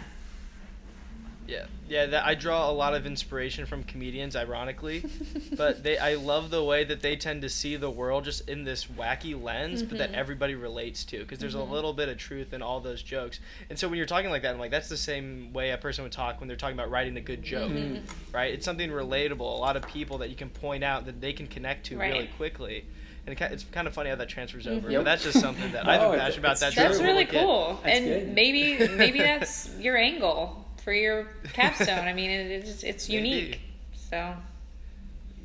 Yeah, 1.46 1.66
yeah. 1.88 2.06
That 2.06 2.24
I 2.24 2.34
draw 2.34 2.70
a 2.70 2.72
lot 2.72 2.94
of 2.94 3.04
inspiration 3.04 3.66
from 3.66 3.82
comedians, 3.84 4.36
ironically, 4.36 5.04
but 5.56 5.82
they 5.82 5.98
I 5.98 6.14
love 6.14 6.50
the 6.50 6.62
way 6.62 6.84
that 6.84 7.02
they 7.02 7.16
tend 7.16 7.42
to 7.42 7.48
see 7.48 7.76
the 7.76 7.90
world 7.90 8.24
just 8.24 8.48
in 8.48 8.64
this 8.64 8.86
wacky 8.86 9.40
lens, 9.40 9.82
but 9.82 9.98
that 9.98 10.12
everybody 10.14 10.54
relates 10.54 11.04
to, 11.06 11.18
because 11.18 11.38
there's 11.38 11.54
a 11.54 11.62
little 11.62 11.92
bit 11.92 12.08
of 12.08 12.16
truth 12.16 12.52
in 12.52 12.62
all 12.62 12.80
those 12.80 13.02
jokes. 13.02 13.40
And 13.70 13.78
so 13.78 13.88
when 13.88 13.96
you're 13.96 14.06
talking 14.06 14.30
like 14.30 14.42
that, 14.42 14.54
I'm 14.54 14.60
like, 14.60 14.70
that's 14.70 14.88
the 14.88 14.96
same 14.96 15.52
way 15.52 15.70
a 15.70 15.78
person 15.78 16.04
would 16.04 16.12
talk 16.12 16.40
when 16.40 16.48
they're 16.48 16.56
talking 16.56 16.76
about 16.76 16.90
writing 16.90 17.16
a 17.16 17.20
good 17.20 17.42
joke, 17.42 17.72
right? 18.32 18.54
It's 18.54 18.64
something 18.64 18.90
relatable. 18.90 19.40
A 19.40 19.42
lot 19.42 19.76
of 19.76 19.86
people 19.86 20.18
that 20.18 20.30
you 20.30 20.36
can 20.36 20.48
point 20.48 20.84
out 20.84 21.06
that 21.06 21.20
they 21.20 21.32
can 21.32 21.46
connect 21.48 21.86
to 21.86 21.98
really 21.98 22.30
quickly. 22.36 22.84
And 23.26 23.40
it, 23.40 23.52
it's 23.52 23.64
kind 23.64 23.86
of 23.86 23.94
funny 23.94 24.10
how 24.10 24.16
that 24.16 24.28
transfers 24.28 24.66
over, 24.66 24.90
Yep. 24.90 25.00
but 25.00 25.04
that's 25.04 25.22
just 25.22 25.38
something 25.40 25.70
that 25.72 25.86
I've 25.86 26.00
No, 26.00 26.06
been 26.10 26.14
it's- 26.14 26.26
passionate 26.34 26.38
about. 26.40 26.52
it's 26.52 26.60
That 26.60 26.72
true. 26.72 26.82
That's 26.82 26.98
really 26.98 27.10
a 27.12 27.16
little 27.16 27.32
kid. 27.32 27.40
cool, 27.44 27.80
That's 27.84 27.96
and 27.98 28.06
good. 28.06 28.34
maybe 28.34 28.88
maybe 28.96 29.18
that's 29.18 29.70
your 29.78 29.96
angle 29.96 30.68
for 30.82 30.92
your 30.92 31.28
capstone. 31.52 32.06
I 32.08 32.12
mean, 32.12 32.30
it's 32.30 32.82
it's 32.82 33.08
Maybe. 33.08 33.28
unique. 33.28 33.60
So 34.10 34.34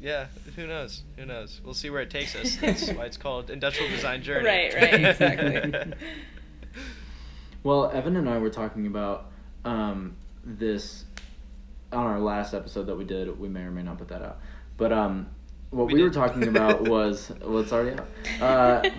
Yeah, 0.01 0.25
who 0.55 0.65
knows? 0.67 1.03
Who 1.17 1.25
knows? 1.25 1.61
We'll 1.63 1.73
see 1.75 1.89
where 1.91 2.01
it 2.01 2.09
takes 2.09 2.35
us. 2.35 2.55
That's 2.57 2.89
why 2.93 3.05
it's 3.05 3.17
called 3.17 3.49
Industrial 3.51 3.91
Design 3.91 4.23
Journey. 4.23 4.45
Right, 4.45 4.73
right, 4.73 4.93
exactly. 5.05 5.93
Well, 7.63 7.91
Evan 7.91 8.15
and 8.15 8.29
I 8.29 8.37
were 8.37 8.49
talking 8.49 8.87
about 8.87 9.25
um, 9.65 10.15
this 10.43 11.03
on 11.91 12.05
our 12.05 12.19
last 12.19 12.53
episode 12.53 12.83
that 12.83 12.95
we 12.95 13.03
did. 13.03 13.39
We 13.39 13.49
may 13.49 13.61
or 13.61 13.71
may 13.71 13.83
not 13.83 13.97
put 13.97 14.07
that 14.09 14.21
out. 14.21 14.39
But 14.77 14.93
um, 14.93 15.27
what 15.69 15.87
We 15.87 15.95
we, 15.95 16.03
were 16.03 16.09
talking 16.09 16.47
about 16.47 16.81
was 16.87 17.31
well, 17.41 17.59
it's 17.59 17.71
already 17.71 17.99
out. 17.99 18.41
Uh, 18.41 18.89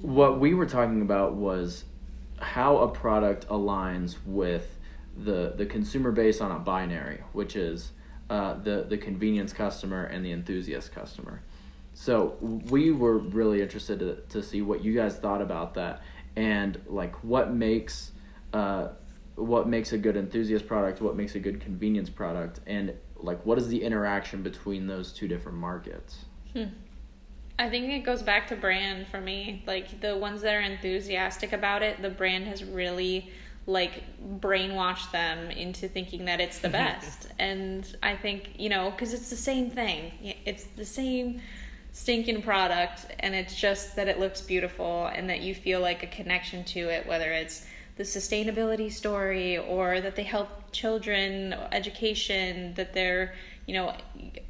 what 0.00 0.40
we 0.40 0.54
were 0.54 0.66
talking 0.66 1.02
about 1.02 1.34
was 1.34 1.84
how 2.38 2.78
a 2.78 2.88
product 2.88 3.46
aligns 3.48 4.16
with 4.26 4.78
the 5.16 5.54
the 5.56 5.66
consumer 5.66 6.10
base 6.12 6.40
on 6.40 6.50
a 6.50 6.58
binary, 6.58 7.22
which 7.32 7.56
is 7.56 7.92
uh, 8.30 8.54
the 8.54 8.86
the 8.88 8.96
convenience 8.96 9.52
customer 9.52 10.04
and 10.04 10.24
the 10.24 10.32
enthusiast 10.32 10.92
customer. 10.92 11.42
So 11.94 12.36
we 12.40 12.90
were 12.90 13.18
really 13.18 13.60
interested 13.60 13.98
to, 13.98 14.16
to 14.30 14.42
see 14.42 14.62
what 14.62 14.82
you 14.82 14.94
guys 14.94 15.16
thought 15.16 15.42
about 15.42 15.74
that 15.74 16.02
and 16.36 16.80
like 16.86 17.14
what 17.22 17.52
makes 17.52 18.12
uh, 18.52 18.88
what 19.34 19.68
makes 19.68 19.92
a 19.92 19.98
good 19.98 20.16
enthusiast 20.16 20.66
product, 20.66 21.00
what 21.00 21.16
makes 21.16 21.34
a 21.34 21.38
good 21.38 21.60
convenience 21.60 22.10
product, 22.10 22.60
and 22.66 22.94
like 23.22 23.44
what 23.46 23.58
is 23.58 23.68
the 23.68 23.82
interaction 23.82 24.42
between 24.42 24.86
those 24.86 25.12
two 25.12 25.28
different 25.28 25.58
markets. 25.58 26.24
Hmm. 26.52 26.64
I 27.58 27.68
think 27.68 27.90
it 27.90 28.00
goes 28.00 28.22
back 28.22 28.48
to 28.48 28.56
brand 28.56 29.06
for 29.06 29.20
me. 29.20 29.62
Like 29.66 30.00
the 30.00 30.16
ones 30.16 30.42
that 30.42 30.54
are 30.54 30.60
enthusiastic 30.60 31.52
about 31.52 31.82
it, 31.82 32.02
the 32.02 32.10
brand 32.10 32.46
has 32.46 32.64
really 32.64 33.30
like 33.66 34.02
brainwashed 34.40 35.12
them 35.12 35.50
into 35.50 35.86
thinking 35.86 36.24
that 36.24 36.40
it's 36.40 36.58
the 36.58 36.68
mm-hmm. 36.68 36.72
best. 36.72 37.28
and 37.38 37.96
I 38.02 38.16
think, 38.16 38.54
you 38.58 38.68
know, 38.68 38.92
cuz 38.96 39.12
it's 39.12 39.30
the 39.30 39.36
same 39.36 39.70
thing. 39.70 40.34
It's 40.44 40.64
the 40.64 40.84
same 40.84 41.40
stinking 41.92 42.42
product 42.42 43.06
and 43.20 43.34
it's 43.34 43.54
just 43.54 43.96
that 43.96 44.08
it 44.08 44.18
looks 44.18 44.40
beautiful 44.40 45.06
and 45.06 45.28
that 45.28 45.40
you 45.40 45.54
feel 45.54 45.80
like 45.80 46.02
a 46.02 46.06
connection 46.06 46.64
to 46.64 46.80
it 46.88 47.06
whether 47.06 47.30
it's 47.32 47.66
the 47.96 48.02
sustainability 48.02 48.90
story 48.90 49.58
or 49.58 50.00
that 50.00 50.16
they 50.16 50.22
help 50.22 50.48
children 50.72 51.52
education 51.72 52.72
that 52.74 52.92
they're 52.94 53.34
you 53.66 53.74
know 53.74 53.94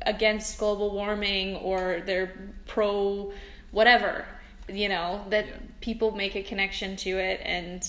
against 0.02 0.58
global 0.58 0.92
warming 0.92 1.56
or 1.56 2.02
they're 2.06 2.52
pro 2.66 3.32
whatever 3.72 4.24
you 4.68 4.88
know 4.88 5.24
that 5.30 5.46
Yeah. 5.46 5.52
people 5.80 6.12
make 6.12 6.36
a 6.36 6.42
connection 6.42 6.96
to 6.96 7.10
it 7.18 7.40
and 7.44 7.86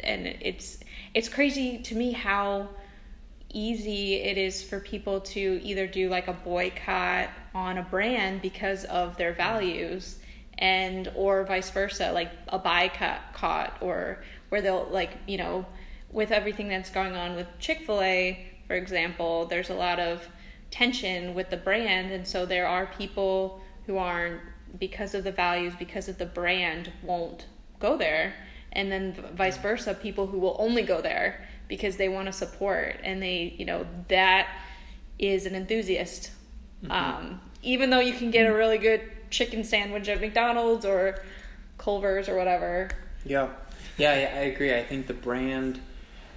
and 0.00 0.26
it's 0.26 0.78
it's 1.14 1.28
crazy 1.28 1.78
to 1.78 1.94
me 1.94 2.12
how 2.12 2.68
easy 3.52 4.14
it 4.14 4.36
is 4.36 4.62
for 4.62 4.80
people 4.80 5.20
to 5.20 5.60
either 5.62 5.86
do 5.86 6.08
like 6.08 6.28
a 6.28 6.32
boycott 6.32 7.30
on 7.54 7.78
a 7.78 7.82
brand 7.82 8.42
because 8.42 8.84
of 8.84 9.16
their 9.16 9.32
values 9.32 10.18
and 10.58 11.10
or 11.14 11.44
vice 11.44 11.70
versa 11.70 12.12
like 12.12 12.30
a 12.48 12.58
boycott 12.58 13.76
or 13.80 14.22
where 14.48 14.62
they'll 14.62 14.88
like 14.90 15.16
you 15.26 15.36
know 15.36 15.66
with 16.10 16.30
everything 16.30 16.68
that's 16.68 16.90
going 16.90 17.14
on 17.14 17.34
with 17.34 17.46
Chick-fil-A 17.58 18.46
for 18.68 18.74
example 18.74 19.46
there's 19.46 19.70
a 19.70 19.74
lot 19.74 19.98
of 19.98 20.28
tension 20.70 21.34
with 21.34 21.50
the 21.50 21.56
brand 21.56 22.12
and 22.12 22.26
so 22.26 22.46
there 22.46 22.66
are 22.66 22.86
people 22.86 23.60
who 23.86 23.96
aren't 23.96 24.40
because 24.78 25.14
of 25.14 25.24
the 25.24 25.32
values 25.32 25.74
because 25.78 26.08
of 26.08 26.18
the 26.18 26.26
brand 26.26 26.92
won't 27.02 27.46
go 27.78 27.96
there. 27.96 28.34
And 28.72 28.90
then 28.90 29.12
vice 29.34 29.56
versa 29.56 29.94
people 29.94 30.26
who 30.26 30.38
will 30.38 30.56
only 30.58 30.82
go 30.82 31.00
there 31.00 31.46
because 31.68 31.96
they 31.96 32.08
want 32.08 32.26
to 32.26 32.32
support 32.32 32.96
and 33.02 33.22
they 33.22 33.54
you 33.56 33.64
know 33.64 33.86
that 34.08 34.48
is 35.18 35.46
an 35.46 35.54
enthusiast. 35.54 36.30
Um, 36.90 37.40
even 37.62 37.88
though 37.90 38.00
you 38.00 38.12
can 38.12 38.30
get 38.30 38.46
a 38.46 38.52
really 38.52 38.78
good 38.78 39.00
chicken 39.34 39.64
sandwich 39.64 40.08
at 40.08 40.20
mcdonald's 40.20 40.84
or 40.86 41.18
culver's 41.76 42.28
or 42.28 42.36
whatever 42.36 42.88
Yeah, 43.26 43.48
yeah, 43.98 44.10
I 44.10 44.14
I 44.40 44.42
agree. 44.52 44.72
I 44.74 44.82
think 44.84 45.06
the 45.06 45.14
brand, 45.14 45.80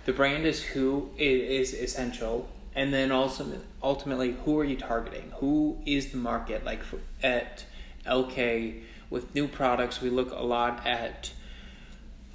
the 0.06 0.14
brand 0.14 0.45
is 0.45 0.64
who 0.64 1.10
i- 1.20 1.22
is 1.60 1.74
essential, 1.74 2.48
and 2.76 2.93
then 2.93 3.12
also 3.12 3.45
ultimately, 3.84 4.32
who 4.45 4.58
are 4.60 4.64
you 4.64 4.78
targeting? 4.78 5.32
Who 5.41 5.78
is 5.86 6.12
the 6.12 6.18
market? 6.18 6.64
Like 6.64 6.82
for, 6.84 7.00
at 7.22 7.66
Elkay 8.06 8.82
with 9.10 9.34
new 9.36 9.48
products, 9.48 10.02
we 10.02 10.10
look 10.10 10.32
a 10.32 10.43
lot 10.56 10.86
at 10.88 11.32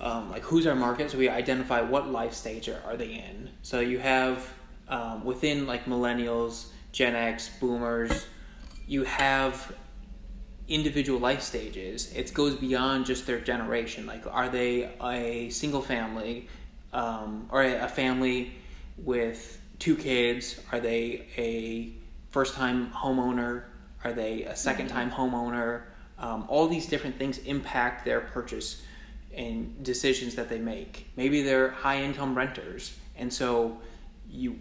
um, 0.01 0.31
like 0.31 0.43
who's 0.43 0.67
our 0.67 0.75
market. 0.75 1.11
So 1.11 1.19
we 1.19 1.29
identify 1.29 1.81
what 1.81 2.09
life 2.11 2.35
stage 2.35 2.69
are, 2.69 2.83
are 2.87 2.97
they 2.97 3.13
in. 3.15 3.51
So 3.63 3.81
you 3.81 3.99
have 4.01 4.37
um, 4.89 5.25
within 5.25 5.67
like 5.67 5.87
millennials, 5.87 6.67
Gen 6.93 7.15
X, 7.15 7.51
Boomers, 7.61 8.27
you 8.87 9.05
have 9.05 9.73
individual 10.73 11.21
life 11.21 11.43
stages. 11.43 12.13
It 12.15 12.33
goes 12.33 12.55
beyond 12.57 13.07
just 13.07 13.27
their 13.27 13.41
generation. 13.41 14.07
Like, 14.07 14.25
are 14.27 14.49
they 14.49 14.91
a 15.03 15.51
single 15.51 15.83
family, 15.83 16.49
um, 16.93 17.47
or 17.51 17.63
a, 17.63 17.89
family 17.89 18.53
with 18.97 19.61
two 19.79 19.97
kids? 19.97 20.61
Are 20.73 20.81
they 20.81 21.27
a 21.37 21.93
first-time 22.31 22.91
homeowner? 22.91 23.65
Are 24.05 24.13
they 24.13 24.45
a 24.45 24.57
second-time 24.57 25.11
homeowner? 25.11 25.83
Um, 26.19 26.47
all 26.49 26.69
these 26.69 26.87
different 26.87 27.19
things 27.19 27.39
impact 27.39 28.05
their 28.05 28.21
purchase 28.21 28.83
and 29.35 29.83
decisions 29.83 30.35
that 30.37 30.49
they 30.49 30.59
make. 30.59 31.11
Maybe 31.17 31.43
they're 31.43 31.71
high-income 31.71 32.35
renters, 32.35 32.97
and 33.17 33.33
so 33.33 33.79
you, 34.29 34.59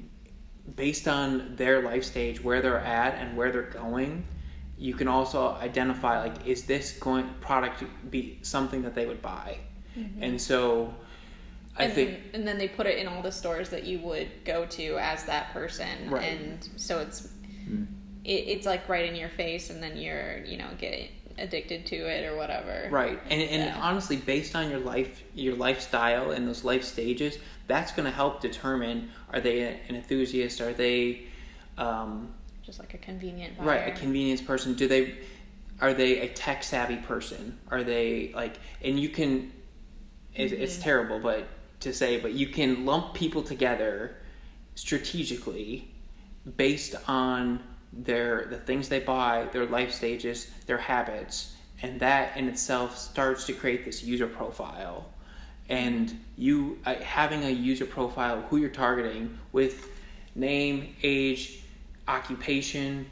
based 0.76 1.08
on 1.08 1.56
their 1.56 1.82
life 1.82 2.04
stage, 2.04 2.44
where 2.44 2.62
they're 2.62 2.80
at, 2.80 3.16
and 3.16 3.38
where 3.38 3.52
they're 3.52 3.64
going 3.64 4.26
you 4.82 4.96
can 4.96 5.08
also 5.08 5.52
identify 5.62 6.14
like 6.24 6.48
is 6.48 6.64
this 6.64 6.98
going 6.98 7.26
product 7.40 7.84
be 8.10 8.40
something 8.42 8.82
that 8.82 8.96
they 8.96 9.06
would 9.06 9.22
buy? 9.22 9.58
And 10.20 10.42
so 10.42 10.94
i 11.78 11.86
and 11.86 11.94
think 11.94 12.20
and 12.34 12.46
then 12.48 12.58
they 12.58 12.68
put 12.68 12.86
it 12.86 12.98
in 12.98 13.08
all 13.08 13.22
the 13.22 13.32
stores 13.32 13.70
that 13.70 13.84
you 13.86 13.98
would 14.00 14.28
go 14.44 14.66
to 14.66 14.98
as 15.00 15.24
that 15.26 15.54
person 15.54 16.10
Right. 16.10 16.24
and 16.24 16.70
so 16.76 17.00
it's 17.00 17.30
it, 18.26 18.42
it's 18.54 18.66
like 18.66 18.90
right 18.90 19.08
in 19.10 19.16
your 19.16 19.30
face 19.30 19.70
and 19.70 19.82
then 19.82 19.96
you're 19.98 20.40
you 20.52 20.58
know 20.58 20.68
get 20.78 21.10
addicted 21.38 21.86
to 21.88 21.96
it 21.96 22.26
or 22.30 22.36
whatever. 22.36 22.88
Right. 22.92 23.18
And, 23.30 23.42
and 23.42 23.64
Yeah. 23.64 23.80
honestly 23.82 24.18
based 24.18 24.54
on 24.56 24.70
your 24.70 24.80
life 24.80 25.24
your 25.34 25.56
lifestyle 25.56 26.32
and 26.32 26.48
those 26.48 26.64
life 26.64 26.84
stages 26.84 27.38
that's 27.68 27.92
going 27.94 28.06
to 28.12 28.16
help 28.24 28.42
determine 28.42 29.10
are 29.32 29.40
they 29.40 29.62
an 29.90 29.96
enthusiast? 29.96 30.60
Are 30.62 30.74
they 30.74 31.28
um, 31.78 32.34
just 32.72 32.80
like 32.80 32.94
a 32.94 32.98
convenient 32.98 33.58
buyer. 33.58 33.68
right 33.68 33.88
a 33.90 34.00
convenience 34.00 34.42
person. 34.42 34.74
Do 34.76 34.88
they 34.88 35.18
are 35.82 35.94
they 35.94 36.20
a 36.20 36.30
tech 36.30 36.64
savvy 36.64 36.96
person? 36.98 37.60
Are 37.70 37.84
they 37.84 38.32
like 38.34 38.58
and 38.82 38.98
you 38.98 39.10
can 39.10 39.52
it, 40.34 40.54
it's 40.54 40.78
terrible 40.78 41.20
but 41.20 41.48
to 41.82 41.92
say 41.94 42.18
but 42.18 42.32
you 42.32 42.48
can 42.48 42.86
lump 42.86 43.14
people 43.14 43.44
together 43.44 44.16
strategically 44.76 45.92
based 46.56 46.96
on 47.10 47.62
their 47.92 48.46
the 48.50 48.58
things 48.58 48.88
they 48.88 49.02
buy 49.02 49.50
their 49.52 49.66
life 49.66 49.92
stages 49.92 50.50
their 50.66 50.78
habits 50.78 51.58
and 51.82 52.00
that 52.00 52.38
in 52.38 52.48
itself 52.48 52.98
starts 52.98 53.46
to 53.48 53.54
create 53.54 53.84
this 53.84 54.02
user 54.02 54.28
profile. 54.28 55.10
And 55.68 56.18
you 56.38 56.80
uh, 56.86 56.96
having 56.96 57.44
a 57.44 57.50
user 57.50 57.86
profile 57.86 58.44
who 58.44 58.58
you're 58.58 58.70
targeting 58.70 59.38
with 59.52 59.90
name 60.36 60.96
age 61.04 61.62
occupation 62.08 63.06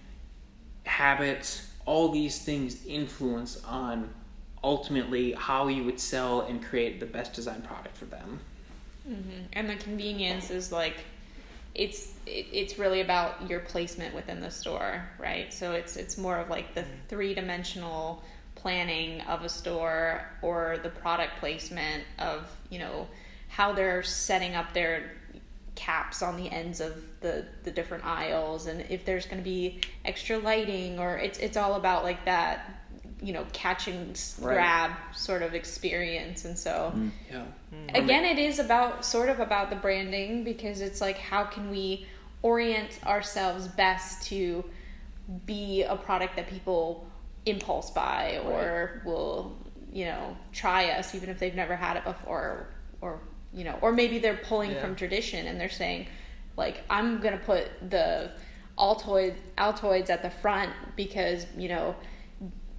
habits 0.86 1.70
all 1.86 2.10
these 2.10 2.40
things 2.40 2.86
influence 2.86 3.64
on 3.66 4.10
ultimately 4.64 5.32
how 5.34 5.68
you 5.68 5.84
would 5.84 6.00
sell 6.00 6.42
and 6.42 6.64
create 6.64 7.00
the 7.00 7.06
best 7.06 7.34
design 7.34 7.62
product 7.62 7.96
for 7.96 8.06
them. 8.06 8.40
Mm-hmm. 9.10 9.42
And 9.54 9.70
the 9.70 9.76
convenience 9.76 10.52
is 10.52 10.72
like 10.72 10.98
it's 11.74 12.14
it, 12.26 12.48
it's 12.52 12.78
really 12.78 13.02
about 13.02 13.50
your 13.50 13.62
placement 13.62 14.14
within 14.14 14.42
the 14.42 14.52
store 14.52 15.04
right? 15.18 15.54
So 15.54 15.72
it's 15.72 15.96
it's 15.96 16.18
more 16.18 16.38
of 16.38 16.50
like 16.50 16.76
the 16.76 16.82
mm-hmm. 16.82 17.08
three-dimensional 17.08 18.24
planning 18.56 19.22
of 19.22 19.44
a 19.44 19.50
store 19.50 20.30
or 20.42 20.78
the 20.84 20.90
product 20.90 21.40
placement 21.40 22.04
of 22.20 22.52
you 22.70 22.78
know 22.78 23.08
how 23.48 23.74
they're 23.74 24.04
setting 24.04 24.54
up 24.54 24.74
their 24.74 25.12
caps 25.80 26.22
on 26.22 26.36
the 26.36 26.52
ends 26.52 26.82
of 26.82 26.94
the 27.22 27.46
the 27.64 27.72
different 27.72 28.04
aisles 28.06 28.68
and 28.68 28.82
if 28.90 29.06
there's 29.06 29.26
going 29.26 29.38
to 29.38 29.44
be 29.44 29.80
extra 30.04 30.38
lighting 30.38 31.00
or 31.00 31.16
it's 31.18 31.40
it's 31.40 31.56
all 31.56 31.76
about 31.76 32.04
like 32.04 32.26
that 32.26 32.84
you 33.22 33.32
know 33.32 33.46
catch 33.54 33.88
and 33.88 34.12
s- 34.12 34.38
Right. 34.42 34.56
grab 34.56 34.92
sort 35.14 35.42
of 35.42 35.54
experience 35.56 36.44
and 36.44 36.58
so 36.60 36.92
mm. 36.94 37.12
yeah. 37.32 37.46
Mm. 37.74 38.04
Again 38.04 38.26
it 38.26 38.38
is 38.38 38.60
about 38.60 39.06
sort 39.06 39.30
of 39.30 39.40
about 39.40 39.70
the 39.70 39.78
branding 39.78 40.44
because 40.44 40.82
it's 40.82 41.00
like 41.00 41.18
how 41.18 41.46
can 41.46 41.70
we 41.70 42.06
orient 42.42 43.00
ourselves 43.06 43.68
best 43.70 44.28
to 44.28 44.66
be 45.46 45.84
a 45.84 45.96
product 45.96 46.36
that 46.36 46.50
people 46.50 47.08
impulse 47.46 47.90
buy 47.92 48.40
or 48.44 49.02
will 49.06 49.56
you 49.94 50.04
know 50.06 50.36
try 50.52 50.90
us 50.92 51.16
even 51.16 51.30
if 51.30 51.40
they've 51.40 51.56
never 51.56 51.76
had 51.78 51.96
it 51.96 52.04
before 52.04 52.68
or 53.00 53.22
you 53.54 53.64
know 53.64 53.78
or 53.82 53.92
maybe 53.92 54.20
they're 54.20 54.38
pulling 54.44 54.72
Yeah. 54.72 54.82
from 54.82 54.96
tradition 54.96 55.48
and 55.48 55.60
they're 55.60 55.70
saying 55.70 56.08
like 56.58 56.84
i'm 56.90 57.20
gonna 57.20 57.38
put 57.38 57.68
the 57.90 58.32
altoid 58.78 59.36
altoids 59.58 60.10
at 60.10 60.22
the 60.22 60.30
front 60.30 60.72
because 60.96 61.46
you 61.58 61.68
know 61.68 61.96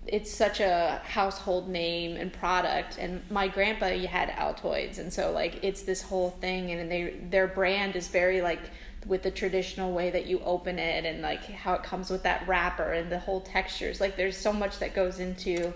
it's 0.06 0.30
such 0.32 0.60
a 0.60 1.00
household 1.04 1.68
name 1.68 2.16
and 2.16 2.32
product. 2.32 2.98
And 2.98 3.22
my 3.30 3.48
grandpa 3.48 3.88
you 3.88 4.08
had 4.08 4.30
altoids. 4.30 4.98
And 4.98 5.12
so 5.12 5.30
like 5.30 5.62
it's 5.62 5.82
this 5.82 6.02
whole 6.02 6.30
thing. 6.30 6.70
And 6.70 6.90
they 6.90 7.14
their 7.30 7.46
brand 7.46 7.96
is 7.96 8.08
very 8.08 8.40
like 8.40 8.60
with 9.06 9.22
the 9.22 9.30
traditional 9.30 9.92
way 9.92 10.10
that 10.10 10.26
you 10.26 10.40
open 10.40 10.78
it 10.78 11.04
and 11.04 11.22
like 11.22 11.44
how 11.44 11.74
it 11.74 11.82
comes 11.82 12.10
with 12.10 12.22
that 12.24 12.46
wrapper 12.48 12.92
and 12.92 13.10
the 13.10 13.18
whole 13.18 13.40
textures. 13.40 14.00
Like 14.00 14.16
there's 14.16 14.36
so 14.36 14.52
much 14.52 14.78
that 14.78 14.94
goes 14.94 15.20
into 15.20 15.72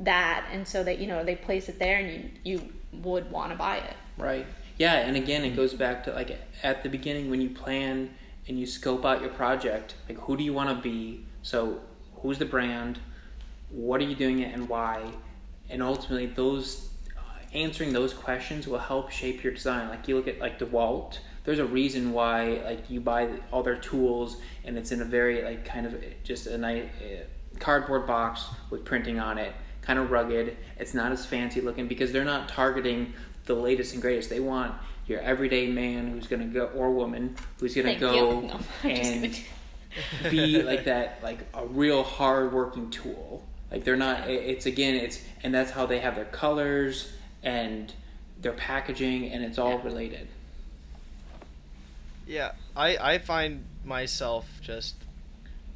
that. 0.00 0.46
And 0.52 0.66
so 0.66 0.82
that 0.84 0.98
you 0.98 1.06
know 1.06 1.24
they 1.24 1.36
place 1.36 1.68
it 1.68 1.78
there 1.78 1.98
and 1.98 2.10
you 2.44 2.58
you 2.58 2.72
would 2.92 3.30
want 3.30 3.50
to 3.50 3.56
buy 3.56 3.78
it 3.78 3.96
Right. 4.16 4.46
Yeah, 4.78 4.94
and 4.94 5.16
again, 5.16 5.44
it 5.44 5.54
goes 5.54 5.74
back 5.74 6.04
to 6.04 6.12
like 6.12 6.38
at 6.62 6.82
the 6.82 6.88
beginning 6.88 7.30
when 7.30 7.40
you 7.40 7.50
plan 7.50 8.10
and 8.48 8.58
you 8.58 8.66
scope 8.66 9.04
out 9.04 9.20
your 9.20 9.30
project, 9.30 9.94
like 10.08 10.18
who 10.18 10.36
do 10.36 10.44
you 10.44 10.52
want 10.52 10.70
to 10.70 10.82
be? 10.82 11.24
So, 11.42 11.80
who's 12.16 12.38
the 12.38 12.44
brand? 12.44 12.98
What 13.70 14.00
are 14.00 14.04
you 14.04 14.16
doing 14.16 14.40
it 14.40 14.52
and 14.52 14.68
why? 14.68 15.02
And 15.70 15.82
ultimately, 15.82 16.26
those 16.26 16.90
uh, 17.16 17.20
answering 17.52 17.92
those 17.92 18.12
questions 18.12 18.66
will 18.66 18.78
help 18.78 19.10
shape 19.10 19.42
your 19.42 19.52
design. 19.52 19.88
Like 19.88 20.08
you 20.08 20.16
look 20.16 20.28
at 20.28 20.38
like 20.38 20.58
DeWalt, 20.58 21.18
there's 21.44 21.58
a 21.58 21.64
reason 21.64 22.12
why 22.12 22.60
like 22.64 22.90
you 22.90 23.00
buy 23.00 23.28
all 23.52 23.62
their 23.62 23.76
tools 23.76 24.38
and 24.64 24.76
it's 24.76 24.92
in 24.92 25.02
a 25.02 25.04
very 25.04 25.42
like 25.42 25.64
kind 25.64 25.86
of 25.86 25.94
just 26.24 26.46
a 26.46 26.58
nice 26.58 26.84
uh, 27.00 27.24
cardboard 27.60 28.06
box 28.06 28.46
with 28.70 28.84
printing 28.84 29.20
on 29.20 29.38
it, 29.38 29.52
kind 29.82 29.98
of 29.98 30.10
rugged. 30.10 30.56
It's 30.78 30.94
not 30.94 31.12
as 31.12 31.24
fancy 31.24 31.60
looking 31.60 31.86
because 31.86 32.12
they're 32.12 32.24
not 32.24 32.48
targeting 32.48 33.12
the 33.46 33.54
latest 33.54 33.92
and 33.92 34.02
greatest. 34.02 34.30
They 34.30 34.40
want 34.40 34.74
your 35.06 35.20
everyday 35.20 35.66
man 35.68 36.08
who's 36.10 36.26
gonna 36.26 36.46
go 36.46 36.66
or 36.66 36.90
woman 36.90 37.36
who's 37.60 37.74
gonna 37.74 37.88
Thank 37.88 38.00
go. 38.00 38.40
No, 38.40 38.52
I'm 38.54 38.58
just 38.58 38.84
and 38.84 39.40
be 40.30 40.62
like 40.62 40.84
that, 40.84 41.22
like 41.22 41.38
a 41.54 41.66
real 41.66 42.02
hard 42.02 42.52
working 42.52 42.90
tool. 42.90 43.44
Like 43.70 43.84
they're 43.84 43.96
not. 43.96 44.28
It's 44.28 44.66
again, 44.66 44.94
it's 44.94 45.22
and 45.42 45.52
that's 45.54 45.70
how 45.70 45.86
they 45.86 45.98
have 46.00 46.14
their 46.16 46.24
colors 46.26 47.12
and 47.42 47.92
their 48.40 48.52
packaging, 48.52 49.30
and 49.30 49.44
it's 49.44 49.58
all 49.58 49.70
Yeah. 49.78 49.84
related. 49.84 50.28
Yeah, 52.26 52.52
I 52.76 52.96
I 52.96 53.18
find 53.18 53.64
myself 53.84 54.46
just 54.62 54.94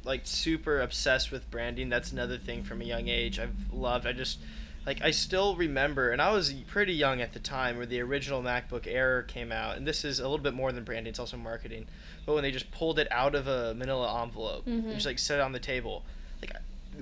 like 0.03 0.21
super 0.23 0.79
obsessed 0.81 1.31
with 1.31 1.49
branding. 1.51 1.89
That's 1.89 2.11
another 2.11 2.37
thing 2.37 2.63
from 2.63 2.81
a 2.81 2.85
young 2.85 3.07
age. 3.07 3.39
I've 3.39 3.71
loved. 3.71 4.07
I 4.07 4.13
just 4.13 4.39
like 4.85 5.01
I 5.01 5.11
still 5.11 5.55
remember, 5.55 6.11
and 6.11 6.21
I 6.21 6.31
was 6.31 6.51
pretty 6.67 6.93
young 6.93 7.21
at 7.21 7.33
the 7.33 7.39
time 7.39 7.77
where 7.77 7.85
the 7.85 7.99
original 8.01 8.41
MacBook 8.41 8.87
Air 8.87 9.23
came 9.23 9.51
out, 9.51 9.77
and 9.77 9.85
this 9.85 10.03
is 10.03 10.19
a 10.19 10.23
little 10.23 10.43
bit 10.43 10.53
more 10.53 10.71
than 10.71 10.83
branding; 10.83 11.09
it's 11.11 11.19
also 11.19 11.37
marketing. 11.37 11.87
But 12.25 12.33
when 12.33 12.43
they 12.43 12.51
just 12.51 12.71
pulled 12.71 12.99
it 12.99 13.07
out 13.11 13.35
of 13.35 13.47
a 13.47 13.73
Manila 13.73 14.21
envelope 14.23 14.67
and 14.67 14.91
just 14.91 15.05
like 15.05 15.19
set 15.19 15.39
it 15.39 15.41
on 15.41 15.51
the 15.51 15.59
table, 15.59 16.03
like 16.41 16.53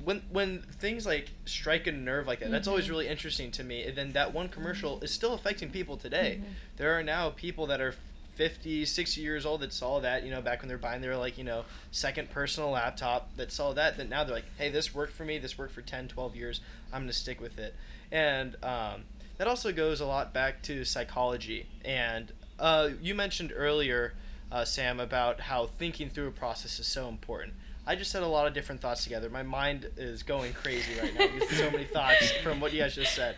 when 0.03 0.21
when 0.31 0.63
things 0.79 1.05
like 1.05 1.31
strike 1.45 1.87
a 1.87 1.91
nerve 1.91 2.27
like 2.27 2.39
that, 2.39 2.51
that's 2.51 2.67
always 2.67 2.85
mm-hmm. 2.85 2.93
really 2.93 3.07
interesting 3.07 3.51
to 3.51 3.63
me. 3.63 3.83
And 3.83 3.97
then 3.97 4.13
that 4.13 4.33
one 4.33 4.49
commercial 4.49 4.99
is 5.01 5.11
still 5.11 5.33
affecting 5.33 5.69
people 5.69 5.97
today. 5.97 6.39
Mm-hmm. 6.39 6.51
There 6.77 6.97
are 6.97 7.03
now 7.03 7.29
people 7.29 7.67
that 7.67 7.81
are 7.81 7.93
50, 8.37 8.85
60 8.85 9.19
years 9.19 9.45
old 9.47 9.61
that 9.61 9.73
saw 9.73 9.99
that, 9.99 10.23
you 10.23 10.29
know, 10.29 10.41
back 10.41 10.61
when 10.61 10.69
they're 10.69 10.77
buying 10.77 11.01
their 11.01 11.17
like, 11.17 11.39
you 11.39 11.43
know, 11.43 11.65
second 11.91 12.29
personal 12.29 12.69
laptop 12.69 13.35
that 13.35 13.51
saw 13.51 13.73
that, 13.73 13.97
that 13.97 14.07
now 14.09 14.23
they're 14.23 14.35
like, 14.35 14.45
hey, 14.59 14.69
this 14.69 14.93
worked 14.93 15.13
for 15.13 15.25
me, 15.25 15.39
this 15.39 15.57
worked 15.57 15.73
for 15.73 15.81
10, 15.81 16.07
12 16.07 16.35
years, 16.35 16.61
I'm 16.93 17.01
going 17.01 17.07
to 17.07 17.13
stick 17.13 17.41
with 17.41 17.57
it. 17.57 17.75
And 18.11 18.55
um, 18.63 19.05
that 19.37 19.47
also 19.47 19.71
goes 19.71 19.99
a 20.01 20.05
lot 20.05 20.33
back 20.35 20.61
to 20.63 20.85
psychology. 20.85 21.65
And 21.83 22.31
uh, 22.59 22.89
you 23.01 23.15
mentioned 23.15 23.51
earlier, 23.55 24.13
uh, 24.51 24.65
Sam, 24.65 24.99
about 24.99 25.39
how 25.41 25.65
thinking 25.65 26.09
through 26.09 26.27
a 26.27 26.31
process 26.31 26.79
is 26.79 26.85
so 26.85 27.09
important. 27.09 27.53
I 27.87 27.95
just 27.95 28.11
said 28.11 28.21
a 28.21 28.27
lot 28.27 28.45
of 28.47 28.53
different 28.53 28.81
thoughts 28.81 29.03
together. 29.03 29.29
My 29.29 29.43
mind 29.43 29.89
is 29.97 30.21
going 30.21 30.53
crazy 30.53 30.99
right 31.01 31.13
now 31.17 31.27
because 31.33 31.57
so 31.57 31.71
many 31.71 31.85
thoughts 31.85 32.31
from 32.43 32.59
what 32.59 32.71
you 32.71 32.81
guys 32.81 32.93
just 32.93 33.15
said. 33.15 33.35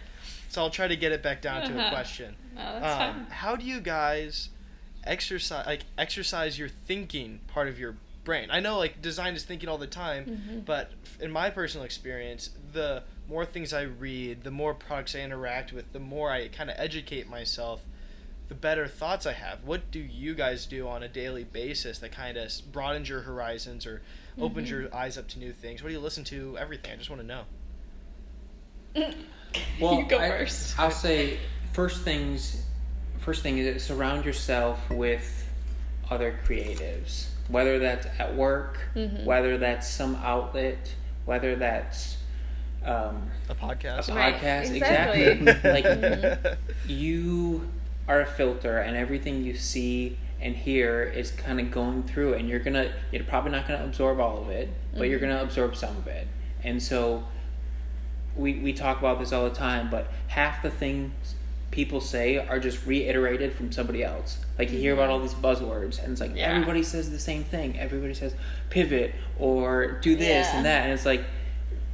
So 0.50 0.62
I'll 0.62 0.70
try 0.72 0.88
to 0.90 0.96
get 0.98 1.12
it 1.14 1.24
back 1.24 1.42
down 1.42 1.70
to 1.70 1.88
a 1.88 1.90
question. 1.94 2.36
No, 2.56 2.62
Um, 2.84 3.28
how 3.30 3.56
do 3.56 3.64
you 3.64 3.80
guys 3.80 4.50
exercise 5.04 5.66
like 5.66 5.82
exercise 5.98 6.58
your 6.60 6.70
thinking 6.70 7.40
part 7.48 7.68
of 7.68 7.80
your 7.80 7.96
brain? 8.24 8.50
I 8.52 8.60
know 8.60 8.78
like 8.78 9.02
design 9.02 9.36
is 9.36 9.44
thinking 9.44 9.70
all 9.70 9.78
the 9.78 9.88
time, 9.88 10.26
Mm-hmm. 10.26 10.60
but 10.62 10.92
in 11.20 11.32
my 11.32 11.50
personal 11.50 11.86
experience, 11.86 12.50
the 12.74 13.04
more 13.28 13.46
things 13.46 13.74
I 13.74 13.82
read, 13.84 14.44
the 14.44 14.52
more 14.52 14.74
products 14.74 15.16
I 15.16 15.20
interact 15.20 15.72
with, 15.74 15.94
the 15.94 16.00
more 16.00 16.32
I 16.32 16.48
kind 16.48 16.70
of 16.70 16.76
educate 16.80 17.30
myself, 17.30 17.82
the 18.48 18.56
better 18.56 18.88
thoughts 18.88 19.26
I 19.28 19.34
have. 19.34 19.64
What 19.64 19.92
do 19.92 20.00
you 20.00 20.34
guys 20.34 20.66
do 20.66 20.88
on 20.88 21.04
a 21.04 21.08
daily 21.08 21.44
basis 21.44 22.00
that 22.00 22.12
kind 22.12 22.38
of 22.38 22.52
broadens 22.72 23.08
your 23.10 23.22
horizons 23.22 23.86
or 23.86 24.02
opens 24.42 24.70
Mm-hmm. 24.70 24.82
your 24.82 24.96
eyes 24.96 25.18
up 25.18 25.28
to 25.30 25.40
new 25.40 25.54
things? 25.54 25.84
What 25.84 25.90
do 25.90 25.94
you 25.94 26.00
listen 26.00 26.24
to? 26.26 26.58
Everything. 26.58 26.92
I 26.92 26.96
just 26.96 27.10
want 27.10 27.22
to 27.22 27.28
know. 27.28 27.44
Well, 29.82 29.96
you 29.96 30.06
go 30.06 30.20
I, 30.20 30.30
first. 30.30 30.78
I'll 30.80 30.92
say 30.92 31.40
first 31.74 32.02
things. 32.04 32.62
First 33.30 33.44
thing 33.44 33.60
is 33.60 33.68
it 33.68 33.80
surround 33.80 34.26
yourself 34.26 34.90
with 34.90 35.48
other 36.10 36.40
creatives, 36.48 37.28
whether 37.48 37.78
that's 37.78 38.08
at 38.18 38.36
work, 38.36 38.80
Mm-hmm. 38.96 39.24
whether 39.24 39.56
that's 39.60 39.88
some 39.88 40.16
outlet, 40.16 40.96
whether 41.26 41.56
that's 41.56 42.18
um, 42.84 43.30
A 43.48 43.52
a 43.52 43.56
podcast. 43.56 44.10
Right, 44.16 44.34
podcast. 44.34 44.72
exactly. 44.72 45.22
Exactly. 45.26 45.72
like 46.42 46.58
you 46.88 47.70
are 48.08 48.22
a 48.22 48.26
filter, 48.26 48.80
and 48.80 48.98
everything 48.98 49.44
you 49.44 49.56
see 49.56 50.18
and 50.42 50.56
hear 50.56 51.04
is 51.04 51.30
kind 51.30 51.60
of 51.60 51.70
going 51.70 52.02
through, 52.02 52.34
and 52.34 52.50
you're 52.50 52.58
gonna. 52.58 52.92
You're 53.12 53.26
probably 53.26 53.52
not 53.52 53.68
gonna 53.68 53.84
absorb 53.86 54.20
all 54.20 54.42
of 54.42 54.50
it, 54.50 54.70
but 54.98 55.04
you're 55.04 55.20
gonna 55.20 55.44
absorb 55.44 55.76
some 55.76 55.96
of 55.98 56.08
it, 56.08 56.28
and 56.64 56.82
so 56.82 57.26
we, 58.36 58.56
we 58.56 58.74
talk 58.74 58.98
about 58.98 59.20
this 59.20 59.32
all 59.32 59.48
the 59.48 59.56
time, 59.56 59.92
but 59.92 60.12
half 60.30 60.64
the 60.64 60.72
things 60.72 61.36
people 61.72 62.02
say 62.02 62.38
are 62.38 62.60
just 62.60 62.86
reiterated 62.86 63.54
from 63.54 63.72
somebody 63.72 64.04
else. 64.04 64.40
Like 64.58 64.72
you 64.72 64.80
hear 64.80 64.94
about 64.94 65.10
all 65.10 65.20
these 65.20 65.34
buzzwords, 65.36 66.02
and 66.04 66.12
it's 66.12 66.22
like 66.22 66.36
Yeah. 66.36 66.52
everybody 66.52 66.82
says 66.84 67.12
the 67.12 67.20
same 67.20 67.44
thing. 67.44 67.78
Everybody 67.80 68.14
says 68.14 68.34
pivot 68.70 69.14
or 69.38 69.94
do 70.02 70.16
this 70.16 70.48
Yeah. 70.48 70.58
and 70.58 70.66
that, 70.66 70.84
and 70.86 70.94
it's 70.94 71.06
like 71.06 71.24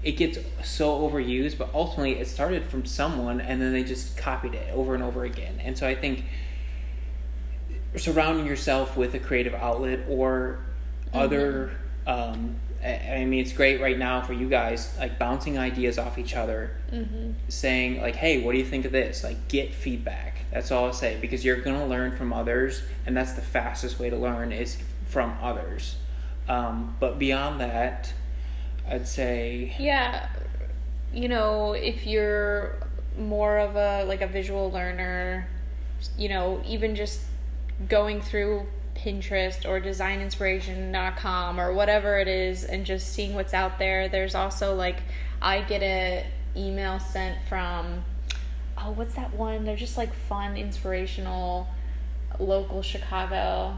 it 0.03 0.13
gets 0.13 0.38
so 0.63 0.99
overused. 1.09 1.57
But 1.57 1.69
ultimately, 1.73 2.13
it 2.19 2.28
started 2.28 2.65
from 2.65 2.86
someone, 2.86 3.41
and 3.41 3.61
then 3.61 3.73
they 3.73 3.84
just 3.84 4.15
copied 4.17 4.53
it 4.53 4.71
over 4.73 4.93
and 4.93 5.03
over 5.03 5.23
again. 5.26 5.59
And 5.63 5.78
so 5.78 5.88
I 5.88 5.95
think 5.95 6.23
surrounding 7.95 8.45
yourself 8.45 8.97
with 8.97 9.13
a 9.13 9.19
creative 9.19 9.53
outlet 9.53 10.01
or 10.09 10.59
other 11.13 11.71
um, 12.05 12.55
I, 12.86 13.15
I 13.21 13.25
mean 13.25 13.39
it's 13.41 13.53
great 13.53 13.81
right 13.81 13.97
now 13.97 14.21
for 14.21 14.33
you 14.33 14.47
guys 14.47 14.95
like 14.99 15.17
bouncing 15.17 15.57
ideas 15.57 15.97
off 15.97 16.17
each 16.17 16.36
other 16.36 16.71
saying 17.49 18.01
like 18.01 18.15
hey 18.15 18.41
what 18.43 18.51
do 18.53 18.57
you 18.59 18.65
think 18.65 18.86
of 18.86 18.91
this? 18.91 19.23
Like 19.23 19.47
get 19.47 19.73
feedback. 19.73 20.41
That's 20.51 20.71
all 20.71 20.86
i'll 20.86 20.93
say 20.93 21.17
because 21.19 21.43
you're 21.43 21.61
going 21.61 21.79
to 21.79 21.86
learn 21.86 22.15
from 22.15 22.31
others 22.31 22.83
and 23.05 23.17
that's 23.17 23.33
the 23.33 23.41
fastest 23.41 23.99
way 23.99 24.09
to 24.09 24.17
learn 24.17 24.51
is 24.51 24.77
from 25.07 25.36
others. 25.41 25.97
Um, 26.47 26.95
but 26.99 27.17
beyond 27.17 27.59
that 27.61 28.13
i'd 28.88 29.07
say 29.07 29.73
Yeah, 29.79 30.29
you 31.11 31.27
know, 31.27 31.73
if 31.73 32.05
you're 32.05 32.77
more 33.17 33.57
of 33.57 33.75
a 33.75 34.03
like 34.05 34.21
a 34.21 34.27
visual 34.27 34.69
learner, 34.71 35.47
you 36.17 36.29
know, 36.29 36.61
even 36.67 36.95
just 36.95 37.21
going 37.89 38.21
through 38.21 38.65
Pinterest 38.96 39.68
or 39.68 39.80
designinspiration.com 39.80 41.60
or 41.60 41.74
whatever 41.74 42.18
it 42.20 42.28
is 42.28 42.64
and 42.64 42.86
just 42.86 43.14
seeing 43.14 43.36
what's 43.36 43.54
out 43.54 43.78
there. 43.78 44.08
There's 44.08 44.36
also 44.36 44.74
like 44.76 45.02
I 45.41 45.62
get 45.62 45.84
a 45.84 46.26
email 46.56 47.00
sent 47.00 47.38
from 47.48 48.04
oh, 48.78 48.91
what's 48.91 49.16
that 49.16 49.34
one? 49.34 49.66
They're 49.66 49.76
just 49.76 49.98
like 49.98 50.14
fun, 50.14 50.58
inspirational 50.58 51.68
local 52.39 52.82
Chicago. 52.82 53.78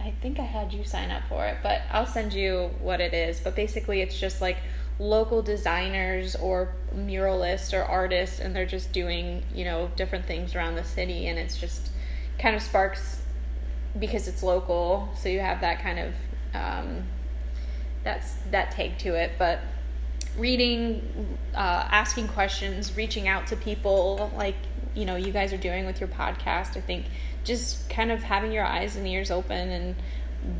I 0.00 0.12
think 0.20 0.38
I 0.38 0.42
had 0.42 0.72
you 0.72 0.84
sign 0.84 1.10
up 1.10 1.22
for 1.28 1.46
it, 1.46 1.58
but 1.62 1.82
I'll 1.90 2.06
send 2.06 2.32
you 2.32 2.70
what 2.80 3.00
it 3.00 3.14
is. 3.14 3.40
But 3.40 3.54
basically, 3.54 4.00
it's 4.00 4.18
just 4.18 4.40
like 4.40 4.58
local 4.98 5.42
designers 5.42 6.36
or 6.36 6.72
muralists 6.94 7.72
or 7.72 7.82
artists, 7.82 8.38
and 8.38 8.54
they're 8.54 8.66
just 8.66 8.92
doing, 8.92 9.44
you 9.54 9.64
know, 9.64 9.90
different 9.96 10.26
things 10.26 10.54
around 10.54 10.74
the 10.74 10.84
city, 10.84 11.26
and 11.26 11.38
it's 11.38 11.56
just 11.56 11.90
kind 12.38 12.56
of 12.56 12.62
sparks 12.62 13.20
because 13.98 14.28
it's 14.28 14.42
local, 14.42 15.08
so 15.16 15.28
you 15.28 15.40
have 15.40 15.60
that 15.60 15.80
kind 15.80 15.98
of 15.98 16.14
um, 16.54 17.04
that's 18.02 18.34
that 18.50 18.70
take 18.72 18.98
to 18.98 19.14
it. 19.14 19.32
But 19.38 19.60
reading, 20.36 21.36
uh, 21.54 21.88
asking 21.90 22.28
questions, 22.28 22.96
reaching 22.96 23.28
out 23.28 23.46
to 23.48 23.56
people, 23.56 24.30
like 24.36 24.56
you 24.94 25.04
know 25.04 25.16
you 25.16 25.32
guys 25.32 25.52
are 25.52 25.56
doing 25.58 25.86
with 25.86 26.00
your 26.00 26.08
podcast. 26.08 26.76
I 26.76 26.80
think 26.80 27.06
just 27.44 27.88
kind 27.90 28.10
of 28.10 28.22
having 28.22 28.52
your 28.52 28.64
eyes 28.64 28.96
and 28.96 29.06
ears 29.06 29.30
open 29.30 29.68
and 29.70 29.96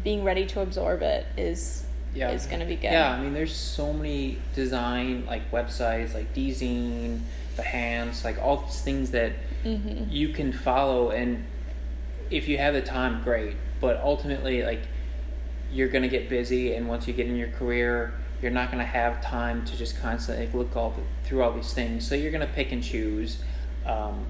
being 0.02 0.22
ready 0.24 0.46
to 0.46 0.60
absorb 0.60 1.02
it 1.02 1.26
is 1.36 1.84
yeah 2.14 2.30
is 2.30 2.46
going 2.46 2.60
to 2.60 2.66
be 2.66 2.76
good. 2.76 2.92
yeah 2.92 3.10
i 3.10 3.20
mean 3.20 3.32
there's 3.34 3.54
so 3.54 3.92
many 3.92 4.38
design 4.54 5.26
like 5.26 5.50
websites 5.50 6.14
like 6.14 6.32
Dezeen 6.34 7.20
behance 7.56 8.22
like 8.24 8.38
all 8.38 8.58
these 8.58 8.80
things 8.80 9.10
that 9.12 9.32
Mm-hmm. 9.64 10.10
you 10.10 10.28
can 10.28 10.52
follow 10.52 11.10
and 11.10 11.42
if 12.34 12.48
you 12.48 12.58
have 12.58 12.74
the 12.74 12.82
time 12.82 13.22
great 13.22 13.56
but 13.80 14.00
ultimately 14.02 14.62
like 14.62 14.82
you're 15.72 15.88
gonna 15.88 16.08
get 16.08 16.28
busy 16.28 16.74
and 16.74 16.88
once 16.88 17.06
you 17.06 17.14
get 17.14 17.26
in 17.26 17.36
your 17.36 17.48
career 17.48 18.14
you're 18.44 18.52
not 18.52 18.70
going 18.70 18.78
to 18.78 18.84
have 18.84 19.22
time 19.22 19.64
to 19.64 19.74
just 19.74 19.98
constantly 20.02 20.46
look 20.52 20.76
all 20.76 20.90
the, 20.90 21.00
through 21.26 21.42
all 21.42 21.50
these 21.52 21.72
things. 21.72 22.06
So 22.06 22.14
you're 22.14 22.30
going 22.30 22.46
to 22.46 22.52
pick 22.52 22.72
and 22.72 22.84
choose. 22.84 23.38
Um, 23.86 24.26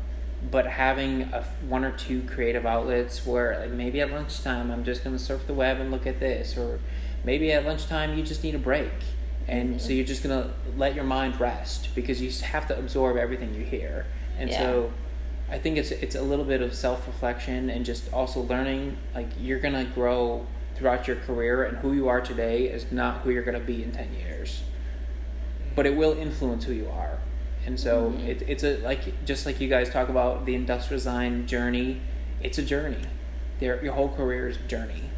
but 0.52 0.66
having 0.66 1.22
a, 1.22 1.42
one 1.68 1.84
or 1.84 1.90
two 1.90 2.22
creative 2.22 2.64
outlets 2.64 3.26
where 3.26 3.58
like 3.58 3.70
maybe 3.70 4.00
at 4.00 4.12
lunchtime 4.12 4.70
I'm 4.70 4.84
just 4.84 5.02
going 5.02 5.16
to 5.16 5.22
surf 5.22 5.48
the 5.48 5.54
web 5.54 5.80
and 5.80 5.90
look 5.90 6.06
at 6.06 6.20
this, 6.20 6.56
or 6.56 6.78
maybe 7.24 7.50
at 7.50 7.64
lunchtime 7.64 8.16
you 8.16 8.22
just 8.22 8.44
need 8.44 8.54
a 8.54 8.58
break. 8.58 8.92
And 9.48 9.80
so 9.80 9.90
you're 9.90 10.06
just 10.06 10.22
going 10.22 10.44
to 10.44 10.50
let 10.76 10.94
your 10.94 11.04
mind 11.04 11.40
rest 11.40 11.88
because 11.96 12.22
you 12.22 12.30
have 12.46 12.68
to 12.68 12.78
absorb 12.78 13.16
everything 13.16 13.52
you 13.52 13.64
hear. 13.64 14.06
And 14.38 14.48
Yeah. 14.48 14.58
so 14.58 14.92
I 15.50 15.58
think 15.58 15.76
it's 15.76 15.90
it's 15.90 16.14
a 16.14 16.22
little 16.22 16.44
bit 16.44 16.62
of 16.62 16.74
self 16.74 17.06
reflection 17.06 17.70
and 17.70 17.84
just 17.84 18.12
also 18.12 18.40
learning 18.42 18.96
like 19.14 19.28
you're 19.38 19.60
gonna 19.60 19.84
grow 19.84 20.46
throughout 20.74 21.06
your 21.06 21.16
career 21.16 21.64
and 21.64 21.78
who 21.78 21.92
you 21.92 22.08
are 22.08 22.20
today 22.20 22.64
is 22.66 22.90
not 22.90 23.20
who 23.20 23.30
you're 23.30 23.42
gonna 23.44 23.60
be 23.60 23.82
in 23.82 23.92
ten 23.92 24.12
years. 24.14 24.62
But 25.76 25.86
it 25.86 25.96
will 25.96 26.12
influence 26.16 26.64
who 26.64 26.72
you 26.72 26.88
are. 26.88 27.18
And 27.66 27.78
so 27.78 28.14
it, 28.24 28.42
it's 28.46 28.64
a 28.64 28.78
like 28.78 29.24
just 29.24 29.46
like 29.46 29.60
you 29.60 29.68
guys 29.68 29.90
talk 29.90 30.08
about 30.08 30.44
the 30.46 30.54
industrial 30.54 30.98
design 30.98 31.46
journey, 31.46 32.00
it's 32.42 32.58
a 32.58 32.62
journey. 32.62 33.04
There 33.60 33.82
your 33.84 33.94
whole 33.94 34.08
career 34.08 34.48
is 34.48 34.56
a 34.56 34.60
journey. 34.68 35.10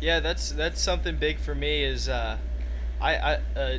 Yeah, 0.00 0.20
that's 0.20 0.50
that's 0.52 0.80
something 0.80 1.16
big 1.16 1.38
for 1.38 1.54
me. 1.54 1.82
Is 1.84 2.08
uh, 2.08 2.38
I 3.00 3.16
I 3.16 3.34
uh, 3.56 3.78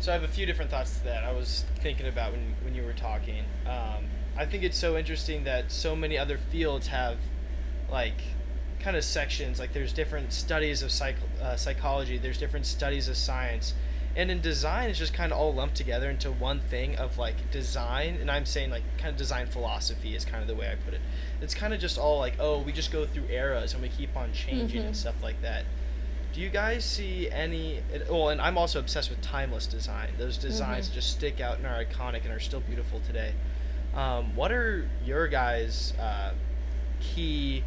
so 0.00 0.12
I 0.12 0.14
have 0.14 0.24
a 0.24 0.28
few 0.28 0.46
different 0.46 0.70
thoughts 0.70 0.98
to 0.98 1.04
that. 1.04 1.24
I 1.24 1.32
was 1.32 1.64
thinking 1.80 2.06
about 2.06 2.32
when 2.32 2.54
when 2.62 2.74
you 2.74 2.84
were 2.84 2.92
talking. 2.92 3.44
Um, 3.66 4.06
I 4.36 4.44
think 4.44 4.62
it's 4.62 4.78
so 4.78 4.96
interesting 4.96 5.44
that 5.44 5.72
so 5.72 5.96
many 5.96 6.18
other 6.18 6.36
fields 6.36 6.88
have 6.88 7.16
like 7.90 8.20
kind 8.80 8.96
of 8.96 9.04
sections. 9.04 9.58
Like 9.58 9.72
there's 9.72 9.92
different 9.92 10.32
studies 10.32 10.82
of 10.82 10.92
psych 10.92 11.16
uh, 11.40 11.56
psychology. 11.56 12.18
There's 12.18 12.38
different 12.38 12.66
studies 12.66 13.08
of 13.08 13.16
science. 13.16 13.74
And 14.14 14.30
in 14.30 14.40
design, 14.40 14.88
it's 14.88 14.98
just 14.98 15.12
kind 15.12 15.30
of 15.30 15.38
all 15.38 15.52
lumped 15.52 15.76
together 15.76 16.08
into 16.08 16.32
one 16.32 16.60
thing 16.60 16.96
of 16.96 17.18
like 17.18 17.50
design, 17.50 18.16
and 18.18 18.30
I'm 18.30 18.46
saying 18.46 18.70
like 18.70 18.82
kind 18.96 19.10
of 19.10 19.18
design 19.18 19.46
philosophy 19.46 20.14
is 20.14 20.24
kind 20.24 20.40
of 20.40 20.48
the 20.48 20.54
way 20.54 20.70
I 20.70 20.76
put 20.76 20.94
it. 20.94 21.02
It's 21.42 21.54
kind 21.54 21.74
of 21.74 21.80
just 21.80 21.98
all 21.98 22.18
like, 22.18 22.36
oh, 22.38 22.60
we 22.62 22.72
just 22.72 22.90
go 22.90 23.04
through 23.04 23.24
eras 23.28 23.74
and 23.74 23.82
we 23.82 23.90
keep 23.90 24.16
on 24.16 24.32
changing 24.32 24.80
and 24.86 24.96
stuff 24.96 25.22
like 25.22 25.42
that. 25.42 25.64
Do 26.36 26.42
you 26.42 26.50
guys 26.50 26.84
see 26.84 27.30
any? 27.30 27.80
Well, 28.10 28.28
and 28.28 28.42
I'm 28.42 28.58
also 28.58 28.78
obsessed 28.78 29.08
with 29.08 29.22
timeless 29.22 29.66
design. 29.66 30.10
Those 30.18 30.36
designs 30.36 30.86
that 30.86 30.94
just 30.94 31.10
stick 31.12 31.40
out 31.40 31.56
and 31.56 31.64
are 31.64 31.82
iconic 31.82 32.24
and 32.24 32.30
are 32.30 32.40
still 32.40 32.60
beautiful 32.60 33.00
today. 33.06 33.32
Um, 33.94 34.36
what 34.36 34.52
are 34.52 34.86
your 35.02 35.28
guys' 35.28 35.94
uh, 35.98 36.34
key 37.00 37.64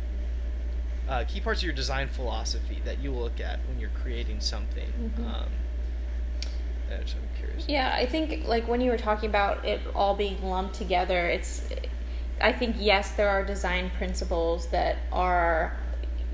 uh, 1.07 1.24
key 1.28 1.41
parts 1.41 1.61
of 1.61 1.63
your 1.63 1.74
design 1.74 2.09
philosophy 2.09 2.80
that 2.86 2.99
you 2.99 3.11
look 3.11 3.39
at 3.39 3.57
when 3.67 3.80
you're 3.80 3.89
creating 4.03 4.39
something? 4.39 4.93
Um, 5.17 5.49
yeah, 6.91 6.99
so 7.05 7.17
I'm 7.17 7.39
curious. 7.39 7.65
Yeah, 7.67 7.91
I 7.97 8.05
think 8.05 8.47
like 8.47 8.67
when 8.67 8.82
you 8.82 8.91
were 8.91 8.99
talking 8.99 9.32
about 9.32 9.65
it 9.65 9.82
all 9.95 10.13
being 10.13 10.43
lumped 10.43 10.76
together, 10.76 11.26
it's 11.26 11.67
I 12.39 12.51
think 12.51 12.76
yes, 12.78 13.13
there 13.13 13.30
are 13.30 13.43
design 13.43 13.89
principles 13.97 14.67
that 14.67 14.97
are 15.11 15.76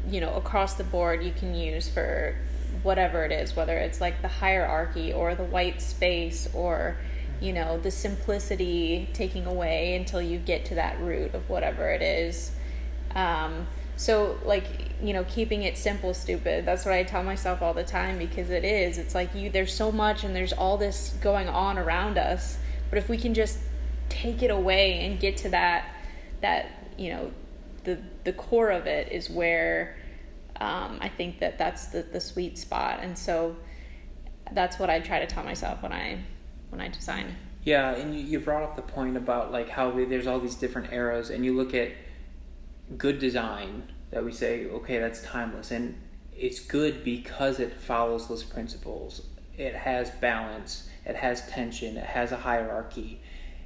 you 0.09 0.21
know 0.21 0.33
across 0.35 0.75
the 0.75 0.83
board 0.83 1.23
you 1.23 1.31
can 1.31 1.55
use 1.55 1.87
for 1.87 2.35
whatever 2.83 3.25
it 3.25 3.31
is, 3.31 3.55
whether 3.55 3.77
it's 3.77 3.99
like 3.99 4.21
the 4.21 4.27
hierarchy 4.27 5.11
or 5.11 5.35
the 5.35 5.43
white 5.43 5.81
space 5.81 6.47
or 6.53 6.97
you 7.41 7.51
know 7.51 7.79
the 7.79 7.91
simplicity 7.91 9.09
taking 9.13 9.45
away 9.45 9.95
until 9.95 10.21
you 10.21 10.37
get 10.37 10.65
to 10.65 10.75
that 10.75 10.99
root 10.99 11.33
of 11.33 11.49
whatever 11.49 11.89
it 11.89 12.01
is. 12.01 12.51
Um, 13.13 13.67
so 13.97 14.37
like 14.43 14.65
you 15.01 15.13
know 15.13 15.23
keeping 15.25 15.63
it 15.63 15.77
simple 15.77 16.13
stupid 16.13 16.65
that's 16.65 16.83
what 16.83 16.93
i 16.93 17.03
tell 17.03 17.23
myself 17.23 17.61
all 17.61 17.73
the 17.73 17.83
time 17.83 18.17
because 18.17 18.49
it 18.49 18.65
is 18.65 18.97
it's 18.97 19.15
like 19.15 19.33
you 19.33 19.49
there's 19.49 19.73
so 19.73 19.91
much 19.91 20.23
and 20.23 20.35
there's 20.35 20.51
all 20.51 20.77
this 20.77 21.15
going 21.21 21.47
on 21.47 21.77
around 21.77 22.17
us 22.17 22.57
but 22.89 22.97
if 22.97 23.07
we 23.07 23.17
can 23.17 23.33
just 23.33 23.57
take 24.09 24.43
it 24.43 24.51
away 24.51 25.05
and 25.05 25.19
get 25.19 25.37
to 25.37 25.49
that 25.49 25.87
that 26.41 26.69
you 26.97 27.09
know 27.09 27.31
the 27.85 27.99
the 28.23 28.33
core 28.33 28.69
of 28.69 28.87
it 28.87 29.11
is 29.11 29.29
where 29.29 29.97
um, 30.59 30.97
i 31.01 31.09
think 31.09 31.39
that 31.39 31.57
that's 31.57 31.87
the 31.87 32.01
the 32.01 32.19
sweet 32.19 32.57
spot 32.57 32.99
and 33.01 33.17
so 33.17 33.55
that's 34.51 34.77
what 34.77 34.89
i 34.89 34.99
try 34.99 35.19
to 35.19 35.25
tell 35.27 35.43
myself 35.43 35.81
when 35.81 35.93
i 35.93 36.19
when 36.69 36.81
i 36.81 36.87
design 36.87 37.35
Yeah, 37.65 37.95
and 37.95 38.13
you, 38.13 38.21
you 38.21 38.39
brought 38.39 38.61
up 38.61 38.75
the 38.75 38.83
point 38.83 39.17
about 39.17 39.51
like 39.51 39.69
how 39.69 39.89
we, 39.89 40.05
there's 40.05 40.27
all 40.27 40.39
these 40.39 40.53
different 40.53 40.93
eras, 40.93 41.31
and 41.31 41.43
you 41.43 41.55
look 41.55 41.73
at 41.73 41.91
good 42.95 43.17
design 43.17 43.91
that 44.11 44.23
we 44.23 44.31
say, 44.31 44.67
okay, 44.67 44.99
that's 44.99 45.23
timeless, 45.23 45.71
and 45.71 45.99
it's 46.37 46.59
good 46.59 47.03
because 47.03 47.59
it 47.59 47.73
follows 47.73 48.27
those 48.27 48.43
principles. 48.43 49.25
It 49.57 49.73
has 49.73 50.11
balance, 50.11 50.87
it 51.05 51.15
has 51.15 51.49
tension, 51.49 51.97
it 51.97 52.05
has 52.05 52.31
a 52.31 52.37
hierarchy, 52.37 53.19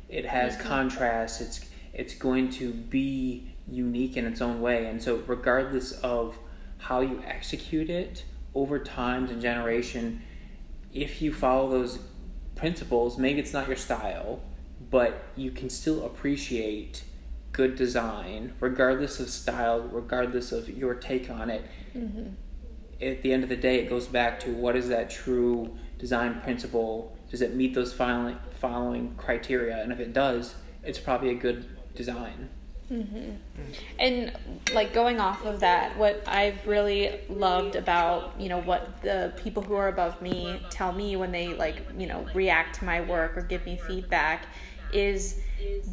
it 0.08 0.26
has 0.26 0.56
contrast. 0.56 1.42
It's 1.42 1.66
it's 1.94 2.16
going 2.16 2.52
to 2.52 2.72
be 2.72 3.52
unique 3.72 4.18
in 4.18 4.26
its 4.26 4.42
own 4.42 4.62
way, 4.62 4.88
and 4.88 5.02
so 5.02 5.24
regardless 5.28 5.92
of 6.02 6.38
how 6.78 7.02
you 7.02 7.22
execute 7.26 7.90
it 7.90 8.24
over 8.56 8.80
times 8.80 9.32
and 9.32 9.42
generation, 9.42 10.22
if 10.94 11.22
you 11.22 11.34
follow 11.34 11.70
those 11.70 12.00
principles, 12.56 13.18
maybe 13.18 13.40
it's 13.40 13.54
not 13.54 13.68
your 13.68 13.78
style, 13.78 14.42
but 14.90 15.24
you 15.36 15.52
can 15.52 15.70
still 15.70 16.06
appreciate 16.06 17.04
good 17.52 17.76
design, 17.76 18.54
regardless 18.60 19.20
of 19.20 19.30
style, 19.30 19.82
regardless 19.82 20.52
of 20.52 20.70
your 20.70 20.94
take 20.96 21.30
on 21.30 21.50
it. 21.50 21.64
Mm-hmm. 21.96 22.30
At 23.02 23.22
the 23.22 23.32
end 23.34 23.44
of 23.44 23.50
the 23.50 23.56
day, 23.56 23.80
it 23.80 23.90
goes 23.90 24.08
back 24.08 24.40
to 24.42 24.54
what 24.54 24.76
is 24.76 24.90
that 24.90 25.10
true 25.10 25.78
design 25.98 26.42
principle? 26.42 27.18
Does 27.30 27.42
it 27.42 27.56
meet 27.56 27.74
those 27.74 27.94
following 27.94 29.14
criteria? 29.18 29.82
And 29.82 29.92
if 29.92 30.00
it 30.00 30.14
does, 30.14 30.56
it's 30.84 31.00
probably 31.00 31.30
a 31.30 31.36
good 31.36 31.66
design. 31.96 32.50
Mm-hmm. 32.92 33.32
And 34.00 34.32
like 34.74 34.94
going 34.94 35.20
off 35.20 35.46
of 35.46 35.60
that, 35.60 35.96
what 35.98 36.24
I've 36.28 36.66
really 36.66 37.20
loved 37.30 37.76
about, 37.76 38.40
you 38.40 38.50
know, 38.50 38.62
what 38.62 39.02
the 39.02 39.34
people 39.38 39.62
who 39.62 39.76
are 39.76 39.88
above 39.88 40.22
me 40.22 40.62
tell 40.70 40.92
me 40.92 41.16
when 41.16 41.32
they 41.32 41.54
like, 41.54 41.84
you 41.98 42.08
know, 42.08 42.26
react 42.34 42.80
to 42.80 42.86
my 42.86 43.02
work 43.02 43.38
or 43.38 43.42
give 43.42 43.66
me 43.66 43.78
feedback 43.78 44.48
is 44.92 45.40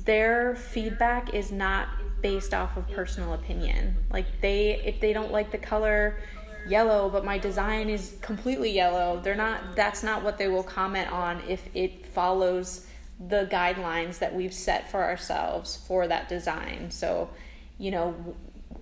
their 0.04 0.56
feedback 0.56 1.34
is 1.34 1.52
not 1.52 1.88
based 2.22 2.54
off 2.54 2.76
of 2.76 2.88
personal 2.88 3.34
opinion. 3.34 3.96
Like 4.10 4.26
they 4.40 4.80
if 4.84 5.00
they 5.00 5.12
don't 5.12 5.32
like 5.32 5.50
the 5.50 5.58
color 5.58 6.18
yellow 6.66 7.08
but 7.08 7.24
my 7.24 7.38
design 7.38 7.90
is 7.90 8.16
completely 8.22 8.70
yellow, 8.70 9.20
they're 9.22 9.34
not 9.34 9.76
that's 9.76 10.02
not 10.02 10.22
what 10.24 10.38
they 10.38 10.48
will 10.48 10.62
comment 10.62 11.12
on 11.12 11.42
if 11.46 11.68
it 11.74 12.06
follows 12.06 12.86
the 13.18 13.48
guidelines 13.50 14.18
that 14.18 14.34
we've 14.34 14.52
set 14.52 14.90
for 14.90 15.02
ourselves 15.02 15.76
for 15.86 16.06
that 16.06 16.28
design. 16.28 16.90
So, 16.90 17.30
you 17.78 17.90
know, 17.90 18.14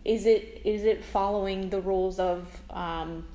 is 0.04 0.26
it 0.26 0.60
is 0.64 0.84
it 0.84 1.04
following 1.04 1.70
the 1.70 1.80
rules 1.80 2.18
of 2.18 2.46
um, 2.70 3.26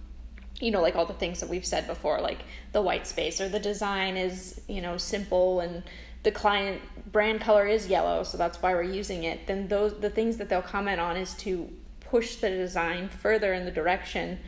you 0.60 0.72
know, 0.72 0.82
like 0.82 0.96
all 0.96 1.06
the 1.06 1.14
things 1.14 1.40
that 1.40 1.50
we've 1.50 1.66
said 1.66 1.88
before, 1.88 2.20
like 2.20 2.40
the 2.74 2.82
white 2.82 3.08
space 3.08 3.40
or 3.40 3.48
the 3.48 3.60
design 3.60 4.18
is, 4.18 4.60
you 4.68 4.82
know, 4.82 4.98
simple 4.98 5.62
and 5.62 5.84
the 6.24 6.32
client 6.32 6.82
brand 7.12 7.40
color 7.40 7.66
is 7.66 7.88
yellow, 7.88 8.24
so 8.24 8.38
that's 8.38 8.62
why 8.62 8.74
we're 8.74 8.84
using 8.84 9.24
it. 9.24 9.48
Then 9.48 9.70
those 9.70 9.98
the 10.00 10.10
things 10.10 10.38
that 10.38 10.50
they'll 10.50 10.62
comment 10.62 11.00
on 11.00 11.16
is 11.16 11.34
to 11.36 11.72
push 12.02 12.36
the 12.36 12.50
design 12.50 13.08
further 13.08 13.54
in 13.54 13.66
the 13.66 13.72
direction 13.72 14.40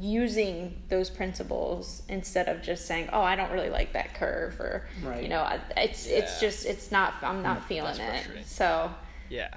using 0.00 0.74
those 0.88 1.08
principles 1.10 2.02
instead 2.08 2.48
of 2.48 2.62
just 2.62 2.86
saying, 2.86 3.08
"Oh, 3.12 3.22
I 3.22 3.36
don't 3.36 3.52
really 3.52 3.70
like 3.70 3.92
that 3.92 4.14
curve," 4.14 4.58
or 4.60 4.86
Right. 5.02 5.22
you 5.22 5.28
know, 5.28 5.40
I- 5.42 5.60
it's 5.76 6.06
it's 6.06 6.40
just 6.40 6.66
it's 6.66 6.90
not 6.90 7.14
I'm 7.22 7.42
not 7.42 7.64
feeling 7.68 7.96
That's 7.96 8.26
it. 8.26 8.46
So 8.46 8.92
Yeah, 9.28 9.48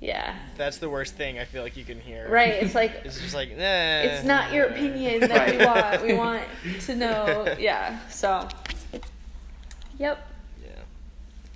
yeah, 0.00 0.34
that's 0.56 0.78
the 0.78 0.90
worst 0.90 1.14
thing 1.14 1.38
I 1.38 1.44
feel 1.44 1.62
like 1.62 1.76
you 1.76 1.84
can 1.84 2.00
hear. 2.00 2.28
right. 2.28 2.54
It's 2.54 2.74
like 2.74 2.92
It's 3.04 3.20
just 3.20 3.34
like, 3.34 3.50
nah. 3.56 4.00
it's 4.00 4.24
not 4.24 4.52
your 4.52 4.66
opinion 4.66 5.20
that 5.20 5.50
we 5.58 5.64
want. 5.64 6.02
We 6.02 6.14
want 6.14 6.42
to 6.86 6.96
know. 6.96 7.54
Yeah. 7.58 7.98
So. 8.08 8.48
Yep. 9.98 10.18
Yeah, 10.64 10.70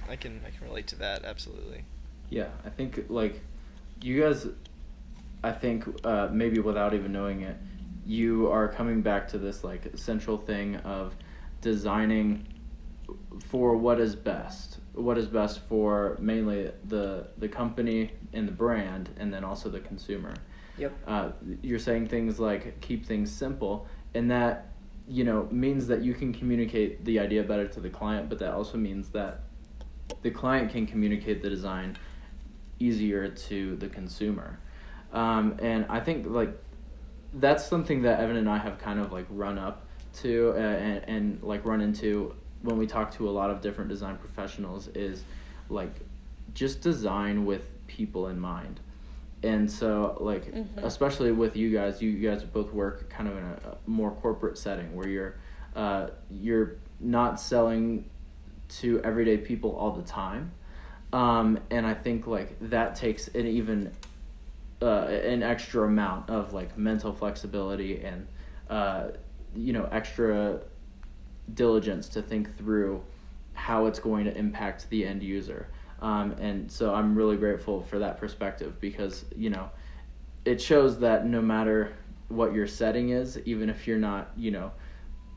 I 0.08 0.14
can 0.16 0.40
I 0.46 0.50
can 0.56 0.68
relate 0.68 0.86
to 0.88 0.96
that 0.96 1.24
absolutely. 1.24 1.82
Yeah, 2.30 2.48
I 2.64 2.68
think 2.70 3.06
like 3.08 3.40
you 4.00 4.22
guys, 4.22 4.46
I 5.42 5.50
think 5.50 5.84
uh, 6.04 6.28
maybe 6.30 6.60
without 6.60 6.94
even 6.94 7.10
knowing 7.12 7.40
it, 7.42 7.56
you 8.08 8.50
are 8.50 8.66
coming 8.66 9.02
back 9.02 9.28
to 9.28 9.38
this 9.38 9.62
like 9.62 9.86
central 9.94 10.38
thing 10.38 10.76
of 10.76 11.14
designing 11.60 12.46
for 13.46 13.76
what 13.76 14.00
is 14.00 14.16
best. 14.16 14.78
What 14.94 15.18
is 15.18 15.26
best 15.26 15.60
for 15.68 16.16
mainly 16.18 16.72
the 16.86 17.28
the 17.36 17.48
company 17.48 18.12
and 18.32 18.48
the 18.48 18.52
brand, 18.52 19.10
and 19.18 19.32
then 19.32 19.44
also 19.44 19.68
the 19.68 19.80
consumer. 19.80 20.34
Yep. 20.78 20.92
Uh, 21.06 21.30
you're 21.62 21.78
saying 21.78 22.08
things 22.08 22.40
like 22.40 22.80
keep 22.80 23.04
things 23.04 23.30
simple, 23.30 23.86
and 24.14 24.30
that 24.30 24.72
you 25.06 25.24
know 25.24 25.46
means 25.50 25.86
that 25.88 26.00
you 26.00 26.14
can 26.14 26.32
communicate 26.32 27.04
the 27.04 27.20
idea 27.20 27.42
better 27.42 27.68
to 27.68 27.80
the 27.80 27.90
client, 27.90 28.30
but 28.30 28.38
that 28.38 28.54
also 28.54 28.78
means 28.78 29.10
that 29.10 29.42
the 30.22 30.30
client 30.30 30.72
can 30.72 30.86
communicate 30.86 31.42
the 31.42 31.50
design 31.50 31.94
easier 32.78 33.28
to 33.28 33.76
the 33.76 33.88
consumer. 33.88 34.58
Um, 35.12 35.56
and 35.60 35.84
I 35.90 36.00
think 36.00 36.26
like 36.26 36.58
that's 37.34 37.66
something 37.66 38.02
that 38.02 38.20
Evan 38.20 38.36
and 38.36 38.48
I 38.48 38.58
have 38.58 38.78
kind 38.78 39.00
of 39.00 39.12
like 39.12 39.26
run 39.30 39.58
up 39.58 39.84
to 40.20 40.52
uh, 40.56 40.60
and, 40.60 41.04
and 41.06 41.42
like 41.42 41.64
run 41.64 41.80
into 41.80 42.34
when 42.62 42.76
we 42.76 42.86
talk 42.86 43.12
to 43.14 43.28
a 43.28 43.30
lot 43.30 43.50
of 43.50 43.60
different 43.60 43.88
design 43.90 44.16
professionals 44.16 44.88
is 44.88 45.22
like 45.68 45.92
just 46.54 46.80
design 46.80 47.44
with 47.44 47.68
people 47.86 48.28
in 48.28 48.40
mind. 48.40 48.80
And 49.42 49.70
so 49.70 50.16
like 50.20 50.52
especially 50.78 51.30
with 51.30 51.56
you 51.56 51.70
guys 51.72 52.02
you 52.02 52.12
guys 52.14 52.42
both 52.42 52.72
work 52.72 53.08
kind 53.08 53.28
of 53.28 53.36
in 53.36 53.44
a, 53.44 53.60
a 53.70 53.76
more 53.86 54.10
corporate 54.10 54.58
setting 54.58 54.94
where 54.96 55.08
you're 55.08 55.34
uh, 55.76 56.08
you're 56.30 56.76
not 56.98 57.40
selling 57.40 58.04
to 58.68 59.00
everyday 59.04 59.36
people 59.36 59.76
all 59.76 59.92
the 59.92 60.02
time. 60.02 60.52
Um, 61.10 61.58
and 61.70 61.86
i 61.86 61.94
think 61.94 62.26
like 62.26 62.54
that 62.68 62.94
takes 62.94 63.28
an 63.28 63.46
even 63.46 63.90
uh, 64.82 65.06
an 65.06 65.42
extra 65.42 65.86
amount 65.86 66.30
of 66.30 66.52
like 66.52 66.76
mental 66.78 67.12
flexibility 67.12 68.00
and 68.02 68.26
uh, 68.70 69.08
you 69.54 69.72
know 69.72 69.88
extra 69.90 70.60
diligence 71.54 72.08
to 72.08 72.22
think 72.22 72.56
through 72.56 73.02
how 73.54 73.86
it's 73.86 73.98
going 73.98 74.24
to 74.24 74.36
impact 74.36 74.88
the 74.90 75.04
end 75.04 75.22
user. 75.22 75.68
Um, 76.00 76.32
and 76.38 76.70
so 76.70 76.94
i'm 76.94 77.16
really 77.16 77.36
grateful 77.36 77.82
for 77.82 77.98
that 77.98 78.18
perspective 78.18 78.80
because 78.80 79.24
you 79.34 79.50
know 79.50 79.68
it 80.44 80.62
shows 80.62 81.00
that 81.00 81.26
no 81.26 81.42
matter 81.42 81.92
what 82.28 82.54
your 82.54 82.66
setting 82.66 83.10
is 83.10 83.38
even 83.44 83.68
if 83.68 83.86
you're 83.86 83.98
not 83.98 84.30
you 84.36 84.50
know 84.50 84.70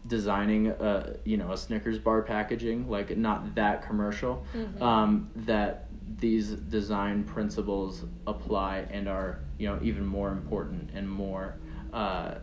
designing 0.07 0.67
a 0.67 1.15
you 1.25 1.37
know 1.37 1.51
a 1.51 1.57
snickers 1.57 1.99
bar 1.99 2.21
packaging 2.21 2.89
like 2.89 3.15
not 3.17 3.53
that 3.55 3.85
commercial 3.85 4.43
um, 4.81 5.29
that 5.35 5.87
these 6.19 6.49
design 6.49 7.23
principles 7.23 8.03
apply 8.27 8.85
and 8.91 9.07
are 9.07 9.39
you 9.57 9.67
know 9.67 9.79
even 9.81 10.05
more 10.05 10.29
important 10.31 10.89
and 10.93 11.09
more 11.09 11.55
uh, 11.93 12.35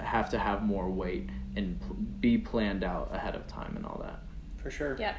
have 0.00 0.28
to 0.30 0.38
have 0.38 0.62
more 0.62 0.88
weight 0.90 1.28
and 1.56 1.80
pl- 1.80 1.96
be 2.20 2.36
planned 2.38 2.84
out 2.84 3.08
ahead 3.14 3.34
of 3.34 3.46
time 3.46 3.74
and 3.76 3.86
all 3.86 4.00
that 4.02 4.20
For 4.56 4.70
sure. 4.70 4.96
Yeah. 4.98 5.14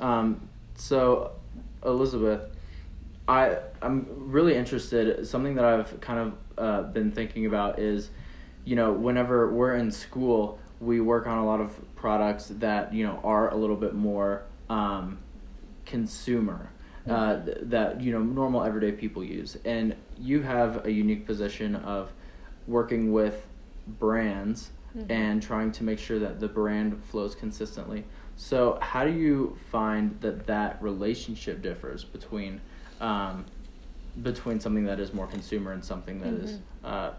um, 0.00 0.48
so, 0.76 1.32
Elizabeth, 1.84 2.42
I 3.26 3.58
I'm 3.82 4.06
really 4.08 4.54
interested. 4.54 5.26
Something 5.26 5.56
that 5.56 5.64
I've 5.64 6.00
kind 6.00 6.20
of 6.20 6.34
uh, 6.56 6.82
been 6.92 7.10
thinking 7.10 7.46
about 7.46 7.78
is, 7.80 8.10
you 8.64 8.76
know, 8.76 8.92
whenever 8.92 9.50
we're 9.52 9.74
in 9.74 9.90
school, 9.90 10.58
we 10.80 11.00
work 11.00 11.26
on 11.26 11.38
a 11.38 11.44
lot 11.44 11.60
of 11.60 11.74
products 11.96 12.46
that 12.58 12.94
you 12.94 13.04
know 13.04 13.20
are 13.24 13.50
a 13.52 13.56
little 13.56 13.76
bit 13.76 13.94
more 13.94 14.44
um, 14.70 15.18
consumer. 15.88 16.70
Uh, 17.08 17.42
th- 17.42 17.56
that 17.62 18.02
you 18.02 18.12
know 18.12 18.20
normal 18.22 18.62
everyday 18.62 18.92
people 18.92 19.24
use 19.24 19.56
and 19.64 19.96
you 20.18 20.42
have 20.42 20.84
a 20.84 20.90
unique 20.90 21.24
position 21.24 21.74
of 21.76 22.12
working 22.66 23.12
with 23.12 23.46
brands 23.98 24.70
and 25.08 25.42
trying 25.42 25.72
to 25.72 25.84
make 25.84 25.98
sure 25.98 26.18
that 26.18 26.38
the 26.38 26.48
brand 26.48 27.02
flows 27.04 27.34
consistently. 27.34 28.04
So, 28.36 28.78
how 28.82 29.04
do 29.04 29.12
you 29.12 29.56
find 29.70 30.20
that 30.20 30.46
that 30.46 30.82
relationship 30.82 31.62
differs 31.62 32.04
between 32.04 32.60
um, 33.00 33.46
between 34.22 34.60
something 34.60 34.84
that 34.84 35.00
is 35.00 35.14
more 35.14 35.26
consumer 35.26 35.72
and 35.72 35.84
something 35.84 36.20
that 36.20 36.34
is 36.44 36.58
uh, 36.84 37.10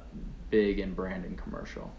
big 0.50 0.80
and 0.80 0.96
brand 0.96 1.26
and 1.26 1.38
commercial? 1.38 1.92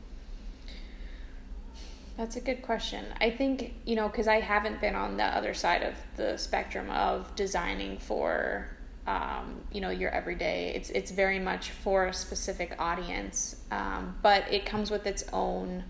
That's 2.21 2.37
a 2.37 2.41
good 2.43 2.61
question. 2.61 3.07
I 3.19 3.31
think, 3.31 3.73
you 3.87 3.97
know, 3.97 4.07
because 4.07 4.29
I 4.29 4.41
haven't 4.41 4.79
been 4.79 4.95
on 4.95 5.17
the 5.17 5.25
other 5.25 5.55
side 5.55 5.83
of 5.83 5.95
the 6.17 6.37
spectrum 6.37 6.91
of 6.91 7.35
designing 7.35 7.97
for, 7.97 8.69
um, 9.07 9.63
you 9.73 9.81
know, 9.81 9.89
your 9.89 10.11
everyday. 10.11 10.75
It's 10.75 10.91
it's 10.91 11.13
very 11.13 11.39
much 11.39 11.71
for 11.71 12.09
a 12.09 12.13
specific 12.13 12.77
audience, 12.79 13.57
um, 13.71 14.19
but 14.21 14.45
it 14.53 14.67
comes 14.67 14.91
with 14.91 15.07
its 15.07 15.25
own, 15.33 15.83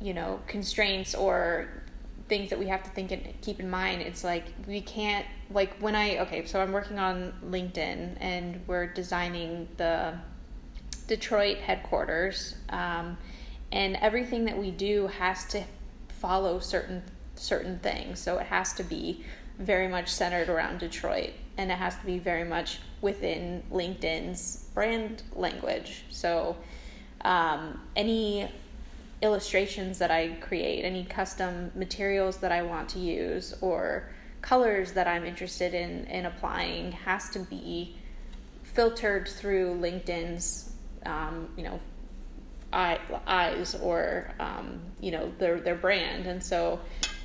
you 0.00 0.12
know, 0.12 0.40
constraints 0.48 1.14
or 1.14 1.68
things 2.28 2.50
that 2.50 2.58
we 2.58 2.66
have 2.66 2.82
to 2.82 2.90
think 2.90 3.12
and 3.12 3.40
keep 3.40 3.60
in 3.60 3.70
mind. 3.70 4.02
It's 4.02 4.24
like 4.24 4.46
we 4.66 4.80
can't 4.80 5.24
like 5.52 5.78
when 5.78 5.94
I 5.94 6.18
okay, 6.18 6.46
so 6.46 6.60
I'm 6.60 6.72
working 6.72 6.98
on 6.98 7.32
LinkedIn 7.46 8.16
and 8.18 8.60
we're 8.66 8.88
designing 8.92 9.68
the 9.76 10.18
Detroit 11.06 11.58
headquarters, 11.58 12.56
um, 12.70 13.16
and 13.72 13.96
everything 13.96 14.44
that 14.46 14.56
we 14.56 14.70
do 14.70 15.06
has 15.06 15.44
to 15.46 15.64
follow 16.08 16.58
certain 16.58 17.02
certain 17.34 17.78
things. 17.78 18.18
So 18.18 18.38
it 18.38 18.46
has 18.46 18.72
to 18.74 18.82
be 18.82 19.24
very 19.58 19.88
much 19.88 20.08
centered 20.08 20.48
around 20.48 20.80
Detroit, 20.80 21.30
and 21.56 21.70
it 21.70 21.78
has 21.78 21.96
to 21.96 22.06
be 22.06 22.18
very 22.18 22.44
much 22.44 22.78
within 23.00 23.62
LinkedIn's 23.72 24.68
brand 24.74 25.22
language. 25.34 26.04
So 26.10 26.56
um, 27.22 27.80
any 27.94 28.50
illustrations 29.22 29.98
that 29.98 30.10
I 30.10 30.36
create, 30.40 30.84
any 30.84 31.04
custom 31.04 31.70
materials 31.74 32.38
that 32.38 32.52
I 32.52 32.62
want 32.62 32.88
to 32.90 32.98
use, 32.98 33.54
or 33.60 34.08
colors 34.42 34.92
that 34.92 35.06
I'm 35.06 35.24
interested 35.24 35.74
in 35.74 36.04
in 36.06 36.26
applying 36.26 36.92
has 36.92 37.30
to 37.30 37.40
be 37.40 37.96
filtered 38.62 39.28
through 39.28 39.74
LinkedIn's, 39.80 40.72
um, 41.04 41.48
you 41.56 41.64
know, 41.64 41.80
eye, 42.72 42.98
eyes 43.26 43.74
or 43.76 44.30
um, 44.40 44.80
you 45.00 45.10
know 45.10 45.32
their 45.38 45.60
their 45.60 45.74
brand, 45.74 46.26
and 46.26 46.42
so 46.42 46.80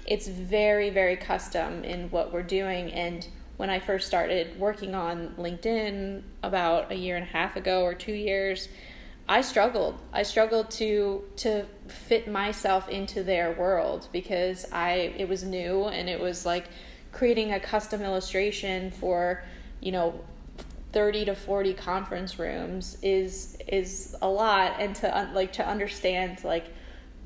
it's 0.06 0.28
very 0.28 0.90
very 0.90 1.16
custom 1.16 1.84
in 1.84 2.10
what 2.10 2.34
we're 2.34 2.44
doing. 2.44 2.92
And 2.92 3.28
when 3.58 3.70
I 3.70 3.80
first 3.80 4.08
started 4.08 4.60
working 4.60 4.96
on 4.96 5.36
LinkedIn 5.38 6.24
about 6.42 6.92
a 6.92 6.96
year 6.96 7.16
and 7.16 7.26
a 7.26 7.30
half 7.30 7.56
ago 7.56 7.84
or 7.84 7.94
two 7.94 8.14
years, 8.14 8.68
I 9.28 9.42
struggled. 9.42 10.00
I 10.12 10.24
struggled 10.24 10.70
to 10.72 11.24
to 11.38 11.66
fit 11.88 12.28
myself 12.28 12.90
into 12.90 13.24
their 13.24 13.54
world 13.54 14.08
because 14.12 14.66
I 14.72 15.14
it 15.18 15.30
was 15.30 15.44
new 15.44 15.86
and 15.86 16.10
it 16.10 16.20
was 16.20 16.46
like 16.46 16.66
creating 17.12 17.54
a 17.54 17.60
custom 17.60 18.02
illustration 18.02 18.92
for 18.92 19.44
you 19.80 19.92
know 19.92 20.20
30 20.94 21.26
to 21.26 21.36
40 21.36 21.74
conference 21.74 22.40
rooms 22.40 22.98
is 23.02 23.58
is 23.68 24.16
a 24.22 24.28
lot 24.28 24.76
and 24.80 24.96
to 24.96 25.30
like 25.34 25.52
to 25.54 25.68
understand 25.68 26.44
like 26.44 26.68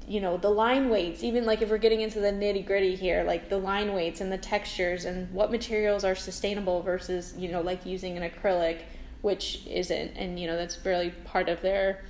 you 0.08 0.22
know 0.22 0.38
the 0.38 0.50
line 0.50 0.90
weights 0.90 1.22
even 1.22 1.46
like 1.46 1.62
if 1.62 1.70
we're 1.70 1.78
getting 1.78 2.00
into 2.00 2.22
the 2.22 2.32
nitty 2.32 2.66
gritty 2.66 2.96
here 2.96 3.24
like 3.24 3.50
the 3.50 3.58
line 3.58 3.94
weights 3.94 4.22
and 4.22 4.32
the 4.32 4.38
textures 4.38 5.04
and 5.04 5.32
what 5.34 5.52
materials 5.52 6.06
are 6.06 6.16
sustainable 6.16 6.82
versus 6.82 7.34
you 7.38 7.52
know 7.52 7.62
like 7.62 7.86
using 7.86 8.18
an 8.18 8.30
acrylic 8.30 8.80
which 9.22 9.66
isn't 9.68 10.12
and 10.16 10.40
you 10.40 10.48
know 10.48 10.56
that's 10.56 10.84
really 10.86 11.10
part 11.26 11.50
of 11.50 11.62
their 11.62 12.06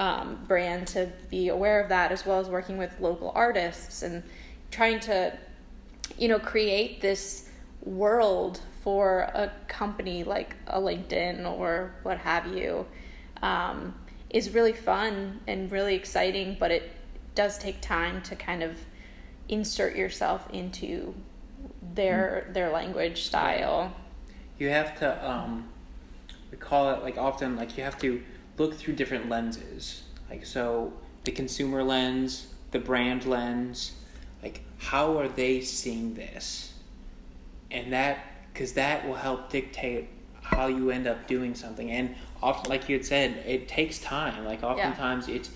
um, 0.00 0.38
brand 0.46 0.86
to 0.86 1.10
be 1.30 1.48
aware 1.48 1.80
of 1.80 1.88
that 1.88 2.10
as 2.10 2.26
well 2.26 2.40
as 2.40 2.48
working 2.48 2.76
with 2.76 2.98
local 3.00 3.30
artists 3.34 4.02
and 4.02 4.22
trying 4.72 4.98
to 4.98 5.36
you 6.16 6.26
know 6.26 6.40
create 6.40 7.00
this 7.00 7.48
world 7.82 8.60
for 8.88 9.20
a 9.34 9.52
company 9.68 10.24
like 10.24 10.56
a 10.66 10.80
linkedin 10.80 11.46
or 11.46 11.94
what 12.04 12.16
have 12.16 12.46
you 12.46 12.86
um, 13.42 13.94
is 14.30 14.54
really 14.54 14.72
fun 14.72 15.38
and 15.46 15.70
really 15.70 15.94
exciting 15.94 16.56
but 16.58 16.70
it 16.70 16.90
does 17.34 17.58
take 17.58 17.82
time 17.82 18.22
to 18.22 18.34
kind 18.34 18.62
of 18.62 18.78
insert 19.46 19.94
yourself 19.94 20.48
into 20.54 21.14
their 21.82 22.48
their 22.54 22.70
language 22.70 23.24
style. 23.24 23.92
You 24.58 24.70
have 24.70 24.98
to 25.00 25.30
um 25.30 25.68
we 26.50 26.56
call 26.56 26.94
it 26.94 27.02
like 27.02 27.18
often 27.18 27.56
like 27.56 27.76
you 27.76 27.84
have 27.84 27.98
to 27.98 28.22
look 28.56 28.74
through 28.74 28.94
different 28.94 29.28
lenses. 29.28 30.04
Like 30.30 30.46
so 30.46 30.94
the 31.24 31.32
consumer 31.32 31.82
lens 31.82 32.54
the 32.70 32.78
brand 32.78 33.26
lens 33.26 33.92
like 34.42 34.62
how 34.78 35.18
are 35.18 35.28
they 35.28 35.60
seeing 35.60 36.14
this? 36.14 36.72
And 37.70 37.92
that 37.92 38.37
because 38.58 38.72
that 38.72 39.06
will 39.06 39.14
help 39.14 39.50
dictate 39.50 40.08
how 40.42 40.66
you 40.66 40.90
end 40.90 41.06
up 41.06 41.28
doing 41.28 41.54
something. 41.54 41.92
And 41.92 42.16
often 42.42 42.68
like 42.68 42.88
you 42.88 42.96
had 42.96 43.06
said 43.06 43.30
it 43.46 43.68
takes 43.68 44.00
time. 44.00 44.44
Like 44.44 44.64
oftentimes 44.64 45.28
it's 45.28 45.50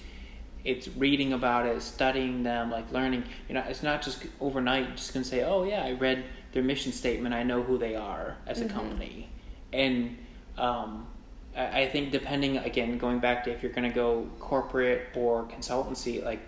it's 0.65 0.87
reading 0.87 1.33
about 1.33 1.67
it 1.67 1.83
studying 1.83 2.45
them 2.45 2.71
like 2.71 2.93
learning. 2.93 3.25
You 3.49 3.55
know 3.55 3.65
it's 3.67 3.83
not 3.83 4.03
just 4.03 4.25
overnight 4.41 4.97
just 4.97 5.13
gonna 5.13 5.25
say 5.25 5.43
oh 5.43 5.65
yeah 5.65 5.83
i 5.83 5.93
read 5.93 6.25
their 6.53 6.63
mission 6.63 6.93
statement. 6.93 7.35
I 7.35 7.43
know 7.43 7.65
who 7.65 7.77
they 7.77 7.97
are 7.97 8.37
as 8.47 8.61
a 8.61 8.69
company. 8.69 9.29
And 9.73 10.17
um, 10.57 11.09
I 11.57 11.83
I 11.83 11.89
think 11.89 12.13
depending 12.13 12.59
again 12.59 12.99
going 12.99 13.19
back 13.19 13.43
to 13.45 13.51
if 13.51 13.65
you're 13.65 13.73
to 13.73 13.89
go 13.89 14.29
corporate 14.39 15.09
or 15.17 15.43
consultancy 15.47 16.25
like 16.25 16.41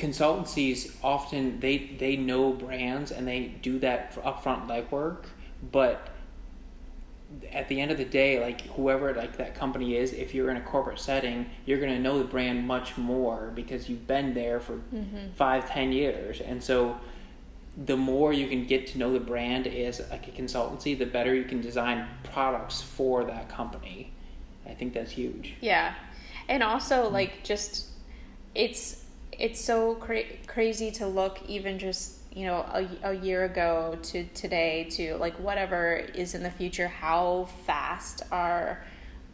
consultancies 0.00 0.94
often 1.02 1.60
they 1.60 1.78
they 1.98 2.16
know 2.16 2.52
brands 2.52 3.10
and 3.10 3.28
they 3.28 3.48
do 3.62 3.78
that 3.78 4.12
for 4.14 4.20
upfront 4.22 4.66
legwork 4.66 5.26
but 5.70 6.08
at 7.52 7.68
the 7.68 7.80
end 7.80 7.90
of 7.90 7.98
the 7.98 8.04
day 8.04 8.40
like 8.40 8.62
whoever 8.62 9.14
like 9.14 9.36
that 9.36 9.54
company 9.54 9.96
is 9.96 10.12
if 10.12 10.34
you're 10.34 10.50
in 10.50 10.56
a 10.56 10.60
corporate 10.62 10.98
setting 10.98 11.48
you're 11.64 11.78
going 11.78 11.92
to 11.92 12.00
know 12.00 12.18
the 12.18 12.24
brand 12.24 12.66
much 12.66 12.96
more 12.96 13.52
because 13.54 13.88
you've 13.88 14.06
been 14.06 14.34
there 14.34 14.58
for 14.58 14.74
mm-hmm. 14.94 15.30
five 15.36 15.68
ten 15.70 15.92
years. 15.92 16.40
And 16.40 16.62
so 16.62 16.98
the 17.76 17.96
more 17.96 18.32
you 18.32 18.48
can 18.48 18.66
get 18.66 18.88
to 18.88 18.98
know 18.98 19.12
the 19.12 19.20
brand 19.20 19.66
as 19.66 20.00
like 20.10 20.26
a 20.26 20.30
consultancy 20.32 20.98
the 20.98 21.06
better 21.06 21.34
you 21.34 21.44
can 21.44 21.60
design 21.60 22.06
products 22.24 22.82
for 22.82 23.24
that 23.24 23.48
company. 23.48 24.12
I 24.66 24.74
think 24.74 24.92
that's 24.94 25.12
huge. 25.12 25.54
Yeah, 25.60 25.94
and 26.48 26.62
also 26.62 27.08
like 27.08 27.44
just 27.44 27.86
it's 28.54 28.99
it's 29.40 29.60
so 29.60 29.94
cra- 29.96 30.36
crazy 30.46 30.90
to 30.90 31.06
look 31.06 31.40
even 31.48 31.78
just 31.78 32.18
you 32.32 32.46
know 32.46 32.58
a, 32.72 33.10
a 33.10 33.12
year 33.14 33.44
ago 33.44 33.98
to 34.02 34.24
today 34.34 34.86
to 34.90 35.16
like 35.16 35.34
whatever 35.40 35.96
is 36.14 36.34
in 36.34 36.42
the 36.42 36.50
future 36.50 36.86
how 36.86 37.48
fast 37.66 38.22
our 38.30 38.84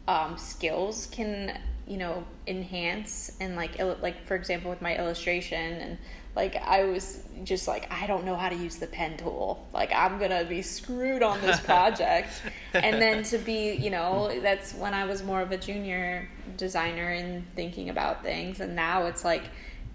um, 0.07 0.37
skills 0.37 1.07
can 1.11 1.59
you 1.85 1.97
know 1.97 2.23
enhance 2.47 3.37
and 3.39 3.55
like 3.55 3.79
il- 3.79 3.97
like 4.01 4.25
for 4.25 4.35
example 4.35 4.69
with 4.69 4.81
my 4.81 4.97
illustration 4.97 5.73
and 5.75 5.97
like 6.37 6.55
I 6.55 6.83
was 6.83 7.23
just 7.43 7.67
like 7.67 7.91
I 7.91 8.05
don't 8.05 8.23
know 8.23 8.35
how 8.35 8.49
to 8.49 8.55
use 8.55 8.75
the 8.75 8.85
pen 8.85 9.17
tool. 9.17 9.67
Like 9.73 9.91
I'm 9.91 10.19
gonna 10.19 10.45
be 10.45 10.61
screwed 10.61 11.23
on 11.23 11.41
this 11.41 11.59
project. 11.71 12.29
And 12.73 13.01
then 13.01 13.23
to 13.23 13.39
be 13.39 13.71
you 13.73 13.89
know 13.89 14.39
that's 14.41 14.75
when 14.75 14.93
I 14.93 15.05
was 15.05 15.23
more 15.23 15.41
of 15.41 15.51
a 15.51 15.57
junior 15.57 16.29
designer 16.55 17.09
and 17.09 17.43
thinking 17.55 17.89
about 17.89 18.21
things. 18.21 18.59
And 18.59 18.75
now 18.75 19.07
it's 19.07 19.25
like 19.25 19.45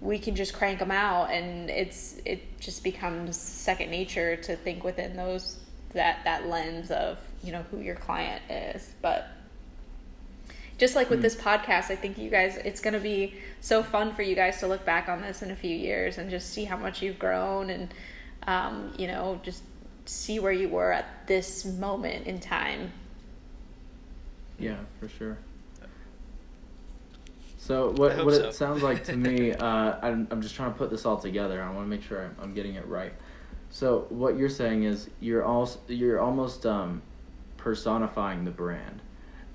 we 0.03 0.19
can 0.19 0.35
just 0.35 0.53
crank 0.53 0.79
them 0.79 0.91
out 0.91 1.31
and 1.31 1.69
it's 1.69 2.17
it 2.25 2.59
just 2.59 2.83
becomes 2.83 3.37
second 3.37 3.89
nature 3.89 4.35
to 4.35 4.55
think 4.55 4.83
within 4.83 5.15
those 5.15 5.57
that 5.93 6.23
that 6.25 6.47
lens 6.47 6.91
of 6.91 7.17
you 7.43 7.51
know 7.51 7.63
who 7.71 7.79
your 7.79 7.95
client 7.95 8.41
is. 8.49 8.93
But 9.01 9.27
just 10.77 10.95
like 10.95 11.09
with 11.09 11.21
this 11.21 11.35
podcast 11.35 11.91
i 11.91 11.95
think 11.95 12.17
you 12.17 12.31
guys 12.31 12.57
it's 12.57 12.81
going 12.81 12.95
to 12.95 12.99
be 12.99 13.35
so 13.61 13.83
fun 13.83 14.13
for 14.13 14.23
you 14.23 14.33
guys 14.33 14.59
to 14.59 14.67
look 14.67 14.83
back 14.83 15.07
on 15.07 15.21
this 15.21 15.43
in 15.43 15.51
a 15.51 15.55
few 15.55 15.73
years 15.73 16.17
and 16.17 16.31
just 16.31 16.49
see 16.49 16.65
how 16.65 16.75
much 16.75 16.99
you've 16.99 17.19
grown 17.19 17.69
and 17.69 17.93
um, 18.47 18.91
you 18.97 19.07
know 19.07 19.39
just 19.43 19.61
see 20.05 20.39
where 20.39 20.51
you 20.51 20.69
were 20.69 20.91
at 20.91 21.27
this 21.27 21.65
moment 21.65 22.27
in 22.27 22.39
time. 22.39 22.91
Yeah, 24.59 24.77
for 24.99 25.07
sure. 25.07 25.37
So 27.63 27.91
what 27.91 28.25
what 28.25 28.33
so. 28.35 28.47
it 28.47 28.53
sounds 28.53 28.83
like 28.83 29.05
to 29.05 29.15
me, 29.15 29.53
uh, 29.53 29.95
I'm 30.01 30.27
I'm 30.29 30.41
just 30.41 30.53
trying 30.53 30.73
to 30.73 30.77
put 30.77 30.89
this 30.89 31.05
all 31.05 31.17
together. 31.17 31.63
I 31.63 31.67
want 31.71 31.85
to 31.85 31.89
make 31.89 32.03
sure 32.03 32.25
I'm, 32.25 32.35
I'm 32.41 32.53
getting 32.53 32.75
it 32.75 32.85
right. 32.87 33.13
So 33.69 34.05
what 34.09 34.37
you're 34.37 34.49
saying 34.49 34.83
is 34.83 35.09
you're 35.21 35.45
also 35.45 35.79
you're 35.87 36.19
almost 36.19 36.65
um, 36.65 37.01
personifying 37.55 38.43
the 38.43 38.51
brand, 38.51 39.01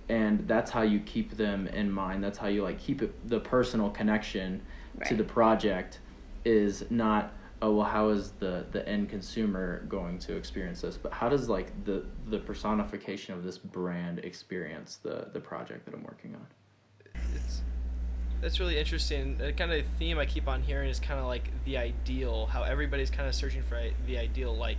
and 0.08 0.48
that's 0.48 0.70
how 0.70 0.80
you 0.80 1.00
keep 1.00 1.36
them 1.36 1.66
in 1.66 1.92
mind. 1.92 2.24
That's 2.24 2.38
how 2.38 2.48
you 2.48 2.62
like 2.62 2.78
keep 2.78 3.02
it, 3.02 3.28
the 3.28 3.40
personal 3.40 3.90
connection 3.90 4.62
to 5.06 5.14
the 5.14 5.24
project 5.24 5.98
is 6.46 6.86
not 6.88 7.34
oh 7.60 7.74
well 7.74 7.86
how 7.86 8.08
is 8.08 8.30
the 8.38 8.64
the 8.72 8.88
end 8.88 9.10
consumer 9.10 9.84
going 9.88 10.18
to 10.18 10.36
experience 10.36 10.80
this 10.80 10.96
but 10.96 11.12
how 11.12 11.28
does 11.28 11.48
like 11.48 11.72
the 11.84 12.04
the 12.28 12.38
personification 12.38 13.34
of 13.34 13.42
this 13.42 13.58
brand 13.58 14.20
experience 14.20 14.96
the 15.02 15.28
the 15.32 15.40
project 15.40 15.84
that 15.84 15.94
i'm 15.94 16.04
working 16.04 16.34
on 16.34 16.46
it's 17.34 17.62
that's 18.40 18.60
really 18.60 18.78
interesting. 18.78 19.36
The 19.38 19.52
kind 19.52 19.72
of 19.72 19.84
theme 19.98 20.18
I 20.18 20.26
keep 20.26 20.48
on 20.48 20.62
hearing 20.62 20.88
is 20.90 21.00
kind 21.00 21.18
of 21.20 21.26
like 21.26 21.50
the 21.64 21.76
ideal. 21.78 22.46
How 22.46 22.62
everybody's 22.62 23.10
kind 23.10 23.28
of 23.28 23.34
searching 23.34 23.62
for 23.62 23.80
the 24.06 24.18
ideal. 24.18 24.54
Like 24.56 24.78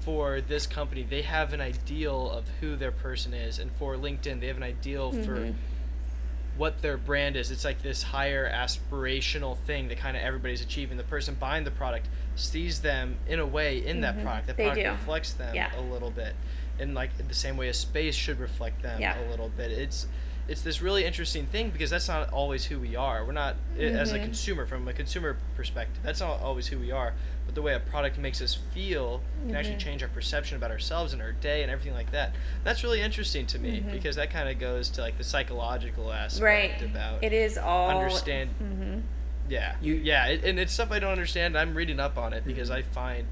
for 0.00 0.40
this 0.40 0.66
company, 0.66 1.02
they 1.08 1.22
have 1.22 1.52
an 1.52 1.60
ideal 1.60 2.30
of 2.30 2.44
who 2.60 2.76
their 2.76 2.92
person 2.92 3.34
is, 3.34 3.58
and 3.58 3.70
for 3.72 3.96
LinkedIn, 3.96 4.40
they 4.40 4.46
have 4.46 4.56
an 4.56 4.62
ideal 4.62 5.12
for 5.12 5.36
Mhm. 5.36 5.54
what 6.56 6.80
their 6.82 6.96
brand 6.96 7.36
is. 7.36 7.50
It's 7.50 7.64
like 7.64 7.82
this 7.82 8.02
higher 8.02 8.50
aspirational 8.50 9.56
thing 9.58 9.88
that 9.88 9.98
kind 9.98 10.16
of 10.16 10.22
everybody's 10.22 10.62
achieving. 10.62 10.96
The 10.96 11.04
person 11.04 11.34
buying 11.38 11.64
the 11.64 11.70
product 11.70 12.08
sees 12.34 12.80
them 12.80 13.18
in 13.28 13.38
a 13.38 13.46
way 13.46 13.84
in 13.84 14.00
that 14.00 14.16
Mhm. 14.16 14.22
product. 14.22 14.46
They 14.48 14.52
product 14.64 14.80
do. 14.82 14.90
reflects 14.90 15.32
them 15.34 15.54
Yeah. 15.54 15.70
a 15.78 15.80
little 15.82 16.10
bit, 16.10 16.34
and 16.78 16.94
like 16.94 17.10
the 17.16 17.34
same 17.34 17.56
way 17.56 17.68
a 17.68 17.74
space 17.74 18.14
should 18.14 18.38
reflect 18.40 18.82
them 18.82 19.00
Yeah. 19.00 19.18
a 19.20 19.28
little 19.30 19.48
bit. 19.50 19.70
It's 19.70 20.06
it's 20.50 20.62
this 20.62 20.82
really 20.82 21.04
interesting 21.04 21.46
thing 21.46 21.70
because 21.70 21.90
that's 21.90 22.08
not 22.08 22.28
always 22.32 22.64
who 22.64 22.76
we 22.80 22.96
are. 22.96 23.24
We're 23.24 23.30
not 23.30 23.54
i 23.78 23.82
as 23.82 24.12
a 24.12 24.18
Mhm. 24.18 24.24
consumer 24.24 24.66
from 24.66 24.88
a 24.88 24.92
consumer 24.92 25.36
perspective. 25.56 26.02
That's 26.02 26.18
not 26.18 26.40
always 26.40 26.66
who 26.66 26.76
we 26.80 26.90
are. 26.90 27.14
But 27.46 27.54
the 27.54 27.62
way 27.62 27.72
a 27.74 27.78
product 27.78 28.18
makes 28.18 28.42
us 28.42 28.58
feel 28.74 29.22
can 29.46 29.54
actually 29.54 29.76
Mhm. 29.76 29.78
change 29.78 30.02
our 30.02 30.08
perception 30.08 30.56
about 30.56 30.72
ourselves 30.72 31.12
and 31.12 31.22
our 31.22 31.30
day 31.30 31.62
and 31.62 31.70
everything 31.70 31.94
like 31.94 32.10
that. 32.10 32.34
That's 32.64 32.82
really 32.82 33.00
interesting 33.00 33.46
to 33.46 33.60
me 33.60 33.80
Mhm. 33.80 33.92
because 33.92 34.16
that 34.16 34.30
kind 34.30 34.48
of 34.48 34.58
goes 34.58 34.90
to 34.90 35.00
like 35.02 35.16
the 35.18 35.24
psychological 35.24 36.12
aspect 36.12 36.42
right 36.42 36.82
about 36.82 37.22
it 37.22 37.32
is 37.32 37.56
all 37.56 37.88
understand 37.90 38.50
hmm 38.58 38.98
yeah 39.48 39.76
You- 39.80 39.94
yeah 40.02 40.26
it, 40.26 40.44
and 40.44 40.58
it's 40.58 40.72
stuff 40.72 40.90
i 40.92 40.98
don't 40.98 41.10
understand 41.12 41.56
i'm 41.58 41.74
reading 41.74 41.98
up 42.00 42.16
on 42.18 42.32
it 42.32 42.44
because 42.44 42.70
i 42.70 42.82
find 42.82 43.26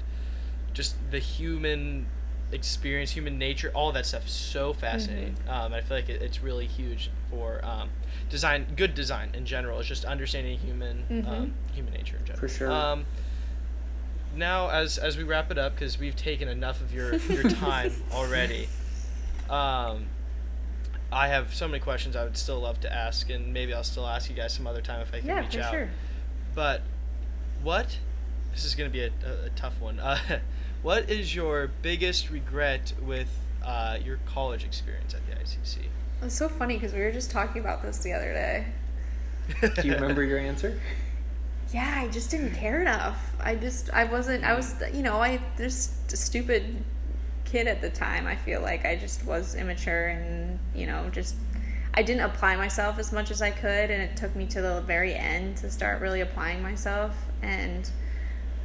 just 0.73 0.95
the 1.11 1.19
human 1.19 2.07
experience 2.51 3.11
human 3.11 3.37
nature 3.37 3.71
all 3.75 3.91
that 3.91 4.05
stuff 4.05 4.27
so 4.27 4.73
fascinating 4.73 5.35
um, 5.47 5.71
i 5.73 5.81
feel 5.81 5.97
like 5.97 6.09
it, 6.09 6.21
it's 6.21 6.41
really 6.41 6.65
huge 6.65 7.11
for 7.29 7.63
um, 7.63 7.89
design 8.29 8.65
good 8.75 8.95
design 8.95 9.29
in 9.35 9.45
general 9.45 9.79
it's 9.79 9.87
just 9.87 10.03
understanding 10.05 10.57
human 10.57 11.03
um, 11.27 11.53
human 11.73 11.93
nature 11.93 12.17
in 12.17 12.25
general 12.25 12.39
For 12.39 12.47
sure. 12.47 12.71
um, 12.71 13.05
now 14.35 14.69
as 14.69 14.97
as 14.97 15.17
we 15.17 15.23
wrap 15.23 15.51
it 15.51 15.57
up 15.57 15.73
because 15.75 15.99
we've 15.99 16.15
taken 16.15 16.47
enough 16.47 16.81
of 16.81 16.93
your 16.93 17.15
your 17.15 17.43
time 17.49 17.91
already 18.11 18.67
um, 19.49 20.05
I 21.11 21.27
have 21.29 21.53
so 21.55 21.67
many 21.67 21.79
questions 21.79 22.15
I 22.15 22.23
would 22.23 22.37
still 22.37 22.59
love 22.59 22.79
to 22.81 22.93
ask, 22.93 23.31
and 23.31 23.51
maybe 23.51 23.73
I'll 23.73 23.83
still 23.83 24.05
ask 24.05 24.29
you 24.29 24.35
guys 24.35 24.53
some 24.53 24.67
other 24.67 24.81
time 24.81 25.01
if 25.01 25.11
I 25.11 25.19
can 25.19 25.27
yeah 25.27 25.39
reach 25.39 25.55
for 25.55 25.61
out. 25.61 25.71
sure 25.71 25.89
But 26.53 26.81
what? 27.63 27.97
This 28.53 28.63
is 28.65 28.75
going 28.75 28.87
to 28.89 28.93
be 28.93 29.01
a, 29.03 29.09
a, 29.27 29.45
a 29.45 29.49
tough 29.55 29.79
one. 29.81 29.99
Uh, 30.03 30.17
what 30.81 31.09
is 31.09 31.35
your 31.35 31.69
biggest 31.81 32.29
regret 32.29 32.93
with 33.01 33.29
uh, 33.65 33.97
your 34.03 34.19
college 34.25 34.63
experience 34.63 35.13
at 35.13 35.25
the 35.27 35.33
ICC? 35.33 35.87
It's 36.21 36.35
so 36.35 36.49
funny 36.49 36.75
because 36.75 36.93
we 36.93 36.99
were 36.99 37.11
just 37.11 37.31
talking 37.31 37.61
about 37.61 37.81
this 37.81 37.99
the 37.99 38.13
other 38.13 38.33
day. 38.33 38.65
Do 39.61 39.87
you 39.87 39.93
remember 39.93 40.23
your 40.23 40.39
answer? 40.39 40.79
Yeah, 41.71 42.01
I 42.01 42.07
just 42.07 42.31
didn't 42.31 42.55
care 42.55 42.81
enough. 42.81 43.31
I 43.39 43.53
just, 43.53 43.91
I 43.91 44.05
wasn't, 44.05 44.43
I 44.43 44.55
was, 44.55 44.73
you 44.91 45.03
know, 45.03 45.21
I 45.21 45.39
just 45.55 46.11
a 46.11 46.17
stupid 46.17 46.83
kid 47.45 47.67
at 47.67 47.79
the 47.79 47.91
time. 47.91 48.25
I 48.25 48.35
feel 48.35 48.61
like 48.61 48.87
I 48.87 48.95
just 48.95 49.23
was 49.23 49.53
immature 49.53 50.07
and, 50.07 50.57
you 50.73 50.87
know, 50.87 51.07
just, 51.11 51.35
I 51.93 52.01
didn't 52.01 52.23
apply 52.23 52.55
myself 52.55 52.97
as 52.97 53.11
much 53.11 53.29
as 53.29 53.43
I 53.43 53.51
could. 53.51 53.91
And 53.91 54.01
it 54.01 54.17
took 54.17 54.35
me 54.35 54.47
to 54.47 54.61
the 54.61 54.81
very 54.81 55.13
end 55.13 55.57
to 55.57 55.69
start 55.69 56.01
really 56.01 56.21
applying 56.21 56.63
myself. 56.63 57.15
And, 57.43 57.87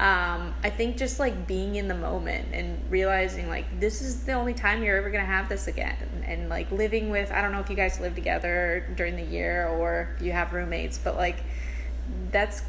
um, 0.01 0.53
I 0.64 0.70
think 0.70 0.97
just 0.97 1.20
like 1.20 1.47
being 1.47 1.76
in 1.76 1.86
the 1.86 1.95
moment 1.95 2.49
and 2.53 2.78
realizing 2.90 3.49
like 3.49 3.78
this 3.78 4.03
is 4.03 4.24
the 4.24 4.32
only 4.32 4.53
time 4.53 4.82
you're 4.82 4.97
ever 4.97 5.11
gonna 5.11 5.24
have 5.24 5.49
this 5.49 5.68
again, 5.68 6.24
and 6.26 6.49
like 6.49 6.70
living 6.72 7.11
with 7.11 7.30
I 7.30 7.40
don't 7.40 7.53
know 7.53 7.61
if 7.61 7.70
you 7.70 7.76
guys 7.76 8.01
live 8.01 8.14
together 8.14 8.92
during 8.97 9.16
the 9.16 9.22
year 9.22 9.68
or 9.68 10.14
if 10.16 10.22
you 10.22 10.32
have 10.32 10.53
roommates, 10.53 10.99
but 10.99 11.16
like 11.16 11.36
that's 12.32 12.62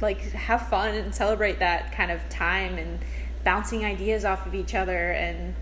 like 0.00 0.20
have 0.32 0.68
fun 0.68 0.94
and 0.96 1.14
celebrate 1.14 1.60
that 1.60 1.92
kind 1.92 2.10
of 2.10 2.28
time 2.28 2.76
and 2.76 2.98
bouncing 3.44 3.84
ideas 3.84 4.24
off 4.24 4.44
of 4.46 4.54
each 4.54 4.74
other 4.74 5.12
and 5.12 5.54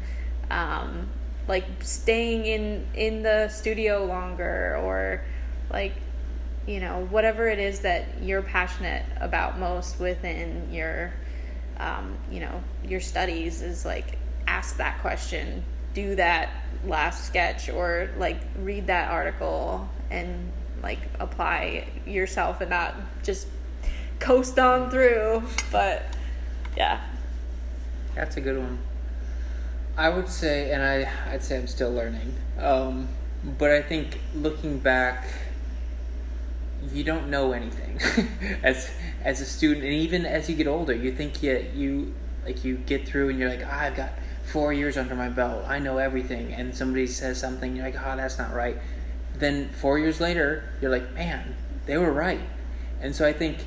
um, 0.50 1.08
like 1.46 1.66
staying 1.80 2.46
in 2.46 2.86
in 2.94 3.22
the 3.22 3.48
studio 3.48 4.04
longer 4.06 4.78
or 4.82 5.22
like 5.70 5.92
you 6.70 6.78
know 6.78 7.06
whatever 7.10 7.48
it 7.48 7.58
is 7.58 7.80
that 7.80 8.06
you're 8.22 8.42
passionate 8.42 9.04
about 9.20 9.58
most 9.58 9.98
within 9.98 10.72
your 10.72 11.12
um, 11.78 12.16
you 12.30 12.38
know 12.38 12.62
your 12.84 13.00
studies 13.00 13.60
is 13.60 13.84
like 13.84 14.18
ask 14.46 14.76
that 14.76 15.00
question 15.00 15.64
do 15.94 16.14
that 16.14 16.50
last 16.84 17.24
sketch 17.24 17.68
or 17.68 18.10
like 18.18 18.40
read 18.60 18.86
that 18.86 19.10
article 19.10 19.88
and 20.10 20.52
like 20.82 21.00
apply 21.18 21.88
yourself 22.06 22.60
and 22.60 22.70
not 22.70 22.94
just 23.24 23.48
coast 24.20 24.58
on 24.58 24.90
through 24.90 25.42
but 25.72 26.04
yeah 26.76 27.00
That's 28.14 28.36
a 28.36 28.40
good 28.40 28.58
one. 28.58 28.78
I 29.96 30.08
would 30.08 30.28
say, 30.28 30.72
and 30.72 30.82
I, 30.82 31.10
I'd 31.30 31.42
say 31.42 31.58
I'm 31.58 31.66
still 31.66 31.92
learning. 31.92 32.34
Um, 32.58 33.08
but 33.58 33.70
I 33.70 33.82
think 33.82 34.20
looking 34.34 34.78
back, 34.78 35.26
you 36.92 37.04
don't 37.04 37.28
know 37.28 37.52
anything 37.52 37.98
as 38.62 38.90
as 39.22 39.40
a 39.40 39.44
student, 39.44 39.84
and 39.84 39.92
even 39.94 40.24
as 40.26 40.48
you 40.48 40.56
get 40.56 40.66
older, 40.66 40.94
you 40.94 41.12
think 41.12 41.42
you 41.42 41.66
you 41.74 42.14
like 42.44 42.64
you 42.64 42.76
get 42.76 43.06
through, 43.06 43.28
and 43.28 43.38
you're 43.38 43.50
like, 43.50 43.62
ah, 43.66 43.80
I've 43.80 43.96
got 43.96 44.10
four 44.44 44.72
years 44.72 44.96
under 44.96 45.14
my 45.14 45.28
belt, 45.28 45.64
I 45.68 45.78
know 45.78 45.98
everything, 45.98 46.52
and 46.52 46.74
somebody 46.74 47.06
says 47.06 47.38
something, 47.38 47.76
you're 47.76 47.84
like, 47.84 47.96
oh, 47.96 48.16
that's 48.16 48.38
not 48.38 48.52
right. 48.52 48.76
Then 49.36 49.68
four 49.68 49.98
years 49.98 50.20
later, 50.20 50.64
you're 50.80 50.90
like, 50.90 51.14
man, 51.14 51.54
they 51.86 51.96
were 51.96 52.12
right, 52.12 52.40
and 53.00 53.14
so 53.14 53.26
I 53.26 53.32
think 53.32 53.58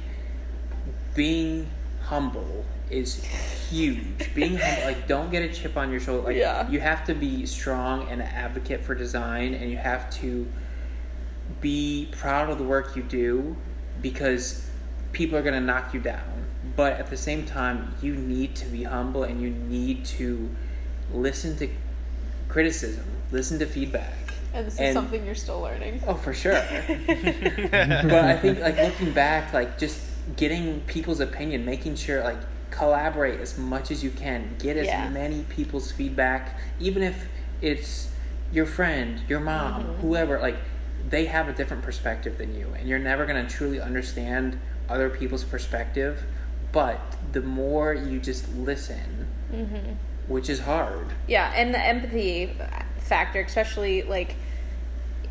being 1.15 1.69
humble 2.01 2.65
is 2.89 3.23
huge. 3.23 4.33
Being 4.35 4.57
humble, 4.57 4.85
like 4.85 5.07
don't 5.07 5.31
get 5.31 5.41
a 5.43 5.53
chip 5.53 5.77
on 5.77 5.91
your 5.91 5.99
shoulder. 5.99 6.27
Like 6.27 6.35
Yeah. 6.37 6.69
you 6.69 6.79
have 6.79 7.05
to 7.05 7.13
be 7.13 7.45
strong 7.45 8.07
and 8.09 8.21
an 8.21 8.27
advocate 8.27 8.81
for 8.81 8.95
design, 8.95 9.53
and 9.53 9.69
you 9.71 9.77
have 9.77 10.09
to 10.21 10.47
be 11.63 12.09
proud 12.11 12.49
of 12.51 12.57
the 12.59 12.63
work 12.63 12.95
you 12.95 13.01
do 13.01 13.55
because 14.01 14.69
people 15.13 15.35
are 15.37 15.41
going 15.41 15.55
to 15.55 15.61
knock 15.61 15.93
you 15.93 15.99
down. 15.99 16.45
But 16.75 16.93
at 16.93 17.09
the 17.09 17.17
same 17.17 17.45
time, 17.45 17.95
you 18.01 18.13
need 18.15 18.55
to 18.57 18.65
be 18.65 18.83
humble 18.83 19.23
and 19.23 19.41
you 19.41 19.49
need 19.49 20.05
to 20.17 20.49
listen 21.13 21.57
to 21.57 21.69
criticism, 22.49 23.05
listen 23.31 23.57
to 23.59 23.65
feedback, 23.65 24.13
And 24.53 24.67
this 24.67 24.73
is 24.75 24.79
And- 24.81 24.93
something 24.93 25.25
you're 25.25 25.33
still 25.35 25.61
learning. 25.61 26.01
Oh, 26.07 26.13
for 26.15 26.33
sure. 26.33 26.53
but 27.33 28.13
I 28.25 28.37
think 28.37 28.59
like 28.59 28.77
looking 28.77 29.11
back, 29.13 29.53
like 29.53 29.77
just 29.79 29.99
getting 30.35 30.81
people's 30.81 31.19
opinion, 31.19 31.65
making 31.65 31.95
sure 31.95 32.23
like 32.23 32.37
collaborate 32.71 33.39
as 33.39 33.57
much 33.57 33.89
as 33.91 34.03
you 34.03 34.09
can, 34.11 34.55
get 34.59 34.77
as 34.77 34.87
Yeah. 34.87 35.09
many 35.09 35.43
people's 35.49 35.91
feedback, 35.91 36.59
even 36.79 37.03
if 37.03 37.27
it's 37.61 38.09
your 38.51 38.65
friend, 38.65 39.21
your 39.27 39.39
mom, 39.39 39.83
Mm-hmm. 39.83 40.01
whoever. 40.01 40.39
Like 40.39 40.57
they 41.13 41.25
have 41.25 41.47
a 41.47 41.53
different 41.53 41.83
perspective 41.83 42.39
than 42.39 42.55
you, 42.55 42.73
and 42.75 42.89
you're 42.89 42.97
never 42.97 43.27
gonna 43.27 43.47
truly 43.47 43.79
understand 43.79 44.59
other 44.89 45.11
people's 45.11 45.43
perspective. 45.43 46.23
But 46.71 46.99
the 47.31 47.41
more 47.41 47.93
you 47.93 48.19
just 48.19 48.51
listen, 48.55 49.27
Mm-hmm. 49.53 49.91
which 50.27 50.49
is 50.49 50.61
hard. 50.61 51.05
Yeah, 51.27 51.53
and 51.55 51.71
the 51.71 51.79
empathy 51.79 52.57
factor, 52.97 53.41
especially 53.41 54.01
like, 54.01 54.35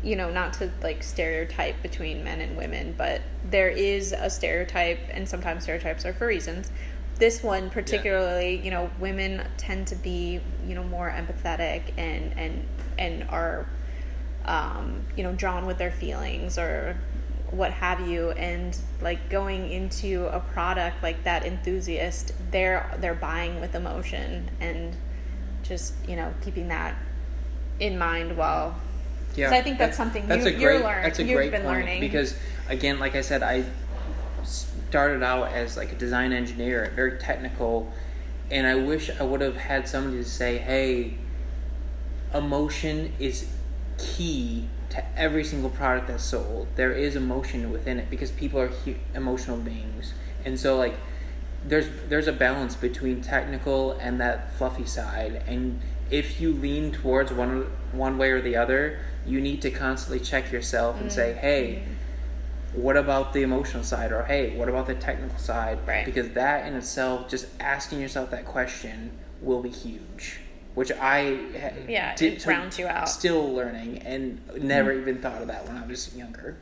you 0.01 0.15
know, 0.15 0.31
not 0.31 0.53
to 0.53 0.71
like 0.81 1.03
stereotype 1.03 1.81
between 1.81 2.23
men 2.23 2.39
and 2.39 2.55
women, 2.55 2.95
but 2.97 3.19
there 3.49 3.67
is 3.67 4.13
a 4.17 4.29
stereotype, 4.29 4.99
and 5.09 5.27
sometimes 5.27 5.63
stereotypes 5.63 6.05
are 6.05 6.13
for 6.13 6.27
reasons. 6.27 6.71
This 7.19 7.43
one 7.43 7.69
particularly, 7.69 8.61
you 8.63 8.71
know, 8.71 8.89
women 9.01 9.45
tend 9.57 9.87
to 9.87 9.95
be, 9.95 10.39
you 10.65 10.75
know, 10.75 10.83
more 10.85 11.09
empathetic 11.11 11.81
and 11.97 12.33
and 12.37 12.65
and 12.97 13.23
are, 13.29 13.67
um, 14.45 15.01
you 15.15 15.23
know, 15.23 15.33
drawn 15.33 15.65
with 15.65 15.77
their 15.77 15.91
feelings 15.91 16.57
or 16.57 16.95
what 17.51 17.71
have 17.71 18.07
you 18.07 18.31
and 18.31 18.75
like 19.01 19.29
going 19.29 19.71
into 19.71 20.25
a 20.35 20.39
product 20.39 21.03
like 21.03 21.23
that 21.23 21.45
enthusiast 21.45 22.33
they're 22.49 22.89
they're 22.99 23.13
buying 23.13 23.61
with 23.61 23.75
emotion 23.75 24.49
and 24.59 24.95
just 25.61 25.93
you 26.07 26.15
know 26.15 26.33
keeping 26.43 26.67
that 26.69 26.95
in 27.79 27.95
mind 27.95 28.35
while 28.35 28.75
Yeah, 29.35 29.51
I 29.51 29.61
think 29.61 29.77
that's 29.77 29.95
something 29.95 30.27
that's 30.27 30.45
you- 30.45 30.55
a 30.55 30.57
great, 30.59 30.81
learn- 30.83 31.03
That's 31.03 31.19
a 31.19 31.23
you've 31.23 31.35
great 31.37 31.51
been 31.51 31.61
point 31.61 31.81
learning. 31.81 31.99
because 31.99 32.35
again, 32.69 32.97
like 32.99 33.13
I 33.15 33.21
said, 33.21 33.43
I 33.43 33.65
started 34.43 35.21
out 35.23 35.51
as 35.53 35.77
like 35.77 35.91
a 35.91 35.95
design 35.95 36.33
engineer, 36.33 36.91
very 36.95 37.19
technical, 37.19 37.91
and 38.49 38.65
I 38.65 38.75
wish 38.75 39.11
I 39.19 39.23
would 39.23 39.41
have 39.41 39.57
had 39.57 39.87
somebody 39.87 40.17
to 40.23 40.27
say, 40.29 40.57
"Hey, 40.57 41.15
emotion 42.33 43.13
is 43.19 43.47
key 43.97 44.67
to 44.89 45.03
every 45.17 45.43
single 45.43 45.69
product 45.69 46.07
that's 46.07 46.23
sold. 46.23 46.67
There 46.75 46.91
is 46.91 47.15
emotion 47.15 47.71
within 47.71 47.99
it 47.99 48.09
because 48.09 48.31
people 48.31 48.59
are 48.59 48.67
hu- 48.67 48.95
emotional 49.15 49.57
beings, 49.57 50.13
and 50.45 50.59
so 50.59 50.77
like." 50.77 50.95
There's 51.65 51.87
there's 52.09 52.27
a 52.27 52.33
balance 52.33 52.75
between 52.75 53.21
technical 53.21 53.93
and 53.93 54.19
that 54.19 54.53
fluffy 54.57 54.85
side, 54.85 55.43
and 55.47 55.79
if 56.09 56.39
you 56.39 56.53
lean 56.53 56.91
towards 56.91 57.31
one 57.31 57.67
one 57.91 58.17
way 58.17 58.31
or 58.31 58.41
the 58.41 58.55
other, 58.55 58.99
you 59.25 59.39
need 59.41 59.61
to 59.61 59.71
constantly 59.71 60.19
check 60.19 60.51
yourself 60.51 60.99
and 60.99 61.11
say, 61.11 61.31
mm-hmm. 61.31 61.39
"Hey, 61.39 61.83
mm-hmm. 61.83 62.81
what 62.81 62.97
about 62.97 63.33
the 63.33 63.41
emotional 63.41 63.83
side?" 63.83 64.11
or 64.11 64.23
"Hey, 64.23 64.55
what 64.55 64.69
about 64.69 64.87
the 64.87 64.95
technical 64.95 65.37
side?" 65.39 65.79
Right. 65.87 66.05
Because 66.05 66.29
that 66.31 66.67
in 66.67 66.75
itself, 66.75 67.29
just 67.29 67.47
asking 67.59 67.99
yourself 68.01 68.29
that 68.31 68.45
question, 68.45 69.11
will 69.41 69.61
be 69.61 69.69
huge. 69.69 70.39
Which 70.75 70.91
I 70.91 71.37
Yeah, 71.87 72.15
did 72.15 72.33
it 72.33 72.39
to- 72.41 72.49
rounds 72.49 72.79
you 72.79 72.87
out. 72.87 73.07
Still 73.07 73.53
learning, 73.53 73.99
and 73.99 74.41
never 74.61 74.91
mm-hmm. 74.91 75.01
even 75.01 75.21
thought 75.21 75.41
of 75.41 75.47
that 75.47 75.67
when 75.67 75.77
I 75.77 75.85
was 75.85 76.15
younger. 76.15 76.57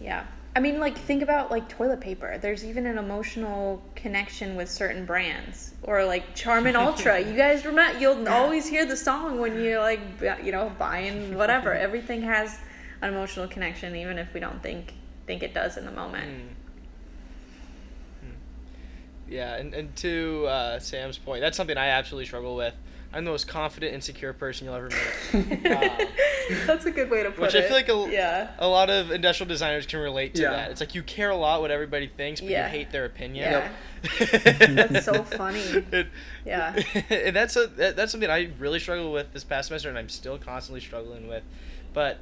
yeah. 0.00 0.24
I 0.56 0.60
mean 0.60 0.80
like 0.80 0.98
think 0.98 1.22
about 1.22 1.52
like 1.52 1.68
toilet 1.68 2.00
paper. 2.00 2.36
There's 2.38 2.64
even 2.64 2.84
an 2.86 2.98
emotional 2.98 3.80
connection 3.94 4.56
with 4.56 4.68
certain 4.68 5.04
brands. 5.04 5.72
Or 5.84 6.04
like 6.04 6.34
charmin 6.34 6.74
ultra. 6.86 7.20
You 7.20 7.34
guys 7.36 7.64
remember 7.64 7.96
you'll 8.00 8.28
always 8.28 8.66
hear 8.66 8.84
the 8.84 8.96
song 8.96 9.38
when 9.38 9.60
you're 9.62 9.78
like 9.80 10.00
you 10.42 10.50
know 10.50 10.72
buying 10.76 11.36
whatever. 11.36 11.72
Everything 11.88 12.22
has 12.22 12.58
an 13.02 13.12
emotional 13.12 13.46
connection 13.46 13.94
even 13.94 14.18
if 14.18 14.34
we 14.34 14.40
don't 14.40 14.60
think 14.60 14.94
think 15.26 15.44
it 15.44 15.54
does 15.54 15.76
in 15.76 15.84
the 15.84 15.92
moment. 15.92 16.28
Mm. 16.28 16.48
Mm. 18.26 18.32
Yeah, 19.28 19.56
and, 19.56 19.74
and 19.74 19.94
to 19.96 20.46
uh, 20.48 20.78
Sam's 20.80 21.18
point, 21.18 21.40
that's 21.40 21.56
something 21.56 21.76
I 21.76 21.88
absolutely 21.88 22.26
struggle 22.26 22.56
with. 22.56 22.74
I'm 23.12 23.24
the 23.24 23.30
most 23.30 23.48
confident, 23.48 23.94
insecure 23.94 24.32
person 24.34 24.66
you'll 24.66 24.74
ever 24.76 24.90
meet. 24.90 25.66
Um, 26.50 26.66
that's 26.66 26.86
a 26.86 26.90
good 26.90 27.10
way 27.10 27.22
to 27.22 27.30
put 27.30 27.40
which 27.40 27.54
it 27.54 27.64
I 27.64 27.68
feel 27.68 27.76
like 27.76 27.88
a, 28.10 28.10
yeah 28.12 28.52
a 28.58 28.66
lot 28.66 28.88
of 28.88 29.10
industrial 29.10 29.46
designers 29.48 29.84
can 29.84 30.00
relate 30.00 30.34
to 30.36 30.42
Yeah. 30.42 30.50
that. 30.52 30.70
It's 30.70 30.80
like 30.80 30.94
you 30.94 31.02
care 31.02 31.28
a 31.28 31.36
lot 31.36 31.60
what 31.60 31.70
everybody 31.70 32.06
thinks, 32.06 32.40
but 32.40 32.48
Yeah. 32.48 32.64
you 32.66 32.70
hate 32.78 32.90
their 32.90 33.04
opinion. 33.04 33.50
Yeah. 33.52 33.70
That's 34.88 35.04
so 35.04 35.22
funny. 35.24 35.84
And- 35.92 36.08
Yeah. 36.46 36.74
and 37.10 37.36
that's 37.36 37.54
a 37.56 37.66
that, 37.66 37.96
that's 37.96 38.12
something 38.12 38.30
I 38.30 38.50
really 38.58 38.78
struggled 38.78 39.12
with 39.12 39.32
this 39.34 39.44
past 39.44 39.68
semester, 39.68 39.90
and 39.90 39.98
I'm 39.98 40.08
still 40.08 40.38
constantly 40.38 40.80
struggling 40.80 41.28
with. 41.28 41.42
But 41.92 42.18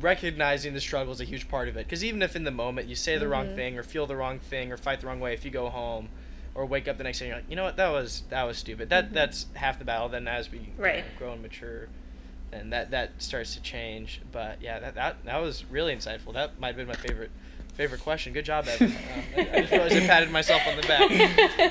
recognizing 0.00 0.72
the 0.72 0.80
struggle 0.80 1.12
is 1.12 1.20
a 1.20 1.24
huge 1.24 1.48
part 1.48 1.68
of 1.68 1.76
it. 1.76 1.84
Because 1.86 2.04
even 2.04 2.22
if 2.22 2.36
in 2.36 2.44
the 2.44 2.50
moment 2.50 2.88
you 2.88 2.94
say 2.94 3.14
the 3.18 3.24
Mm-hmm. 3.24 3.32
wrong 3.32 3.56
thing, 3.56 3.78
or 3.78 3.82
feel 3.82 4.06
the 4.06 4.16
wrong 4.16 4.38
thing, 4.38 4.72
or 4.72 4.76
fight 4.76 5.00
the 5.00 5.06
wrong 5.06 5.20
way, 5.20 5.34
if 5.34 5.44
you 5.44 5.50
go 5.50 5.68
home, 5.68 6.08
or 6.54 6.66
wake 6.66 6.88
up 6.88 6.98
the 6.98 7.04
next 7.04 7.18
day, 7.20 7.26
and 7.26 7.30
you're 7.30 7.38
like, 7.38 7.50
you 7.50 7.56
know 7.56 7.64
what, 7.64 7.76
that 7.76 7.90
was 7.90 8.22
that 8.30 8.42
was 8.44 8.58
stupid. 8.58 8.90
That 8.90 9.12
that's 9.12 9.46
half 9.54 9.78
the 9.78 9.84
battle. 9.84 10.08
Then 10.08 10.26
as 10.28 10.50
we 10.50 10.58
you 10.58 10.64
know, 10.64 10.70
Mm-hmm. 10.72 10.82
Right. 10.82 11.04
grow 11.18 11.32
and 11.32 11.42
mature, 11.42 11.88
and 12.52 12.72
that 12.72 12.90
that 12.90 13.10
starts 13.18 13.54
to 13.54 13.62
change. 13.62 14.20
But 14.32 14.60
yeah, 14.60 14.78
that 14.80 14.94
that, 14.96 15.24
that 15.24 15.38
was 15.42 15.64
really 15.66 15.94
insightful. 15.94 16.32
That 16.34 16.58
might 16.60 16.68
have 16.68 16.76
been 16.76 16.88
my 16.88 16.94
favorite 16.94 17.30
favorite 17.74 18.00
question. 18.02 18.32
Good 18.32 18.44
job, 18.44 18.66
Evan. 18.68 18.92
Um, 19.36 19.46
I, 19.46 19.56
I 19.56 19.60
just 19.60 19.72
realized 19.72 19.96
I 19.96 20.06
patted 20.06 20.30
myself 20.30 20.60
on 20.66 20.76
the 20.76 20.82
back. 20.82 21.08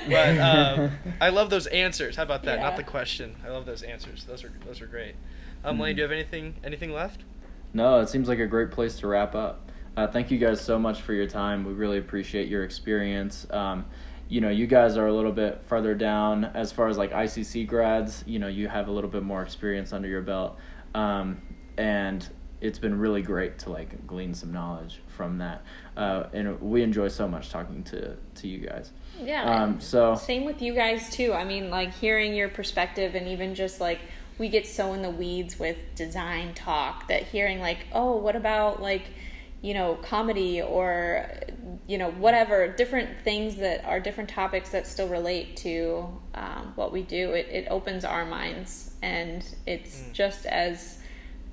But 0.10 0.38
um, 0.40 0.92
I 1.22 1.30
love 1.30 1.50
those 1.50 1.68
answers. 1.68 2.16
How 2.16 2.24
about 2.24 2.44
that? 2.44 2.60
Not 2.62 2.78
the 2.78 2.84
question. 2.84 3.36
I 3.46 3.50
love 3.50 3.66
those 3.66 3.84
answers. 3.84 4.24
Those 4.24 4.44
are 4.44 4.52
those 4.66 4.82
are 4.82 4.88
great. 4.88 5.16
Um, 5.64 5.78
Lane, 5.80 5.96
do 5.96 6.00
you 6.02 6.04
have 6.04 6.12
anything 6.14 6.56
anything 6.64 6.94
left? 6.94 7.24
No, 7.74 8.00
it 8.00 8.08
seems 8.10 8.28
like 8.30 8.40
a 8.40 8.48
great 8.48 8.72
place 8.72 8.98
to 9.00 9.08
wrap 9.08 9.36
up. 9.36 9.70
Uh, 9.98 10.08
thank 10.08 10.32
you 10.32 10.38
guys 10.38 10.62
so 10.62 10.80
much 10.80 11.02
for 11.02 11.14
your 11.14 11.28
time. 11.28 11.66
We 11.66 11.74
really 11.74 11.98
appreciate 11.98 12.48
your 12.48 12.64
experience. 12.64 13.46
Um, 13.52 13.86
you 14.30 14.42
know, 14.42 14.50
you 14.50 14.68
guys 14.68 14.96
are 14.96 15.08
a 15.08 15.14
little 15.14 15.32
bit 15.32 15.62
further 15.66 15.96
down 15.96 16.46
as 16.46 16.72
far 16.72 16.88
as 16.88 16.98
like 16.98 17.12
ICC 17.12 17.68
grads. 17.68 18.24
You 18.28 18.40
know, 18.40 18.48
you 18.48 18.68
have 18.68 18.88
a 18.88 18.92
little 18.92 19.10
bit 19.10 19.24
more 19.24 19.42
experience 19.42 19.92
under 19.92 20.08
your 20.08 20.22
belt, 20.22 20.58
um, 20.94 21.42
and 21.78 22.28
it's 22.62 22.78
been 22.78 23.00
really 23.00 23.22
great 23.22 23.58
to 23.60 23.72
like 23.72 24.06
glean 24.06 24.34
some 24.34 24.52
knowledge 24.52 25.02
from 25.08 25.40
that. 25.40 25.64
Uh, 25.98 26.26
and 26.34 26.62
we 26.62 26.84
enjoy 26.84 27.08
so 27.08 27.28
much 27.28 27.50
talking 27.50 27.84
to 27.86 28.16
to 28.36 28.48
you 28.48 28.60
guys. 28.60 28.92
Yeah. 29.20 29.44
Um, 29.44 29.82
so 29.82 30.16
Same 30.16 30.46
with 30.46 30.62
you 30.62 30.74
guys 30.76 31.10
too. 31.10 31.34
I 31.34 31.44
mean, 31.44 31.70
like 31.70 31.94
hearing 31.94 32.36
your 32.36 32.50
perspective 32.50 33.16
and 33.16 33.28
even 33.28 33.56
just 33.56 33.82
like 33.82 34.00
we 34.38 34.48
get 34.48 34.66
so 34.66 34.94
in 34.94 35.02
the 35.02 35.10
weeds 35.10 35.60
with 35.60 35.78
design 35.96 36.54
talk 36.54 37.08
that 37.10 37.24
hearing 37.24 37.60
like, 37.60 37.80
oh, 37.92 38.16
what 38.16 38.36
about 38.36 38.82
like, 38.82 39.04
you 39.62 39.74
know, 39.74 39.96
comedy 39.96 40.62
or 40.62 41.30
you 41.88 41.98
know, 41.98 42.12
whatever 42.12 42.68
different 42.68 43.10
things 43.24 43.56
that 43.58 43.84
are 43.86 44.00
different 44.00 44.30
topics 44.30 44.70
that 44.70 44.86
still 44.88 45.08
relate 45.08 45.58
to 45.58 46.08
um, 46.36 46.72
what 46.76 46.92
we 46.92 47.02
do. 47.02 47.32
It 47.32 47.48
it 47.52 47.68
opens 47.70 48.06
our 48.06 48.26
minds 48.26 48.94
and 49.02 49.44
it's 49.66 50.04
just 50.14 50.46
as 50.46 51.00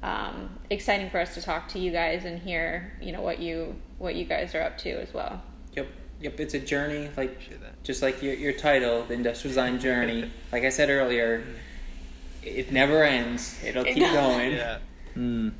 um, 0.02 0.50
exciting 0.70 1.10
for 1.10 1.18
us 1.18 1.34
to 1.34 1.42
talk 1.42 1.68
to 1.68 1.78
you 1.78 1.90
guys 1.90 2.24
and 2.24 2.38
hear 2.40 2.92
you 3.00 3.12
know 3.12 3.22
what 3.22 3.38
you 3.40 3.74
what 3.98 4.14
you 4.14 4.24
guys 4.24 4.54
are 4.54 4.62
up 4.62 4.78
to 4.78 4.90
as 4.90 5.12
well. 5.14 5.42
Yep, 5.74 5.88
yep. 6.20 6.40
It's 6.40 6.54
a 6.54 6.60
journey, 6.60 7.08
like 7.16 7.40
just 7.82 8.02
like 8.02 8.22
your 8.22 8.34
your 8.34 8.52
title, 8.52 9.04
the 9.04 9.14
industrial 9.14 9.50
design 9.50 9.80
journey. 9.80 10.30
like 10.52 10.64
I 10.64 10.68
said 10.68 10.90
earlier, 10.90 11.44
it 12.42 12.70
never 12.70 13.02
ends. 13.02 13.58
It'll 13.64 13.84
keep 13.84 13.98
going. 13.98 14.52
Yeah. 14.52 14.78
mm, 15.16 15.52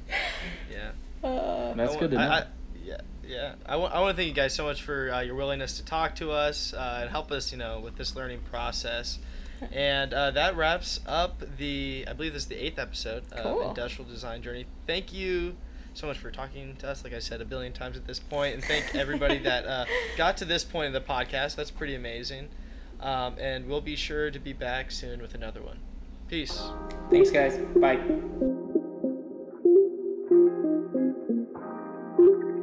Yeah. 0.71 0.91
Uh, 1.23 1.75
that's 1.75 1.97
good 1.97 2.11
to 2.11 2.17
wa- 2.17 2.23
know. 2.25 2.31
I, 2.31 2.39
I, 2.39 2.45
yeah, 2.85 2.97
yeah. 3.27 3.55
I 3.67 3.77
want, 3.77 3.95
I 3.95 4.01
want 4.01 4.17
to 4.17 4.17
thank 4.17 4.29
you 4.29 4.35
guys 4.35 4.55
so 4.55 4.65
much 4.65 4.83
for 4.83 5.11
uh, 5.13 5.21
your 5.21 5.35
willingness 5.35 5.77
to 5.79 5.85
talk 5.85 6.15
to 6.17 6.31
us 6.31 6.73
uh, 6.75 6.99
and 7.03 7.11
help 7.11 7.31
us, 7.33 7.53
you 7.53 7.59
know, 7.59 7.81
with 7.81 7.97
this 7.97 8.15
learning 8.17 8.41
process. 8.51 9.19
And 9.73 10.13
uh, 10.13 10.33
that 10.33 10.55
wraps 10.55 11.01
up 11.07 11.43
the, 11.57 12.05
I 12.07 12.13
believe 12.13 12.35
this 12.35 12.43
is 12.43 12.49
the 12.49 12.63
eighth 12.63 12.79
episode 12.79 13.23
Cool. 13.35 13.63
of 13.63 13.69
Industrial 13.71 14.07
Design 14.07 14.43
Journey. 14.43 14.67
Thank 14.87 15.15
you 15.15 15.57
so 15.95 16.07
much 16.07 16.19
for 16.19 16.31
talking 16.31 16.77
to 16.81 16.89
us, 16.91 17.03
like 17.05 17.15
I 17.15 17.21
said 17.21 17.41
a 17.41 17.47
billion 17.47 17.73
times 17.73 17.97
at 17.97 18.07
this 18.07 18.19
point, 18.19 18.53
and 18.53 18.63
thank 18.63 18.95
everybody 18.95 19.39
that 19.39 19.65
uh, 19.67 19.87
got 20.19 20.37
to 20.37 20.45
this 20.45 20.63
point 20.63 20.89
of 20.89 20.93
the 20.93 21.01
podcast. 21.11 21.57
That's 21.57 21.71
pretty 21.71 21.95
amazing. 21.95 22.49
Um, 23.01 23.37
and 23.39 23.67
we'll 23.67 23.81
be 23.81 23.97
sure 23.97 24.31
to 24.31 24.39
be 24.39 24.53
back 24.53 24.91
soon 24.91 25.23
with 25.23 25.35
another 25.35 25.63
one. 25.63 25.79
Peace. 26.29 26.63
Thanks, 27.11 27.31
guys. 27.31 27.57
Bye. 27.77 28.67
Thank 32.27 32.43
you. 32.45 32.56